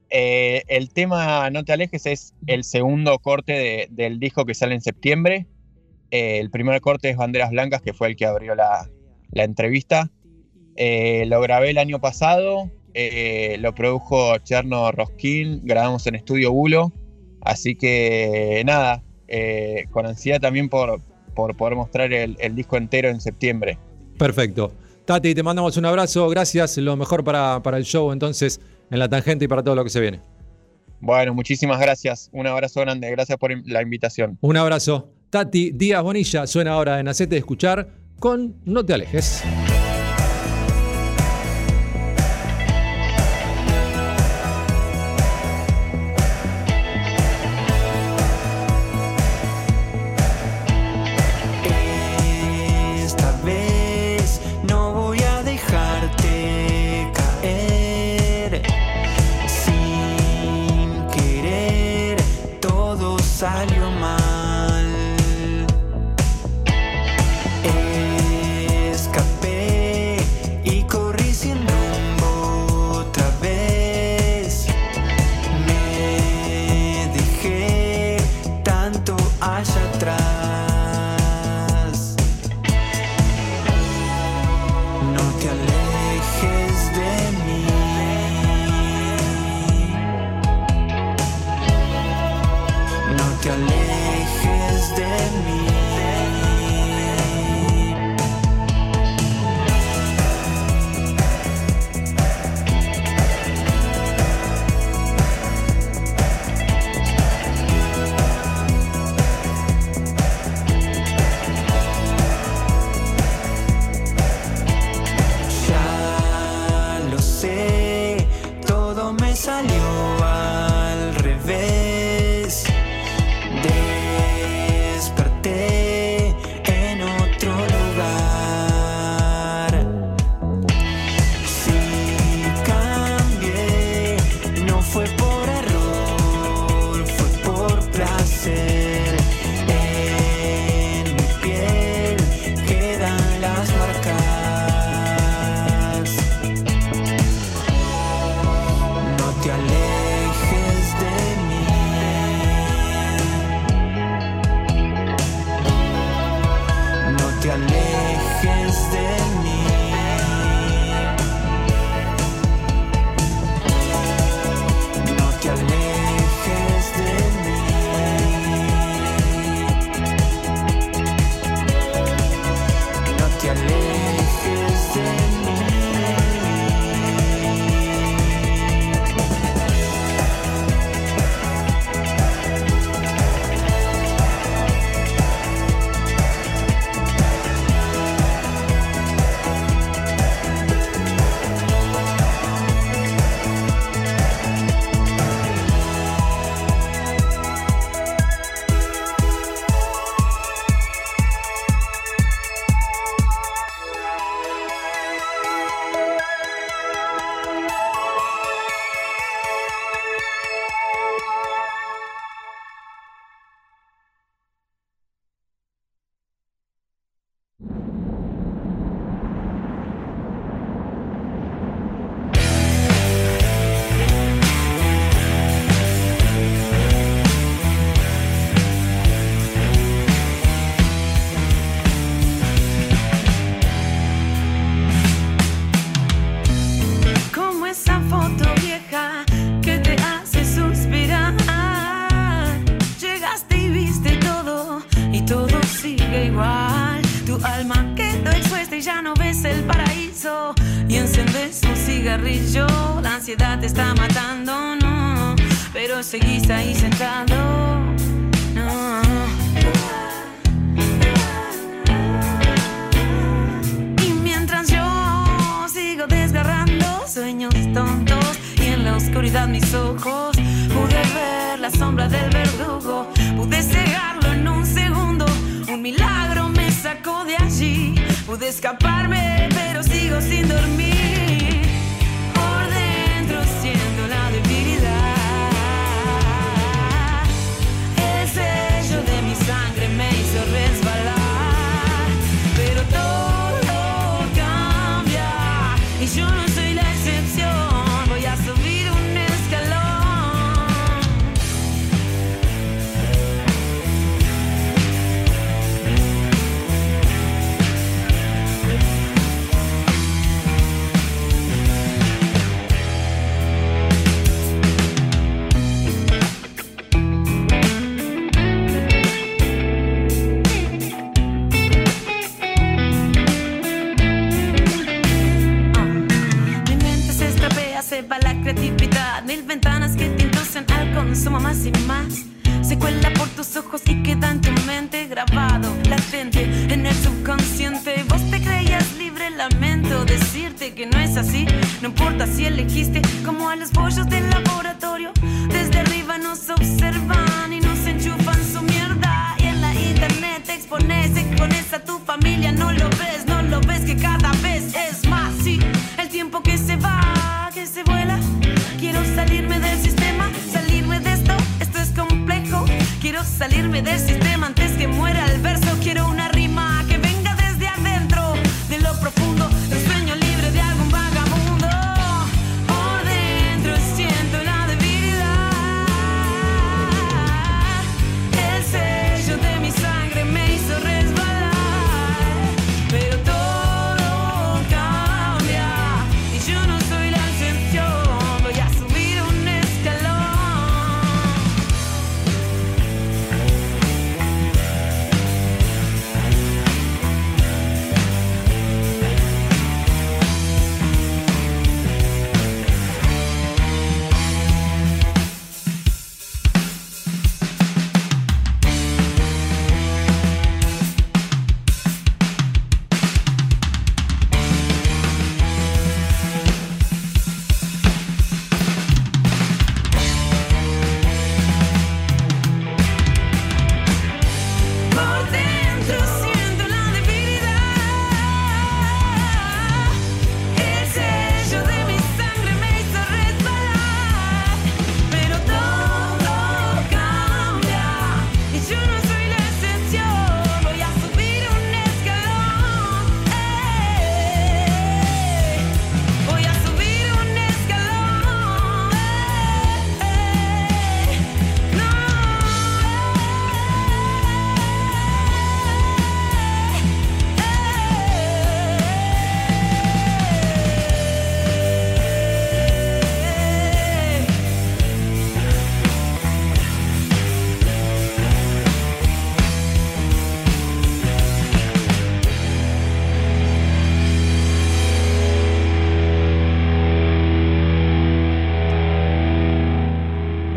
Eh, 0.09 0.63
el 0.69 0.91
tema 0.91 1.51
No 1.51 1.65
te 1.65 1.73
alejes 1.73 2.07
es 2.07 2.35
el 2.47 2.63
segundo 2.63 3.19
corte 3.19 3.53
de- 3.53 3.89
del 3.91 4.21
disco 4.21 4.45
que 4.45 4.55
sale 4.55 4.75
en 4.75 4.81
septiembre. 4.81 5.47
Eh, 6.13 6.39
el 6.39 6.51
primer 6.51 6.81
corte 6.81 7.11
es 7.11 7.17
Banderas 7.17 7.51
Blancas, 7.51 7.83
que 7.83 7.93
fue 7.93 8.09
el 8.09 8.17
que 8.17 8.27
abrió 8.27 8.55
la, 8.55 8.89
entrevista. 9.33 10.11
Lo 10.79 11.41
grabé 11.41 11.71
el 11.71 11.79
año 11.79 12.01
pasado, 12.01 12.71
lo 13.59 13.75
produjo 13.75 14.39
Cherno 14.39 14.93
Roskin, 14.93 15.63
grabamos 15.65 16.07
en 16.07 16.15
Estudio 16.15 16.53
Bulo. 16.53 16.93
Así 17.47 17.77
que 17.77 18.63
nada, 18.67 19.03
eh, 19.29 19.87
con 19.91 20.05
ansiedad 20.05 20.41
también 20.41 20.69
por, 20.69 21.01
por 21.35 21.57
poder 21.57 21.77
mostrar 21.77 22.13
el, 22.13 22.37
el 22.41 22.55
disco 22.55 22.77
entero 22.77 23.09
en 23.09 23.21
septiembre. 23.21 23.79
Perfecto. 24.19 24.73
Tati, 25.05 25.35
te 25.35 25.43
mandamos 25.45 25.77
un 25.77 25.85
abrazo, 25.85 26.29
gracias, 26.29 26.77
lo 26.79 26.97
mejor 26.97 27.23
para, 27.23 27.63
para 27.63 27.77
el 27.79 27.85
show 27.85 28.11
entonces 28.11 28.61
en 28.91 28.99
la 28.99 29.09
tangente 29.09 29.45
y 29.45 29.49
para 29.49 29.63
todo 29.63 29.77
lo 29.77 29.85
que 29.85 29.91
se 29.91 30.01
viene. 30.01 30.21
Bueno, 31.01 31.35
muchísimas 31.35 31.79
gracias. 31.79 32.31
Un 32.33 32.47
abrazo 32.47 32.81
grande. 32.81 33.11
Gracias 33.11 33.39
por 33.39 33.53
la 33.69 33.83
invitación. 33.83 34.39
Un 34.41 34.57
abrazo. 34.57 35.11
Tati 35.31 35.71
Díaz 35.73 36.03
Bonilla 36.03 36.47
suena 36.47 36.73
ahora 36.73 36.99
en 37.01 37.09
Hacete 37.09 37.37
Escuchar 37.37 37.89
con 38.19 38.57
No 38.65 38.85
te 38.85 38.95
alejes. 38.95 39.43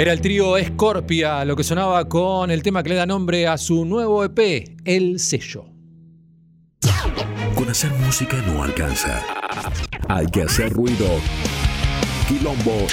Era 0.09 0.15
el 0.15 0.21
trío 0.21 0.57
Escorpia, 0.57 1.45
lo 1.45 1.55
que 1.55 1.63
sonaba 1.63 2.09
con 2.09 2.49
el 2.49 2.63
tema 2.63 2.81
que 2.81 2.89
le 2.89 2.95
da 2.95 3.05
nombre 3.05 3.45
a 3.45 3.59
su 3.59 3.85
nuevo 3.85 4.23
EP, 4.23 4.79
El 4.83 5.19
Sello. 5.19 5.67
Con 7.53 7.69
hacer 7.69 7.91
música 7.91 8.35
no 8.47 8.63
alcanza. 8.63 9.23
Hay 10.07 10.25
que 10.25 10.41
hacer 10.41 10.73
ruido, 10.73 11.05
quilombo 12.27 12.87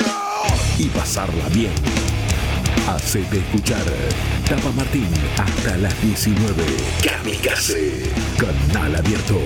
y 0.79 0.89
pasarla 0.89 1.49
bien. 1.55 1.73
Hacete 2.87 3.39
escuchar. 3.39 3.87
Tapa 4.47 4.71
Martín 4.73 5.09
hasta 5.39 5.79
las 5.79 5.99
19. 6.03 6.65
Kamikaze. 7.03 8.13
Canal 8.37 8.95
abierto. 8.95 9.39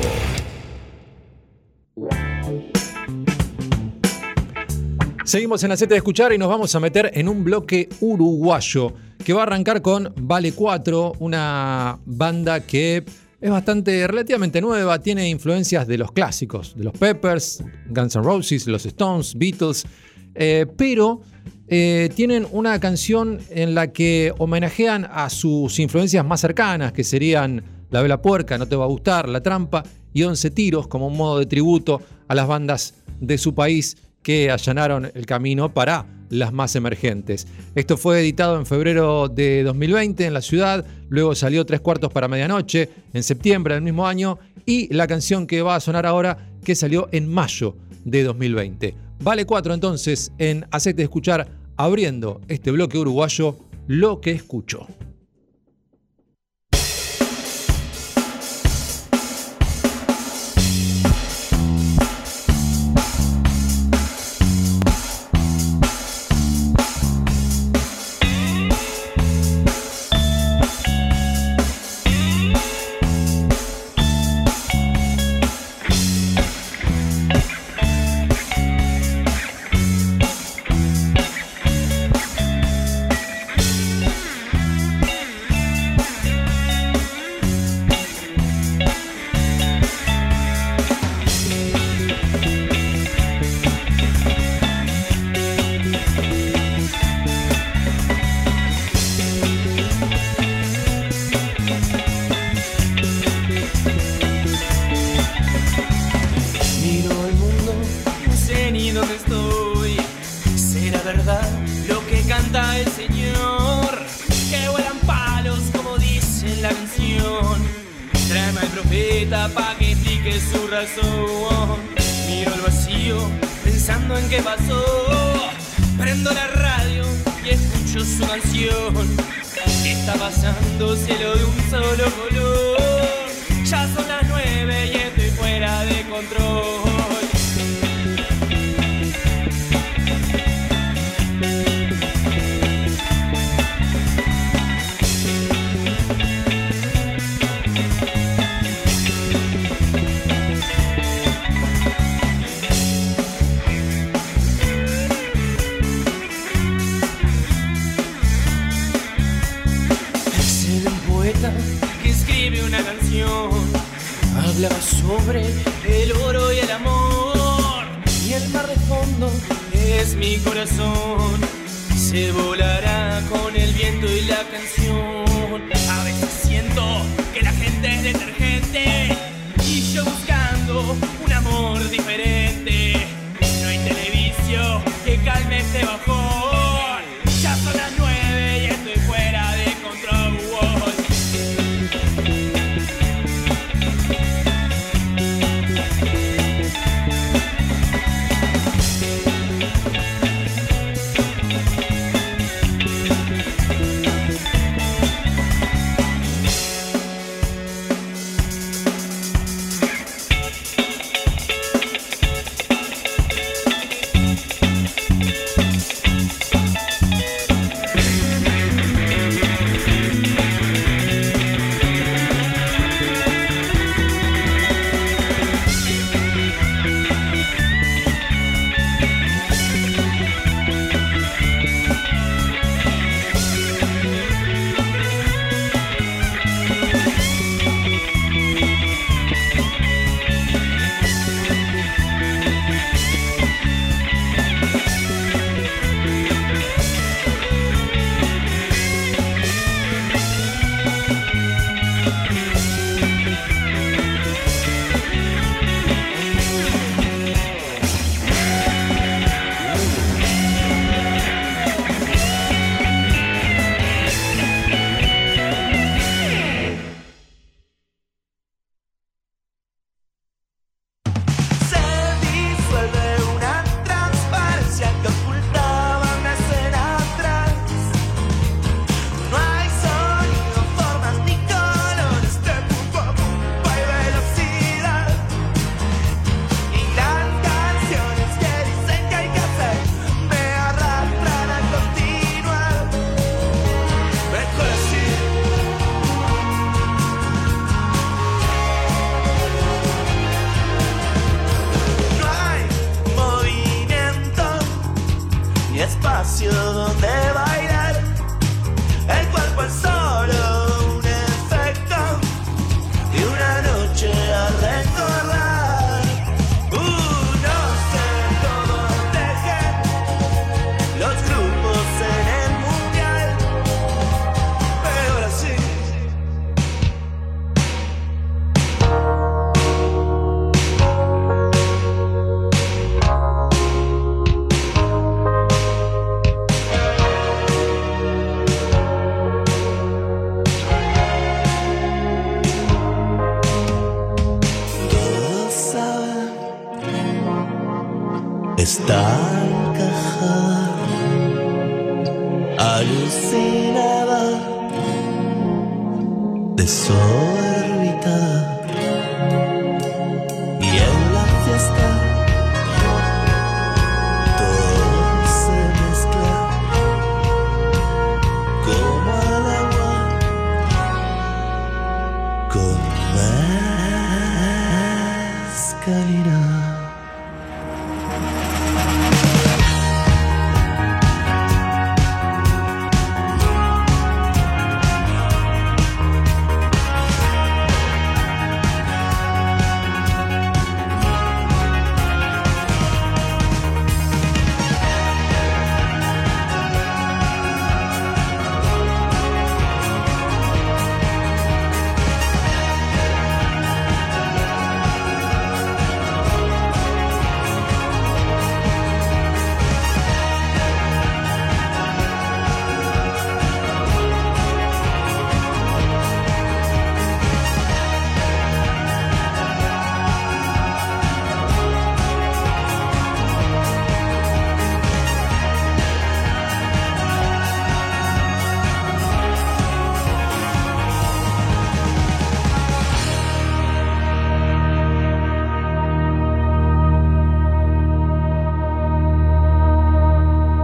Seguimos 5.30 5.62
en 5.62 5.68
la 5.68 5.76
seta 5.76 5.94
de 5.94 5.98
escuchar 5.98 6.32
y 6.32 6.38
nos 6.38 6.48
vamos 6.48 6.74
a 6.74 6.80
meter 6.80 7.12
en 7.14 7.28
un 7.28 7.44
bloque 7.44 7.88
uruguayo 8.00 8.92
que 9.24 9.32
va 9.32 9.42
a 9.42 9.44
arrancar 9.44 9.80
con 9.80 10.12
Vale 10.22 10.50
4, 10.50 11.12
una 11.20 12.00
banda 12.04 12.66
que 12.66 13.04
es 13.40 13.48
bastante 13.48 14.08
relativamente 14.08 14.60
nueva, 14.60 14.98
tiene 14.98 15.28
influencias 15.28 15.86
de 15.86 15.98
los 15.98 16.10
clásicos, 16.10 16.76
de 16.76 16.82
los 16.82 16.94
Peppers, 16.94 17.62
Guns 17.90 18.16
N' 18.16 18.24
Roses, 18.24 18.66
los 18.66 18.84
Stones, 18.84 19.36
Beatles, 19.38 19.86
eh, 20.34 20.66
pero 20.76 21.20
eh, 21.68 22.08
tienen 22.16 22.44
una 22.50 22.80
canción 22.80 23.38
en 23.50 23.76
la 23.76 23.92
que 23.92 24.34
homenajean 24.36 25.06
a 25.08 25.30
sus 25.30 25.78
influencias 25.78 26.26
más 26.26 26.40
cercanas, 26.40 26.92
que 26.92 27.04
serían 27.04 27.62
La 27.90 28.02
Vela 28.02 28.20
Puerca, 28.20 28.58
No 28.58 28.66
Te 28.66 28.74
Va 28.74 28.82
a 28.82 28.88
Gustar, 28.88 29.28
La 29.28 29.44
Trampa 29.44 29.84
y 30.12 30.24
Once 30.24 30.50
Tiros, 30.50 30.88
como 30.88 31.06
un 31.06 31.16
modo 31.16 31.38
de 31.38 31.46
tributo 31.46 32.02
a 32.26 32.34
las 32.34 32.48
bandas 32.48 32.94
de 33.20 33.38
su 33.38 33.54
país 33.54 33.96
que 34.22 34.50
allanaron 34.50 35.10
el 35.14 35.26
camino 35.26 35.72
para 35.72 36.06
las 36.30 36.52
más 36.52 36.76
emergentes. 36.76 37.46
Esto 37.74 37.96
fue 37.96 38.20
editado 38.20 38.56
en 38.56 38.66
febrero 38.66 39.28
de 39.28 39.62
2020 39.64 40.24
en 40.24 40.34
la 40.34 40.42
ciudad, 40.42 40.86
luego 41.08 41.34
salió 41.34 41.66
Tres 41.66 41.80
Cuartos 41.80 42.12
para 42.12 42.28
Medianoche 42.28 42.88
en 43.12 43.22
septiembre 43.22 43.74
del 43.74 43.82
mismo 43.82 44.06
año 44.06 44.38
y 44.64 44.92
la 44.94 45.06
canción 45.06 45.46
que 45.46 45.62
va 45.62 45.74
a 45.74 45.80
sonar 45.80 46.06
ahora 46.06 46.50
que 46.64 46.74
salió 46.74 47.08
en 47.12 47.28
mayo 47.28 47.76
de 48.04 48.22
2020. 48.22 48.94
Vale 49.22 49.44
4 49.44 49.74
entonces 49.74 50.32
en 50.38 50.66
Hacete 50.70 51.02
Escuchar 51.02 51.48
abriendo 51.76 52.40
este 52.48 52.70
bloque 52.70 52.98
uruguayo 52.98 53.56
lo 53.86 54.20
que 54.20 54.30
escucho. 54.30 54.86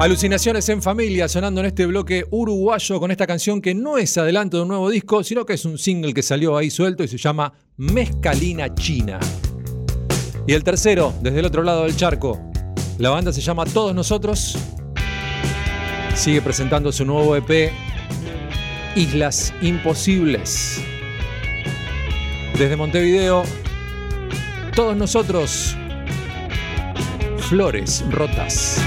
Alucinaciones 0.06 0.68
en 0.68 0.82
familia 0.82 1.26
sonando 1.26 1.58
en 1.60 1.66
este 1.66 1.84
bloque 1.84 2.24
uruguayo 2.30 3.00
con 3.00 3.10
esta 3.10 3.26
canción 3.26 3.60
que 3.60 3.74
no 3.74 3.98
es 3.98 4.16
adelanto 4.16 4.56
de 4.56 4.62
un 4.62 4.68
nuevo 4.68 4.88
disco, 4.88 5.24
sino 5.24 5.44
que 5.44 5.54
es 5.54 5.64
un 5.64 5.78
single 5.78 6.14
que 6.14 6.22
salió 6.22 6.56
ahí 6.56 6.70
suelto 6.70 7.02
y 7.02 7.08
se 7.08 7.18
llama 7.18 7.52
Mezcalina 7.76 8.72
China. 8.72 9.18
Y 10.46 10.52
el 10.52 10.62
tercero, 10.62 11.12
desde 11.22 11.40
el 11.40 11.46
otro 11.46 11.64
lado 11.64 11.82
del 11.82 11.96
charco, 11.96 12.40
la 12.98 13.10
banda 13.10 13.32
se 13.32 13.40
llama 13.40 13.64
Todos 13.64 13.96
Nosotros. 13.96 14.56
Sigue 16.14 16.40
presentando 16.40 16.92
su 16.92 17.04
nuevo 17.04 17.34
EP 17.34 17.72
Islas 18.94 19.52
Imposibles. 19.60 20.84
Desde 22.56 22.76
Montevideo, 22.76 23.42
todos 24.76 24.96
nosotros, 24.96 25.76
Flores 27.48 28.04
Rotas. 28.08 28.80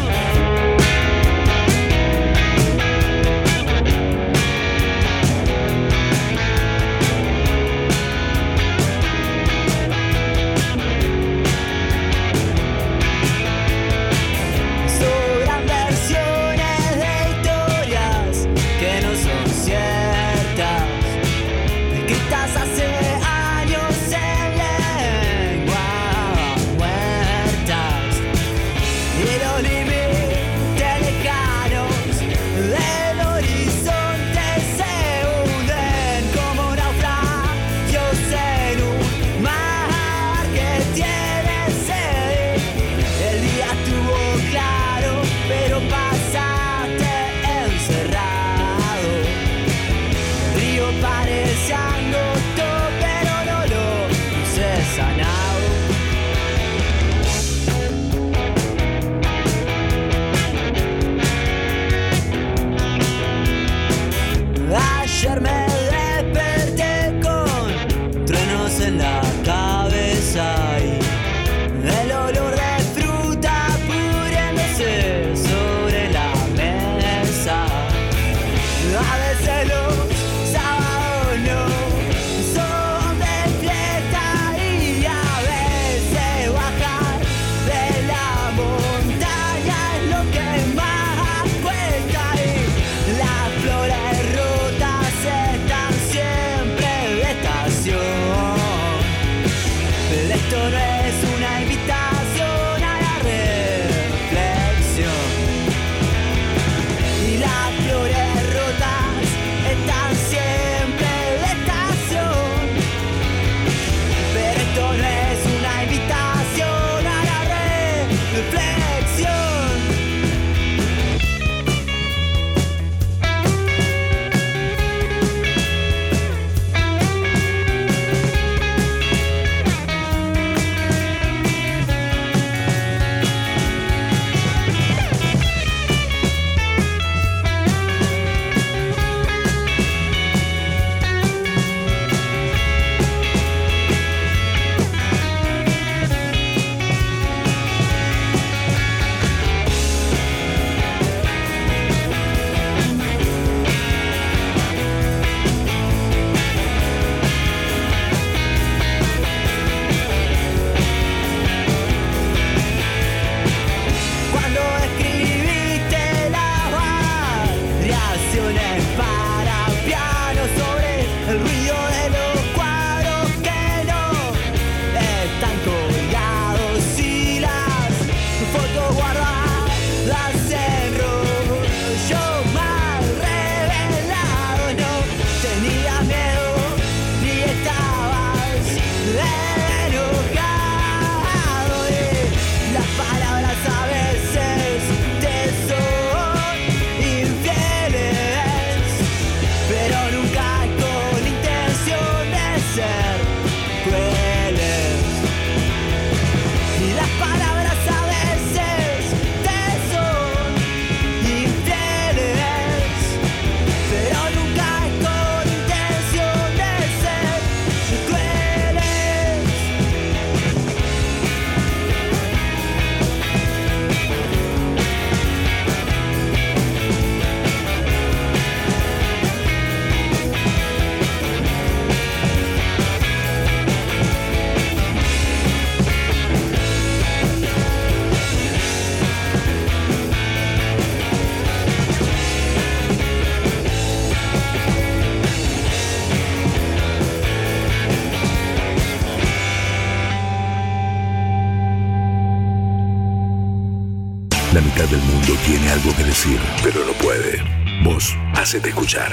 Vos, 258.49 258.55
hacete 258.55 258.69
escuchar. 258.69 259.11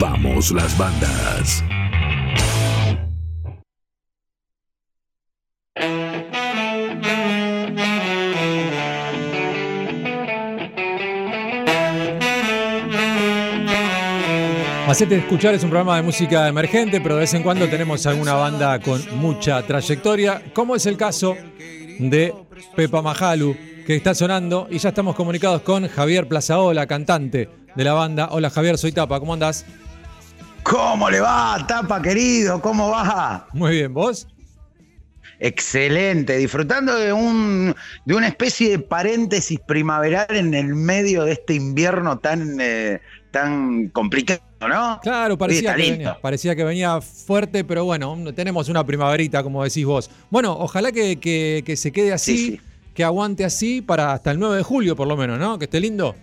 Vamos 0.00 0.50
las 0.50 0.78
bandas. 0.78 1.62
Hacete 14.86 15.16
escuchar 15.16 15.54
es 15.54 15.62
un 15.62 15.68
programa 15.68 15.96
de 15.96 16.02
música 16.02 16.48
emergente, 16.48 17.02
pero 17.02 17.16
de 17.16 17.20
vez 17.20 17.34
en 17.34 17.42
cuando 17.42 17.68
tenemos 17.68 18.06
alguna 18.06 18.32
banda 18.32 18.80
con 18.80 19.02
mucha 19.18 19.60
trayectoria, 19.66 20.40
como 20.54 20.74
es 20.74 20.86
el 20.86 20.96
caso 20.96 21.36
de 21.98 22.32
Pepa 22.74 23.02
Majalu, 23.02 23.54
que 23.86 23.96
está 23.96 24.14
sonando 24.14 24.66
y 24.70 24.78
ya 24.78 24.88
estamos 24.88 25.14
comunicados 25.14 25.60
con 25.60 25.86
Javier 25.88 26.26
Plazaola, 26.26 26.86
cantante 26.86 27.67
de 27.78 27.84
la 27.84 27.92
banda. 27.92 28.28
Hola 28.32 28.50
Javier, 28.50 28.76
soy 28.76 28.90
Tapa, 28.90 29.20
¿cómo 29.20 29.34
andás? 29.34 29.64
¿Cómo 30.64 31.08
le 31.08 31.20
va, 31.20 31.64
Tapa 31.68 32.02
querido? 32.02 32.60
¿Cómo 32.60 32.90
va? 32.90 33.46
Muy 33.52 33.70
bien, 33.76 33.94
¿vos? 33.94 34.26
Excelente, 35.38 36.36
disfrutando 36.38 36.96
de 36.96 37.12
un 37.12 37.72
de 38.04 38.14
una 38.16 38.26
especie 38.26 38.70
de 38.70 38.78
paréntesis 38.80 39.60
primaveral 39.60 40.26
en 40.30 40.54
el 40.54 40.74
medio 40.74 41.22
de 41.22 41.32
este 41.34 41.54
invierno 41.54 42.18
tan, 42.18 42.56
eh, 42.60 43.00
tan 43.30 43.90
complicado, 43.90 44.40
¿no? 44.60 44.98
Claro, 45.00 45.38
parecía 45.38 45.76
que, 45.76 45.90
venía, 45.92 46.18
parecía 46.20 46.56
que 46.56 46.64
venía 46.64 47.00
fuerte, 47.00 47.62
pero 47.62 47.84
bueno, 47.84 48.18
tenemos 48.34 48.68
una 48.68 48.84
primaverita, 48.84 49.44
como 49.44 49.62
decís 49.62 49.84
vos. 49.84 50.10
Bueno, 50.30 50.52
ojalá 50.58 50.90
que, 50.90 51.20
que- 51.20 51.62
que 51.64 51.76
se 51.76 51.92
quede 51.92 52.12
así, 52.12 52.60
que 52.92 53.04
aguante 53.04 53.44
así 53.44 53.80
para 53.82 54.14
hasta 54.14 54.32
el 54.32 54.40
9 54.40 54.56
de 54.56 54.62
julio, 54.64 54.96
por 54.96 55.06
lo 55.06 55.16
menos, 55.16 55.38
¿no? 55.38 55.56
Que 55.60 55.66
esté 55.66 55.78
lindo. 55.78 56.16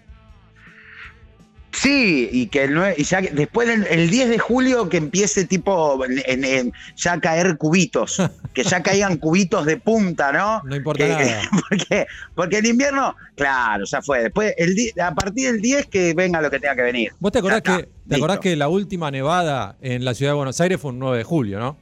Sí, 1.75 2.29
y 2.31 2.47
que 2.47 2.63
el 2.63 2.75
nue- 2.75 2.93
y 2.97 3.03
ya 3.03 3.21
después 3.21 3.67
del 3.67 3.85
el 3.87 4.09
10 4.09 4.29
de 4.29 4.39
julio 4.39 4.87
que 4.87 4.97
empiece 4.97 5.43
tipo 5.45 6.03
en- 6.05 6.21
en- 6.25 6.45
en 6.45 6.73
ya 6.95 7.13
a 7.13 7.19
caer 7.19 7.57
cubitos, 7.57 8.17
que 8.53 8.63
ya 8.63 8.81
caigan 8.81 9.17
cubitos 9.17 9.65
de 9.65 9.77
punta, 9.77 10.31
¿no? 10.31 10.61
No 10.63 10.75
importa 10.75 11.03
Que- 11.05 11.11
nada. 11.13 11.41
Porque, 11.69 12.05
porque 12.33 12.57
el 12.59 12.65
invierno, 12.67 13.15
claro, 13.35 13.83
ya 13.85 14.01
fue. 14.01 14.23
Después, 14.23 14.53
el 14.57 14.75
a 15.01 15.13
partir 15.13 15.51
del 15.51 15.61
10 15.61 15.87
que 15.87 16.13
venga 16.13 16.39
lo 16.41 16.49
que 16.49 16.59
tenga 16.59 16.75
que 16.75 16.81
venir. 16.83 17.11
¿Vos 17.19 17.31
te 17.31 17.39
acordás, 17.39 17.61
que, 17.61 17.89
te 18.07 18.15
acordás 18.15 18.39
que 18.39 18.55
la 18.55 18.69
última 18.69 19.11
nevada 19.11 19.75
en 19.81 20.05
la 20.05 20.13
ciudad 20.13 20.31
de 20.31 20.35
Buenos 20.37 20.61
Aires 20.61 20.79
fue 20.79 20.91
un 20.91 20.99
9 20.99 21.17
de 21.17 21.23
julio, 21.23 21.59
¿no? 21.59 21.77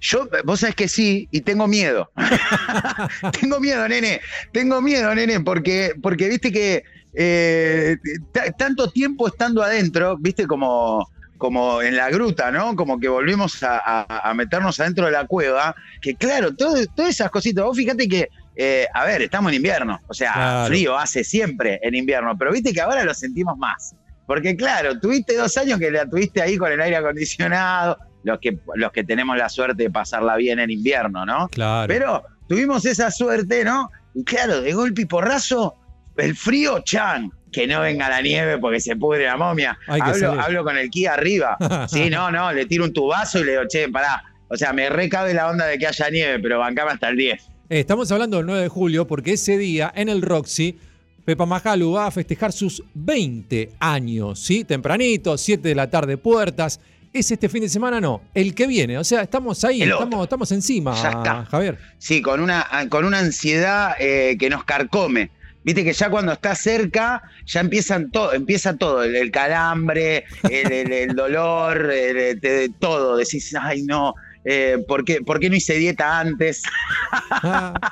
Yo, 0.00 0.28
vos 0.44 0.60
sabés 0.60 0.74
que 0.74 0.88
sí, 0.88 1.28
y 1.30 1.42
tengo 1.42 1.68
miedo. 1.68 2.10
tengo 3.40 3.60
miedo, 3.60 3.86
nene. 3.88 4.20
Tengo 4.52 4.80
miedo, 4.82 5.14
nene, 5.14 5.40
porque, 5.40 5.92
porque 6.02 6.28
viste 6.28 6.50
que 6.50 6.82
eh, 7.14 7.96
ta- 8.32 8.50
tanto 8.52 8.90
tiempo 8.90 9.28
estando 9.28 9.62
adentro, 9.62 10.16
viste, 10.18 10.46
como, 10.46 11.06
como 11.38 11.82
en 11.82 11.96
la 11.96 12.08
gruta, 12.10 12.50
¿no? 12.50 12.74
Como 12.76 12.98
que 12.98 13.08
volvimos 13.08 13.62
a, 13.62 13.78
a- 13.84 14.30
a 14.30 14.34
meternos 14.34 14.78
adentro 14.80 15.06
de 15.06 15.12
la 15.12 15.26
cueva, 15.26 15.74
que 16.00 16.14
claro, 16.14 16.54
todo- 16.54 16.76
todas 16.94 17.10
esas 17.10 17.30
cositas. 17.30 17.64
Vos 17.64 17.76
fíjate 17.76 18.08
que, 18.08 18.28
eh, 18.56 18.86
a 18.94 19.04
ver, 19.04 19.22
estamos 19.22 19.50
en 19.52 19.56
invierno, 19.56 20.00
o 20.08 20.14
sea, 20.14 20.32
Claro. 20.32 20.66
frío 20.68 20.96
hace 20.96 21.24
siempre 21.24 21.78
en 21.82 21.94
invierno, 21.94 22.36
pero 22.38 22.52
viste 22.52 22.72
que 22.72 22.80
ahora 22.80 23.04
lo 23.04 23.14
sentimos 23.14 23.56
más. 23.58 23.94
Porque 24.26 24.56
claro, 24.56 24.98
tuviste 25.00 25.36
dos 25.36 25.56
años 25.56 25.78
que 25.78 25.90
la 25.90 26.06
tuviste 26.08 26.40
ahí 26.40 26.56
con 26.56 26.70
el 26.72 26.80
aire 26.80 26.96
acondicionado, 26.96 27.98
los 28.24 28.38
que, 28.38 28.56
los 28.76 28.92
que 28.92 29.02
tenemos 29.04 29.36
la 29.36 29.48
suerte 29.48 29.82
de 29.82 29.90
pasarla 29.90 30.36
bien 30.36 30.60
en 30.60 30.70
invierno, 30.70 31.26
¿no? 31.26 31.48
Claro. 31.48 31.88
Pero 31.88 32.22
tuvimos 32.48 32.86
esa 32.86 33.10
suerte, 33.10 33.64
¿no? 33.64 33.90
Y 34.14 34.22
claro, 34.24 34.60
de 34.60 34.72
golpe 34.74 35.02
y 35.02 35.04
porrazo, 35.06 35.74
el 36.16 36.36
frío, 36.36 36.80
chan, 36.80 37.30
que 37.50 37.66
no 37.66 37.80
venga 37.80 38.08
la 38.08 38.20
nieve 38.22 38.58
porque 38.58 38.80
se 38.80 38.96
pudre 38.96 39.24
la 39.26 39.36
momia. 39.36 39.78
Hablo, 39.86 40.64
con 40.64 40.76
el 40.76 40.90
ki 40.90 41.06
arriba. 41.06 41.56
Sí, 41.88 42.08
no, 42.10 42.30
no, 42.30 42.52
le 42.52 42.66
tiro 42.66 42.84
un 42.84 42.92
tubazo 42.92 43.38
y 43.40 43.44
le 43.44 43.52
digo, 43.52 43.62
che, 43.68 43.88
pará. 43.88 44.24
O 44.48 44.56
sea, 44.56 44.72
me 44.72 44.88
recabe 44.90 45.32
la 45.34 45.48
onda 45.48 45.66
de 45.66 45.78
que 45.78 45.86
haya 45.86 46.10
nieve, 46.10 46.38
pero 46.38 46.58
bancame 46.58 46.90
hasta 46.92 47.08
el 47.08 47.16
10. 47.16 47.42
Eh, 47.70 47.80
Estamos 47.80 48.10
hablando 48.12 48.36
del 48.36 48.46
9 48.46 48.62
de 48.62 48.68
julio 48.68 49.06
porque 49.06 49.32
ese 49.32 49.56
día 49.56 49.90
en 49.94 50.08
el 50.10 50.20
Roxy, 50.20 50.78
Pepa 51.24 51.46
Majalu 51.46 51.92
va 51.92 52.06
a 52.06 52.10
festejar 52.10 52.52
sus 52.52 52.82
20 52.94 53.70
años, 53.80 54.40
¿sí? 54.40 54.64
Tempranito, 54.64 55.38
7 55.38 55.68
de 55.68 55.74
la 55.74 55.88
tarde, 55.88 56.16
puertas. 56.18 56.80
¿Es 57.12 57.30
este 57.30 57.48
fin 57.48 57.62
de 57.62 57.68
semana? 57.68 58.00
No, 58.00 58.22
el 58.34 58.54
que 58.54 58.66
viene. 58.66 58.96
O 58.98 59.04
sea, 59.04 59.20
estamos 59.22 59.62
ahí, 59.64 59.82
estamos, 59.82 60.22
estamos 60.22 60.50
encima, 60.52 60.94
Ya 61.02 61.10
está. 61.10 61.44
Javier. 61.44 61.78
Sí, 61.98 62.22
con 62.22 62.40
una, 62.40 62.66
con 62.88 63.04
una 63.04 63.18
ansiedad 63.18 63.94
eh, 63.98 64.36
que 64.38 64.48
nos 64.48 64.64
carcome. 64.64 65.30
Viste 65.64 65.84
que 65.84 65.92
ya 65.92 66.10
cuando 66.10 66.32
está 66.32 66.54
cerca, 66.54 67.22
ya 67.46 67.60
empiezan 67.60 68.10
todo, 68.10 68.32
empieza 68.32 68.76
todo, 68.76 69.02
el, 69.04 69.30
calambre, 69.30 70.24
el, 70.42 70.72
el- 70.72 70.92
el 70.92 71.14
dolor, 71.14 71.90
todo. 72.78 73.16
Decís, 73.16 73.54
ay 73.60 73.82
no, 73.82 74.14
eh, 74.44 74.78
¿por, 74.88 75.04
qué, 75.04 75.20
¿por 75.22 75.38
qué 75.40 75.48
no 75.50 75.56
hice 75.56 75.74
dieta 75.74 76.18
antes? 76.18 76.62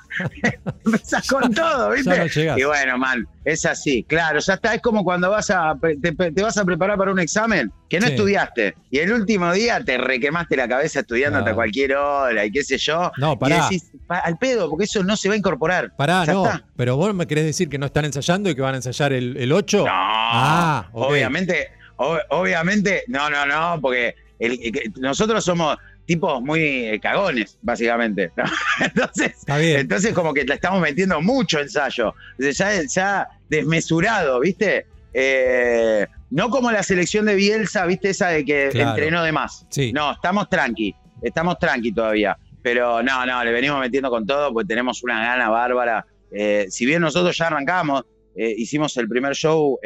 Empezás 0.84 1.26
con 1.28 1.52
todo, 1.54 1.90
¿viste? 1.90 2.28
Ya 2.34 2.52
no 2.52 2.58
y 2.58 2.64
bueno, 2.64 2.98
man, 2.98 3.26
es 3.44 3.64
así, 3.64 4.02
claro, 4.04 4.40
ya 4.40 4.54
está, 4.54 4.74
es 4.74 4.82
como 4.82 5.04
cuando 5.04 5.30
vas 5.30 5.50
a, 5.50 5.76
te, 5.80 6.12
te 6.32 6.42
vas 6.42 6.56
a 6.56 6.64
preparar 6.64 6.96
para 6.98 7.12
un 7.12 7.18
examen 7.20 7.72
que 7.88 7.98
no 8.00 8.06
Sí. 8.06 8.12
estudiaste 8.14 8.74
y 8.90 8.98
el 8.98 9.12
último 9.12 9.52
día 9.52 9.82
te 9.84 9.98
requemaste 9.98 10.56
la 10.56 10.68
cabeza 10.68 11.00
estudiando 11.00 11.38
hasta 11.38 11.54
cualquier 11.54 11.94
hora 11.96 12.44
y 12.44 12.50
qué 12.50 12.62
sé 12.64 12.78
yo. 12.78 13.10
No, 13.18 13.32
y 13.34 13.36
pará. 13.36 13.62
decís, 13.64 13.90
"Pa- 14.06 14.18
al 14.18 14.36
pedo, 14.38 14.68
porque 14.70 14.84
eso 14.84 15.02
no 15.04 15.16
se 15.16 15.28
va 15.28 15.34
a 15.34 15.38
incorporar. 15.38 15.94
Pará, 15.96 16.24
Ya 16.24 16.32
no. 16.32 16.44
está. 16.46 16.64
Pero 16.76 16.96
vos 16.96 17.14
me 17.14 17.26
querés 17.26 17.44
decir 17.44 17.68
que 17.68 17.78
no 17.78 17.86
están 17.86 18.04
ensayando 18.04 18.50
y 18.50 18.54
que 18.54 18.62
van 18.62 18.74
a 18.74 18.78
ensayar 18.78 19.12
el, 19.12 19.36
el 19.36 19.52
8? 19.52 19.78
No, 19.78 19.86
Ah, 19.88 20.88
obviamente, 20.92 21.68
ob- 21.96 22.22
obviamente, 22.30 23.04
no, 23.08 23.28
no, 23.30 23.44
no, 23.46 23.78
porque 23.80 24.14
el- 24.38 24.58
el 24.62 24.72
que- 24.72 24.90
nosotros 25.00 25.44
somos 25.44 25.76
tipos 26.10 26.42
muy 26.42 26.60
eh, 26.88 26.98
cagones, 27.00 27.56
básicamente. 27.62 28.32
¿no? 28.36 28.42
Entonces, 28.84 29.32
Está 29.38 29.58
bien. 29.58 29.78
entonces 29.78 30.12
como 30.12 30.34
que 30.34 30.42
le 30.44 30.54
estamos 30.54 30.80
metiendo 30.80 31.20
mucho 31.22 31.60
ensayo. 31.60 32.12
Ya, 32.36 32.82
ya 32.82 33.28
desmesurado, 33.48 34.40
¿viste? 34.40 34.86
Eh, 35.14 36.04
no 36.30 36.50
como 36.50 36.72
la 36.72 36.82
selección 36.82 37.26
de 37.26 37.36
Bielsa, 37.36 37.86
¿viste? 37.86 38.10
Esa 38.10 38.28
de 38.30 38.44
que 38.44 38.70
Claro. 38.72 38.90
entrenó 38.90 39.22
de 39.22 39.30
más. 39.30 39.64
Sí. 39.70 39.92
No, 39.92 40.10
estamos 40.12 40.48
tranqui, 40.48 40.92
estamos 41.22 41.56
tranqui 41.60 41.92
todavía. 41.92 42.36
Pero 42.60 43.02
no, 43.04 43.24
no, 43.24 43.44
le 43.44 43.52
venimos 43.52 43.78
metiendo 43.78 44.10
con 44.10 44.26
todo, 44.26 44.52
pues 44.52 44.66
tenemos 44.66 45.04
una 45.04 45.20
gana 45.24 45.48
bárbara. 45.48 46.04
Eh, 46.32 46.66
si 46.70 46.86
bien 46.86 47.02
nosotros 47.02 47.36
ya 47.38 47.46
arrancamos, 47.46 48.02
eh, 48.34 48.52
hicimos 48.58 48.96
el 48.96 49.08
primer 49.08 49.34
show 49.36 49.78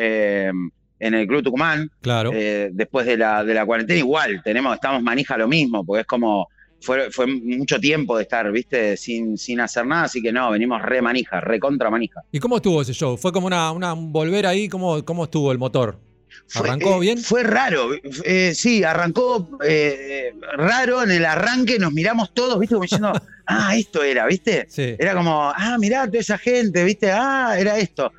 en 0.98 1.14
el 1.14 1.26
Club 1.26 1.42
Tucumán, 1.42 1.90
Claro. 2.00 2.30
eh, 2.34 2.70
después 2.72 3.06
de 3.06 3.16
la, 3.16 3.44
de 3.44 3.54
la 3.54 3.66
cuarentena, 3.66 3.98
igual, 3.98 4.40
tenemos, 4.44 4.74
estamos 4.74 5.02
manija 5.02 5.36
lo 5.36 5.48
mismo, 5.48 5.84
porque 5.84 6.02
es 6.02 6.06
como, 6.06 6.48
fue, 6.80 7.10
fue 7.10 7.26
mucho 7.26 7.78
tiempo 7.80 8.16
de 8.16 8.22
estar, 8.24 8.50
viste, 8.52 8.96
sin, 8.96 9.36
sin 9.38 9.60
hacer 9.60 9.86
nada, 9.86 10.04
así 10.04 10.22
que 10.22 10.32
no, 10.32 10.50
venimos 10.50 10.80
re 10.82 11.00
manija, 11.02 11.40
re 11.40 11.58
contra 11.58 11.90
manija. 11.90 12.20
¿Y 12.30 12.38
cómo 12.38 12.56
estuvo 12.56 12.82
ese 12.82 12.92
show? 12.92 13.16
¿Fue 13.16 13.32
como 13.32 13.46
una, 13.46 13.72
una 13.72 13.92
un 13.94 14.12
volver 14.12 14.46
ahí? 14.46 14.68
¿Cómo, 14.68 15.04
¿Cómo 15.04 15.24
estuvo 15.24 15.50
el 15.52 15.58
motor? 15.58 15.98
Fue- 16.46 16.68
¿Arrancó 16.68 16.96
eh, 16.96 17.00
bien? 17.00 17.18
Fue 17.18 17.42
raro. 17.44 17.90
eh, 18.24 18.52
sí, 18.54 18.82
arrancó 18.84 19.48
eh, 19.64 20.32
raro 20.56 21.02
en 21.02 21.10
el 21.12 21.24
arranque, 21.24 21.78
nos 21.78 21.92
miramos 21.92 22.34
todos, 22.34 22.58
¿viste? 22.58 22.74
Como 22.74 22.82
diciendo, 22.82 23.12
ah, 23.46 23.76
esto 23.76 24.02
era, 24.02 24.26
¿viste? 24.26 24.66
Sí. 24.68 24.94
Era 24.98 25.14
como, 25.14 25.40
ah, 25.54 25.76
mirá 25.78 26.06
toda 26.06 26.18
esa 26.20 26.36
gente, 26.36 26.82
¿viste? 26.84 27.10
Ah, 27.12 27.54
era 27.58 27.78
esto. 27.78 28.12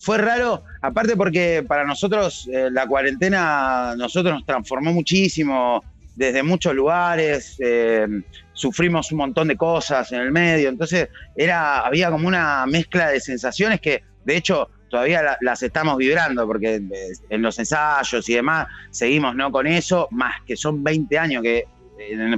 Fue 0.00 0.16
raro, 0.18 0.62
aparte 0.80 1.16
porque 1.16 1.64
para 1.66 1.84
nosotros 1.84 2.48
eh, 2.52 2.68
la 2.70 2.86
cuarentena, 2.86 3.94
nosotros 3.96 4.32
nos 4.34 4.46
transformó 4.46 4.92
muchísimo 4.92 5.82
desde 6.14 6.42
muchos 6.42 6.74
lugares, 6.74 7.56
eh, 7.58 8.06
sufrimos 8.52 9.10
un 9.12 9.18
montón 9.18 9.48
de 9.48 9.56
cosas 9.56 10.10
en 10.12 10.20
el 10.20 10.30
medio, 10.32 10.68
entonces 10.68 11.08
era, 11.36 11.80
había 11.80 12.10
como 12.10 12.26
una 12.28 12.64
mezcla 12.66 13.10
de 13.10 13.20
sensaciones 13.20 13.80
que, 13.80 14.02
de 14.24 14.36
hecho, 14.36 14.68
todavía 14.88 15.22
la- 15.22 15.38
las 15.40 15.62
estamos 15.62 15.96
vibrando, 15.96 16.46
porque 16.46 16.76
eh, 16.76 17.12
en 17.30 17.42
los 17.42 17.58
ensayos 17.58 18.28
y 18.28 18.34
demás 18.34 18.66
seguimos 18.90 19.34
¿no? 19.34 19.50
con 19.52 19.66
eso, 19.66 20.08
más 20.12 20.34
que 20.46 20.56
son 20.56 20.82
20 20.82 21.18
años, 21.18 21.42
que 21.42 21.64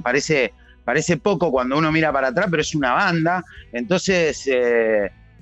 parece, 0.02 0.52
parece 0.84 1.18
poco 1.18 1.50
cuando 1.50 1.76
uno 1.78 1.92
mira 1.92 2.10
para 2.12 2.28
atrás, 2.28 2.48
pero 2.50 2.62
es 2.62 2.74
una 2.74 2.92
banda, 2.92 3.44
entonces, 3.72 4.48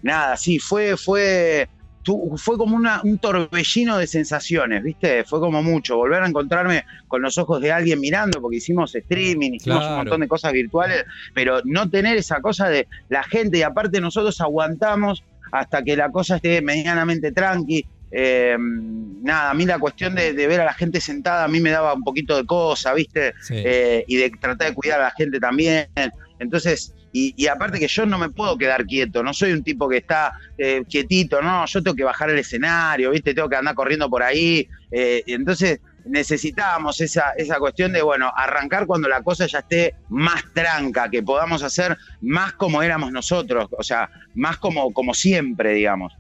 nada, 0.03 0.37
sí, 0.37 0.59
fue, 0.59 0.97
fue, 0.97 1.69
tu- 2.03 2.35
fue 2.37 2.57
como 2.57 2.77
una- 2.77 3.01
un 3.05 3.19
torbellino 3.19 3.99
de 3.99 4.07
sensaciones, 4.07 4.83
¿viste? 4.83 5.25
Fue 5.25 5.41
como 5.41 5.63
mucho, 5.63 5.97
volver 5.97 6.23
a 6.23 6.27
encontrarme 6.29 6.85
con 7.07 7.23
los 7.23 7.37
ojos 7.39 7.61
de 7.61 7.73
alguien 7.73 8.01
mirando, 8.01 8.41
porque 8.41 8.59
hicimos 8.59 8.95
streaming, 8.95 9.53
hicimos 9.55 9.79
Claro. 9.81 9.93
un 9.93 9.99
montón 9.99 10.21
de 10.21 10.29
cosas 10.29 10.53
virtuales, 10.53 11.05
pero 11.35 11.61
no 11.65 11.89
tener 11.91 12.17
esa 12.17 12.41
cosa 12.41 12.69
de 12.69 12.89
la 13.09 13.23
gente, 13.25 13.59
y 13.59 13.63
aparte 13.63 14.01
nosotros 14.01 14.41
aguantamos 14.41 15.23
hasta 15.53 15.83
que 15.83 15.97
la 15.97 16.11
cosa 16.11 16.37
esté 16.37 16.61
medianamente 16.63 17.33
tranqui. 17.33 17.87
Eh, 18.11 18.57
nada, 18.59 19.51
a 19.51 19.55
mí 19.55 19.67
la 19.67 19.79
cuestión 19.79 20.15
de, 20.15 20.33
de 20.33 20.47
ver 20.47 20.63
a 20.63 20.65
la 20.65 20.73
gente 20.73 20.99
sentada 21.01 21.45
a 21.45 21.49
mí 21.49 21.61
me 21.61 21.71
daba 21.71 21.93
un 21.93 22.03
poquito 22.05 22.37
de 22.37 22.47
cosa, 22.47 22.95
¿viste? 22.95 23.35
Sí. 23.43 23.55
Eh, 23.57 24.05
y 24.09 24.17
de 24.17 24.31
tratar 24.41 24.69
de 24.69 24.75
cuidar 24.75 25.01
a 25.01 25.05
la 25.05 25.11
gente 25.11 25.39
también. 25.39 25.87
Entonces, 26.39 26.95
Y, 27.13 27.35
y 27.37 27.47
aparte 27.47 27.79
que 27.79 27.89
yo 27.89 28.07
no 28.07 28.19
me 28.19 28.31
puedo 28.31 28.57
quedar 28.57 28.85
quieto, 28.85 29.23
no 29.23 29.33
soy 29.33 29.53
un 29.53 29.63
tipo 29.63 29.89
que 29.89 29.99
está 29.99 30.33
eh, 30.57 30.83
quietito, 30.89 31.41
no, 31.41 31.65
yo 31.67 31.83
tengo 31.83 31.97
que 31.97 32.05
bajar 32.05 32.31
el 32.31 32.39
escenario, 32.39 33.11
¿viste? 33.11 33.35
Tengo 33.35 33.49
que 33.49 33.57
andar 33.57 33.75
corriendo 33.75 34.09
por 34.11 34.23
ahí. 34.23 34.69
eh, 34.91 35.23
entonces 35.27 35.81
necesitábamos 36.09 37.01
esa, 37.01 37.33
esa 37.37 37.59
cuestión 37.59 37.93
de, 37.93 38.03
bueno, 38.03 38.31
arrancar 38.35 38.87
cuando 38.87 39.09
la 39.09 39.23
cosa 39.23 39.47
ya 39.47 39.61
esté 39.61 39.95
más 40.09 40.43
tranca, 40.55 41.09
que 41.11 41.23
podamos 41.23 41.63
hacer 41.63 41.97
más 42.21 42.53
como 42.55 42.83
éramos 42.83 43.13
nosotros, 43.13 43.69
o 43.71 43.83
sea, 43.83 44.09
más 44.35 44.57
como, 44.59 44.93
como 44.93 45.15
siempre, 45.15 45.75
digamos. 45.75 46.15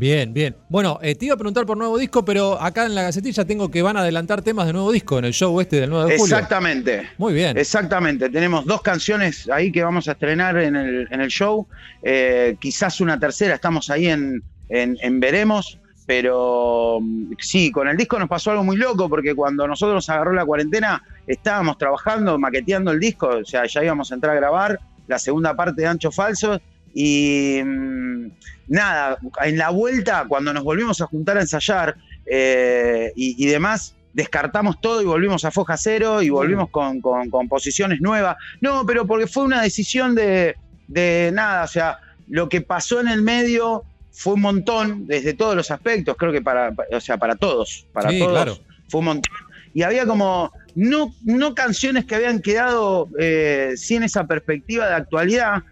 Bien, 0.00 0.32
bien. 0.32 0.56
Bueno, 0.70 0.98
eh, 1.02 1.14
te 1.14 1.26
iba 1.26 1.34
a 1.34 1.36
preguntar 1.36 1.66
por 1.66 1.76
nuevo 1.76 1.98
disco, 1.98 2.24
pero 2.24 2.58
acá 2.58 2.86
en 2.86 2.94
la 2.94 3.02
gacetilla 3.02 3.44
tengo 3.44 3.70
que 3.70 3.82
van 3.82 3.98
a 3.98 4.00
adelantar 4.00 4.40
temas 4.40 4.66
de 4.66 4.72
nuevo 4.72 4.90
disco 4.90 5.18
en 5.18 5.26
el 5.26 5.34
show 5.34 5.60
este 5.60 5.78
del 5.78 5.90
9 5.90 6.12
de 6.12 6.18
julio. 6.18 6.34
Exactamente. 6.36 7.06
Muy 7.18 7.34
bien. 7.34 7.58
Exactamente. 7.58 8.30
Tenemos 8.30 8.64
dos 8.64 8.80
canciones 8.80 9.46
ahí 9.50 9.70
que 9.70 9.84
vamos 9.84 10.08
a 10.08 10.12
estrenar 10.12 10.56
en 10.56 10.74
el, 10.74 11.06
en 11.10 11.20
el 11.20 11.28
show. 11.28 11.66
Eh, 12.02 12.56
quizás 12.58 13.02
una 13.02 13.20
tercera, 13.20 13.56
estamos 13.56 13.90
ahí 13.90 14.06
en, 14.06 14.42
en- 14.70 14.96
en 15.02 15.20
Veremos. 15.20 15.78
Pero 16.06 16.98
mm, 17.02 17.32
sí, 17.38 17.70
con 17.70 17.86
el 17.86 17.96
disco 17.98 18.18
nos 18.18 18.28
pasó 18.28 18.52
algo 18.52 18.64
muy 18.64 18.76
loco 18.78 19.06
porque 19.08 19.34
cuando 19.34 19.68
nosotros 19.68 19.96
nos 19.96 20.08
agarró 20.08 20.32
la 20.32 20.46
cuarentena 20.46 21.02
estábamos 21.26 21.76
trabajando, 21.76 22.38
maqueteando 22.38 22.90
el 22.90 22.98
disco, 22.98 23.28
o 23.28 23.44
sea, 23.44 23.66
ya 23.66 23.84
íbamos 23.84 24.10
a 24.10 24.14
entrar 24.14 24.32
a 24.34 24.40
grabar 24.40 24.80
la 25.06 25.18
segunda 25.18 25.54
parte 25.54 25.82
de 25.82 25.88
Ancho 25.88 26.10
Falso 26.10 26.58
y 26.94 27.60
mm, 27.64 28.30
nada, 28.68 29.18
en 29.44 29.58
la 29.58 29.70
vuelta, 29.70 30.24
cuando 30.28 30.52
nos 30.52 30.64
volvimos 30.64 31.00
a 31.00 31.06
juntar 31.06 31.38
a 31.38 31.42
ensayar 31.42 31.96
eh, 32.26 33.12
y, 33.16 33.42
y 33.44 33.48
demás, 33.48 33.94
descartamos 34.12 34.80
todo 34.80 35.02
y 35.02 35.06
volvimos 35.06 35.44
a 35.44 35.50
Foja 35.50 35.76
Cero 35.76 36.22
y 36.22 36.30
volvimos 36.30 36.70
con, 36.70 37.00
con 37.00 37.30
composiciones 37.30 38.00
nuevas. 38.00 38.36
No, 38.60 38.84
pero 38.86 39.06
porque 39.06 39.26
fue 39.26 39.44
una 39.44 39.62
decisión 39.62 40.14
de, 40.14 40.56
de 40.88 41.30
nada, 41.32 41.64
o 41.64 41.68
sea, 41.68 41.98
lo 42.28 42.48
que 42.48 42.60
pasó 42.60 43.00
en 43.00 43.08
el 43.08 43.22
medio 43.22 43.84
fue 44.12 44.34
un 44.34 44.40
montón 44.40 45.06
desde 45.06 45.34
todos 45.34 45.54
los 45.54 45.70
aspectos, 45.70 46.16
creo 46.18 46.32
que 46.32 46.42
para, 46.42 46.74
o 46.92 47.00
sea, 47.00 47.16
para 47.16 47.36
todos, 47.36 47.86
para 47.92 48.10
Sí, 48.10 48.18
todos 48.18 48.32
claro. 48.32 48.58
fue 48.88 48.98
un 48.98 49.06
montón. 49.06 49.32
Y 49.72 49.82
había 49.82 50.04
como, 50.04 50.52
no, 50.74 51.14
no 51.24 51.54
canciones 51.54 52.04
que 52.04 52.16
habían 52.16 52.40
quedado 52.40 53.08
eh, 53.18 53.74
sin 53.76 54.02
esa 54.02 54.26
perspectiva 54.26 54.88
de 54.88 54.94
actualidad, 54.94 55.62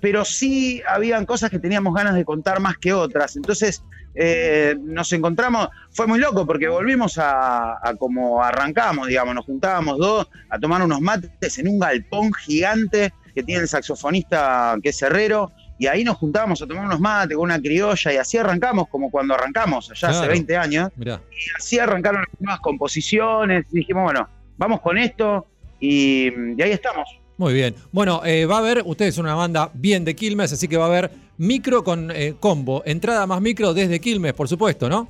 pero 0.00 0.24
sí 0.24 0.82
habían 0.88 1.26
cosas 1.26 1.50
que 1.50 1.58
teníamos 1.58 1.94
ganas 1.94 2.14
de 2.14 2.24
contar 2.24 2.60
más 2.60 2.76
que 2.78 2.92
otras. 2.92 3.36
Entonces 3.36 3.82
eh, 4.14 4.74
nos 4.80 5.12
encontramos, 5.12 5.68
fue 5.90 6.06
muy 6.06 6.18
loco 6.18 6.46
porque 6.46 6.68
volvimos 6.68 7.18
a, 7.18 7.72
a 7.86 7.94
como 7.96 8.42
arrancamos, 8.42 9.08
digamos, 9.08 9.34
nos 9.34 9.44
juntábamos 9.44 9.98
dos 9.98 10.28
a 10.48 10.58
tomar 10.58 10.82
unos 10.82 11.00
mates 11.00 11.58
en 11.58 11.68
un 11.68 11.78
galpón 11.78 12.32
gigante 12.32 13.12
que 13.34 13.42
tiene 13.42 13.62
el 13.62 13.68
saxofonista 13.68 14.76
que 14.82 14.88
es 14.90 15.02
Herrero. 15.02 15.52
Y 15.78 15.88
ahí 15.88 16.04
nos 16.04 16.16
juntábamos 16.16 16.62
a 16.62 16.66
tomar 16.66 16.86
unos 16.86 17.00
mates 17.00 17.36
con 17.36 17.44
una 17.44 17.60
criolla 17.60 18.10
y 18.10 18.16
así 18.16 18.38
arrancamos 18.38 18.88
como 18.88 19.10
cuando 19.10 19.34
arrancamos, 19.34 19.90
allá 19.90 20.08
hace 20.08 20.18
Claro. 20.20 20.32
20 20.32 20.56
años. 20.56 20.88
Mirá. 20.96 21.20
Y 21.30 21.56
así 21.58 21.78
arrancaron 21.78 22.22
las 22.22 22.40
nuevas 22.40 22.60
composiciones. 22.60 23.66
Y 23.72 23.80
dijimos, 23.80 24.04
bueno, 24.04 24.26
vamos 24.56 24.80
con 24.80 24.96
esto. 24.96 25.46
Y, 25.78 26.32
y 26.56 26.62
ahí 26.62 26.70
estamos. 26.70 27.06
Muy 27.38 27.52
bien. 27.52 27.74
Bueno, 27.92 28.22
eh, 28.24 28.46
va 28.46 28.56
a 28.56 28.58
haber, 28.60 28.82
ustedes 28.84 29.14
son 29.14 29.26
una 29.26 29.34
banda 29.34 29.70
bien 29.74 30.04
de 30.04 30.16
Quilmes, 30.16 30.52
así 30.52 30.68
que 30.68 30.76
va 30.76 30.84
a 30.84 30.88
haber 30.88 31.10
micro 31.36 31.84
con 31.84 32.10
eh, 32.10 32.34
combo. 32.40 32.82
Entrada 32.86 33.26
más 33.26 33.40
micro 33.40 33.74
desde 33.74 34.00
Quilmes, 34.00 34.32
por 34.32 34.48
supuesto, 34.48 34.88
¿no? 34.88 35.08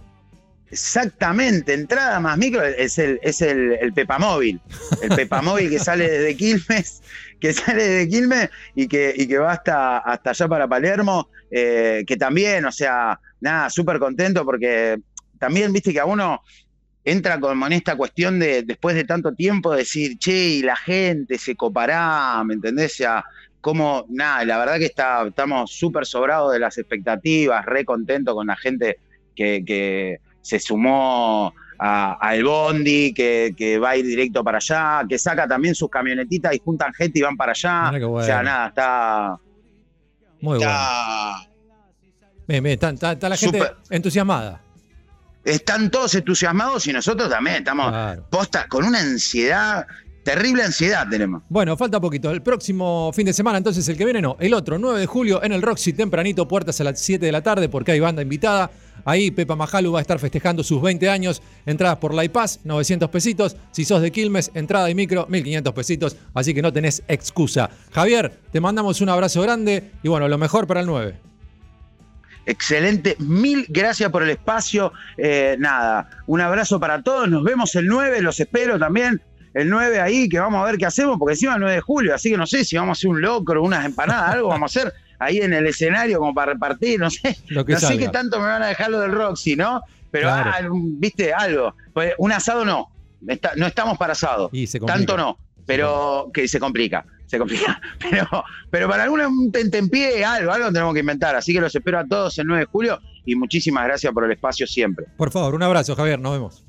Exactamente, 0.68 1.72
entrada 1.74 2.18
más 2.18 2.36
micro 2.36 2.64
es 2.64 2.98
el, 2.98 3.20
es 3.22 3.40
el, 3.40 3.74
el 3.80 3.92
Pepa 3.92 4.18
Móvil. 4.18 4.60
El 5.00 5.10
Pepa 5.10 5.40
Móvil 5.40 5.70
que 5.70 5.78
sale 5.78 6.10
desde 6.10 6.36
Quilmes, 6.36 7.02
que 7.40 7.52
sale 7.52 7.84
desde 7.84 8.08
Quilmes 8.08 8.50
y 8.74 8.88
que, 8.88 9.14
y 9.16 9.28
que 9.28 9.38
va 9.38 9.52
hasta, 9.52 9.98
hasta 9.98 10.30
allá 10.30 10.48
para 10.48 10.66
Palermo, 10.66 11.28
eh, 11.52 12.02
que 12.04 12.16
también, 12.16 12.64
o 12.64 12.72
sea, 12.72 13.20
nada, 13.40 13.70
súper 13.70 14.00
contento 14.00 14.44
porque 14.44 14.98
también, 15.38 15.72
viste 15.72 15.92
que 15.92 16.00
a 16.00 16.06
uno 16.06 16.42
entra 17.06 17.38
como 17.40 17.66
en 17.66 17.72
esta 17.72 17.96
cuestión 17.96 18.38
de, 18.40 18.62
después 18.64 18.94
de 18.96 19.04
tanto 19.04 19.32
tiempo, 19.32 19.72
decir, 19.72 20.18
che, 20.18 20.32
y 20.48 20.62
la 20.62 20.74
gente 20.76 21.38
se 21.38 21.54
copará, 21.54 22.42
¿me 22.44 22.54
entendés? 22.54 22.92
O 22.94 22.96
sea, 22.96 23.24
como, 23.60 24.04
nada, 24.08 24.44
la 24.44 24.58
verdad 24.58 24.78
que 24.78 24.86
está, 24.86 25.24
estamos 25.26 25.70
súper 25.72 26.04
sobrados 26.04 26.52
de 26.52 26.58
las 26.58 26.76
expectativas, 26.78 27.64
re 27.64 27.84
contentos 27.84 28.34
con 28.34 28.48
la 28.48 28.56
gente 28.56 28.98
que, 29.34 29.62
que 29.64 30.18
se 30.42 30.58
sumó 30.58 31.54
al 31.78 32.42
Bondi, 32.42 33.12
que, 33.14 33.54
que 33.56 33.78
va 33.78 33.90
a 33.90 33.96
ir 33.96 34.04
directo 34.06 34.42
para 34.42 34.58
allá, 34.58 35.02
que 35.08 35.18
saca 35.18 35.46
también 35.46 35.74
sus 35.74 35.88
camionetitas 35.90 36.54
y 36.54 36.58
juntan 36.58 36.92
gente 36.94 37.18
y 37.20 37.22
van 37.22 37.36
para 37.36 37.52
allá. 37.52 37.90
O 37.90 38.22
sea, 38.22 38.36
bueno. 38.36 38.42
nada, 38.50 38.68
está. 38.68 39.36
Muy 40.40 40.58
bueno. 40.58 40.70
está- 40.72 41.48
Bien, 42.48 42.62
bien, 42.62 42.74
está, 42.74 42.90
está- 42.90 43.12
está 43.12 43.28
la 43.28 43.36
gente 43.36 43.60
entusiasmada. 43.90 44.62
Están 45.46 45.92
todos 45.92 46.12
entusiasmados 46.16 46.88
y 46.88 46.92
nosotros 46.92 47.30
también 47.30 47.58
estamos 47.58 47.94
posta 48.30 48.66
con 48.66 48.84
una 48.84 48.98
ansiedad, 48.98 49.86
terrible 50.24 50.64
ansiedad 50.64 51.06
tenemos. 51.08 51.44
Bueno, 51.48 51.76
falta 51.76 52.00
poquito. 52.00 52.32
El 52.32 52.42
próximo 52.42 53.12
fin 53.14 53.26
de 53.26 53.32
semana, 53.32 53.56
entonces 53.56 53.88
el 53.88 53.96
que 53.96 54.04
viene 54.04 54.20
no, 54.20 54.36
el 54.40 54.52
otro, 54.52 54.76
9 54.76 54.98
de 54.98 55.06
julio, 55.06 55.44
en 55.44 55.52
el 55.52 55.62
Roxy, 55.62 55.92
tempranito, 55.92 56.48
puertas 56.48 56.80
a 56.80 56.84
las 56.84 56.98
7 56.98 57.24
de 57.24 57.30
la 57.30 57.42
tarde, 57.42 57.68
porque 57.68 57.92
hay 57.92 58.00
banda 58.00 58.22
invitada. 58.22 58.72
Ahí 59.04 59.30
Pepa 59.30 59.54
Majalu 59.54 59.92
va 59.92 60.00
a 60.00 60.02
estar 60.02 60.18
festejando 60.18 60.64
sus 60.64 60.82
20 60.82 61.08
años. 61.08 61.40
Entradas 61.64 61.98
por 61.98 62.12
la 62.12 62.24
iPass, 62.24 62.58
900 62.64 63.08
pesitos. 63.08 63.56
Si 63.70 63.84
sos 63.84 64.02
de 64.02 64.10
Quilmes, 64.10 64.50
entrada 64.52 64.90
y 64.90 64.96
micro, 64.96 65.26
1500 65.28 65.72
pesitos. 65.72 66.16
Así 66.34 66.54
que 66.54 66.60
no 66.60 66.72
tenés 66.72 67.04
excusa. 67.06 67.70
Javier, 67.92 68.36
te 68.50 68.60
mandamos 68.60 69.00
un 69.00 69.10
abrazo 69.10 69.42
grande 69.42 69.92
y 70.02 70.08
bueno, 70.08 70.26
lo 70.26 70.38
mejor 70.38 70.66
para 70.66 70.80
el 70.80 70.86
9. 70.86 71.20
Excelente, 72.46 73.16
mil 73.18 73.66
gracias 73.68 74.10
por 74.10 74.22
el 74.22 74.30
espacio. 74.30 74.92
Eh, 75.18 75.56
nada, 75.58 76.08
un 76.26 76.40
abrazo 76.40 76.78
para 76.80 77.02
todos. 77.02 77.28
Nos 77.28 77.42
vemos 77.42 77.74
el 77.74 77.86
9, 77.86 78.22
los 78.22 78.38
espero 78.40 78.78
también. 78.78 79.20
El 79.52 79.68
9 79.68 80.00
ahí, 80.00 80.28
que 80.28 80.38
vamos 80.38 80.62
a 80.62 80.64
ver 80.66 80.76
qué 80.78 80.86
hacemos, 80.86 81.18
porque 81.18 81.32
encima 81.32 81.52
es 81.52 81.56
el 81.56 81.60
9 81.62 81.74
de 81.76 81.80
julio, 81.80 82.14
así 82.14 82.30
que 82.30 82.36
no 82.36 82.46
sé 82.46 82.64
si 82.64 82.76
vamos 82.76 82.96
a 82.96 82.98
hacer 82.98 83.10
un 83.10 83.20
locro, 83.20 83.62
unas 83.62 83.84
empanadas, 83.86 84.34
algo 84.34 84.48
vamos 84.48 84.76
a 84.76 84.80
hacer 84.80 84.92
ahí 85.18 85.38
en 85.38 85.54
el 85.54 85.66
escenario 85.66 86.18
como 86.18 86.34
para 86.34 86.52
repartir, 86.52 87.00
no 87.00 87.08
sé. 87.10 87.36
Lo 87.48 87.64
que 87.64 87.72
no 87.72 87.80
sé 87.80 87.96
qué 87.98 88.08
tanto 88.08 88.38
me 88.38 88.46
van 88.46 88.62
a 88.62 88.66
dejar 88.68 88.90
lo 88.90 89.00
del 89.00 89.12
Roxy, 89.12 89.56
¿no? 89.56 89.80
Pero, 90.10 90.28
Claro. 90.28 90.50
ah, 90.54 90.68
viste, 90.72 91.32
algo. 91.32 91.74
Pues, 91.92 92.12
un 92.18 92.32
asado 92.32 92.64
no, 92.64 92.90
Está- 93.26 93.52
no 93.56 93.66
estamos 93.66 93.96
para 93.98 94.12
asado. 94.12 94.50
Y 94.52 94.66
se 94.66 94.78
complica. 94.78 94.98
Tanto 94.98 95.16
no, 95.16 95.38
pero 95.64 96.30
que 96.34 96.46
se 96.46 96.60
complica, 96.60 97.04
se 97.26 97.38
complica. 97.38 97.80
Pero, 97.98 98.44
pero 98.70 98.88
para 98.88 99.02
alguna 99.02 99.26
un 99.26 99.50
tentempié, 99.50 100.24
algo, 100.24 100.52
algo 100.52 100.68
tenemos 100.68 100.94
que 100.94 101.00
inventar. 101.00 101.34
Así 101.34 101.52
que 101.52 101.60
los 101.60 101.74
espero 101.74 101.98
a 101.98 102.04
todos 102.06 102.38
el 102.38 102.46
9 102.46 102.60
de 102.60 102.66
julio 102.66 103.00
y 103.24 103.34
muchísimas 103.34 103.84
gracias 103.84 104.12
por 104.12 104.24
el 104.24 104.32
espacio 104.32 104.66
siempre. 104.66 105.06
Por 105.16 105.30
favor, 105.30 105.54
un 105.54 105.62
abrazo, 105.62 105.96
Javier. 105.96 106.20
Nos 106.20 106.32
vemos. 106.32 106.64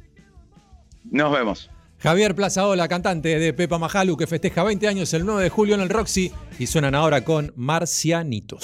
Nos 1.12 1.32
vemos. 1.32 1.70
Javier 2.00 2.36
Plazaola, 2.36 2.88
cantante 2.88 3.40
de 3.40 3.54
Pepa 3.54 3.78
Majalu, 3.78 4.18
que 4.18 4.28
festeja 4.28 4.64
20 4.64 4.88
años 4.88 5.14
el 5.14 5.26
9 5.26 5.44
de 5.44 5.50
julio 5.50 5.76
en 5.76 5.82
el 5.82 5.90
Roxy 5.90 6.32
y 6.60 6.68
suenan 6.68 6.96
ahora 6.96 7.24
con 7.24 7.54
Marcianitos. 7.56 8.64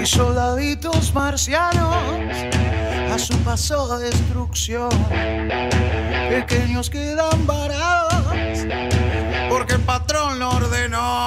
y 0.00 0.06
soldaditos 0.06 1.14
marcianos 1.14 2.24
su 3.20 3.36
paso 3.44 3.98
de 3.98 4.06
destrucción. 4.06 4.88
Pequeños 6.30 6.88
quedan 6.88 7.46
varados 7.46 8.64
porque 9.50 9.74
el 9.74 9.80
patrón 9.80 10.38
lo 10.38 10.50
ordenó. 10.50 11.26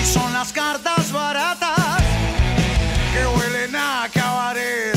Y 0.00 0.06
son 0.06 0.32
las 0.32 0.52
cartas 0.52 1.12
baratas 1.12 2.02
que 3.12 3.26
huelen 3.26 3.76
a 3.76 4.08
cabaret. 4.12 4.96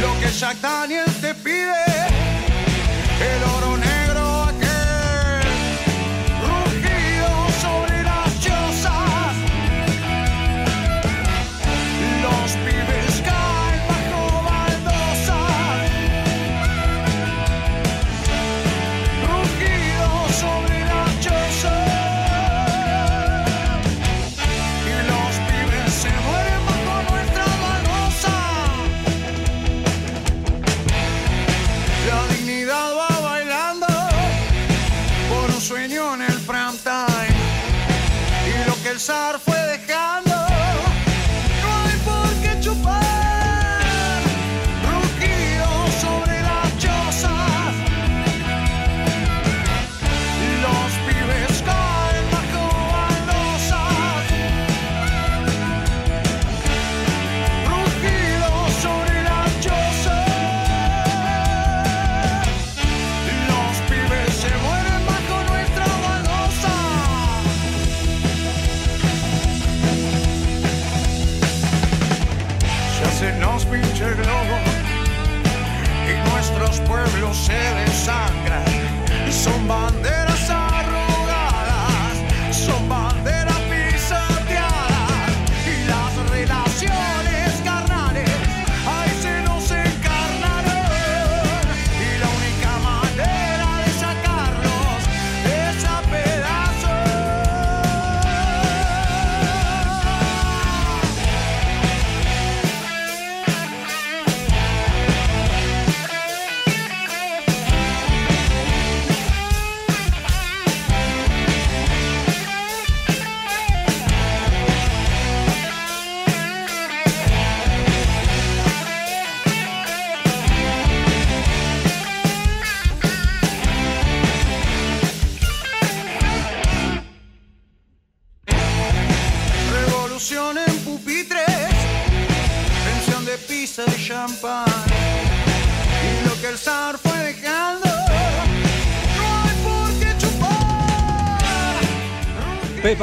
Lo 0.00 0.18
que 0.20 0.30
Jack 0.30 0.60
Daniel 0.60 1.06
te 1.20 1.34
pide, 1.34 1.89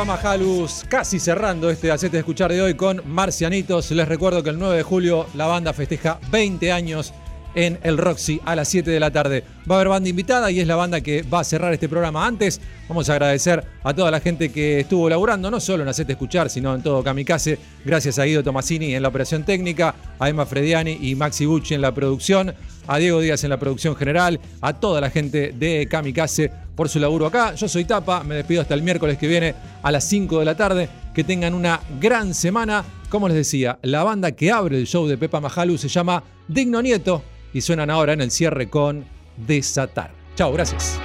Majalus, 0.07 0.85
casi 0.88 1.19
cerrando 1.19 1.69
este 1.69 1.91
Hacete 1.91 2.19
Escuchar 2.19 2.49
de 2.49 2.61
hoy 2.61 2.75
con 2.75 3.01
Marcianitos. 3.05 3.91
Les 3.91 4.07
recuerdo 4.07 4.41
que 4.41 4.51
el 4.51 4.57
9 4.57 4.77
de 4.77 4.84
julio 4.84 5.27
la 5.34 5.47
banda 5.47 5.73
festeja 5.73 6.17
20 6.31 6.71
años 6.71 7.13
en 7.57 7.79
el 7.81 7.97
Roxy 7.97 8.39
a 8.45 8.55
las 8.55 8.69
7 8.69 8.91
de 8.91 8.99
la 8.99 9.09
tarde. 9.09 9.43
Va 9.69 9.75
a 9.75 9.79
haber 9.79 9.89
banda 9.89 10.07
invitada 10.07 10.51
y 10.51 10.59
es 10.59 10.67
la 10.67 10.75
banda 10.75 11.01
que 11.01 11.23
va 11.23 11.39
a 11.39 11.43
cerrar 11.43 11.73
este 11.73 11.89
programa 11.89 12.25
antes. 12.25 12.61
Vamos 12.88 13.09
a 13.09 13.13
agradecer 13.13 13.63
a 13.84 13.93
toda 13.95 14.11
la 14.11 14.19
gente 14.19 14.51
que 14.51 14.81
estuvo 14.81 15.09
laburando, 15.09 15.49
no 15.49 15.59
solo 15.59 15.81
en 15.81 15.89
Hacete 15.89 16.11
Escuchar, 16.11 16.51
sino 16.51 16.75
en 16.75 16.84
todo 16.84 17.03
Kamikaze. 17.03 17.57
Gracias 17.84 18.19
a 18.19 18.25
Guido 18.25 18.43
Tomasini 18.43 18.93
en 18.93 19.01
la 19.01 19.07
operación 19.07 19.43
técnica, 19.43 19.95
a 20.19 20.29
Emma 20.29 20.45
Frediani 20.45 20.99
y 21.01 21.15
Maxi 21.15 21.47
Bucci 21.47 21.73
en 21.73 21.81
la 21.81 21.95
producción, 21.95 22.53
a 22.85 22.97
Diego 22.99 23.19
Díaz 23.21 23.43
en 23.43 23.49
la 23.49 23.57
producción 23.57 23.95
general, 23.95 24.39
a 24.61 24.73
toda 24.73 25.01
la 25.01 25.09
gente 25.09 25.51
de 25.57 25.88
Kamikaze 25.89 26.51
por 26.75 26.89
su 26.89 26.99
laburo 26.99 27.25
acá. 27.25 27.55
Yo 27.55 27.67
soy 27.67 27.85
Tapa, 27.85 28.23
me 28.23 28.35
despido 28.35 28.61
hasta 28.61 28.75
el 28.75 28.84
miércoles 28.84 29.17
que 29.17 29.27
viene 29.27 29.55
a 29.81 29.91
las 29.91 30.03
5 30.03 30.38
de 30.38 30.45
la 30.45 30.55
tarde. 30.55 30.89
Que 31.15 31.23
tengan 31.23 31.55
una 31.55 31.81
gran 31.99 32.35
semana. 32.35 32.85
Como 33.09 33.27
les 33.27 33.38
decía, 33.38 33.79
la 33.81 34.03
banda 34.03 34.34
que 34.34 34.51
abre 34.51 34.77
el 34.77 34.85
show 34.85 35.07
de 35.07 35.17
Pepa 35.17 35.39
Majalu 35.39 35.79
se 35.79 35.88
llama 35.88 36.23
Digno 36.47 36.84
Nieto 36.84 37.23
y 37.53 37.61
suenan 37.61 37.89
ahora 37.89 38.13
en 38.13 38.21
el 38.21 38.31
cierre 38.31 38.69
con 38.69 39.05
Desatar. 39.37 40.11
Chao, 40.35 40.51
gracias. 40.51 40.99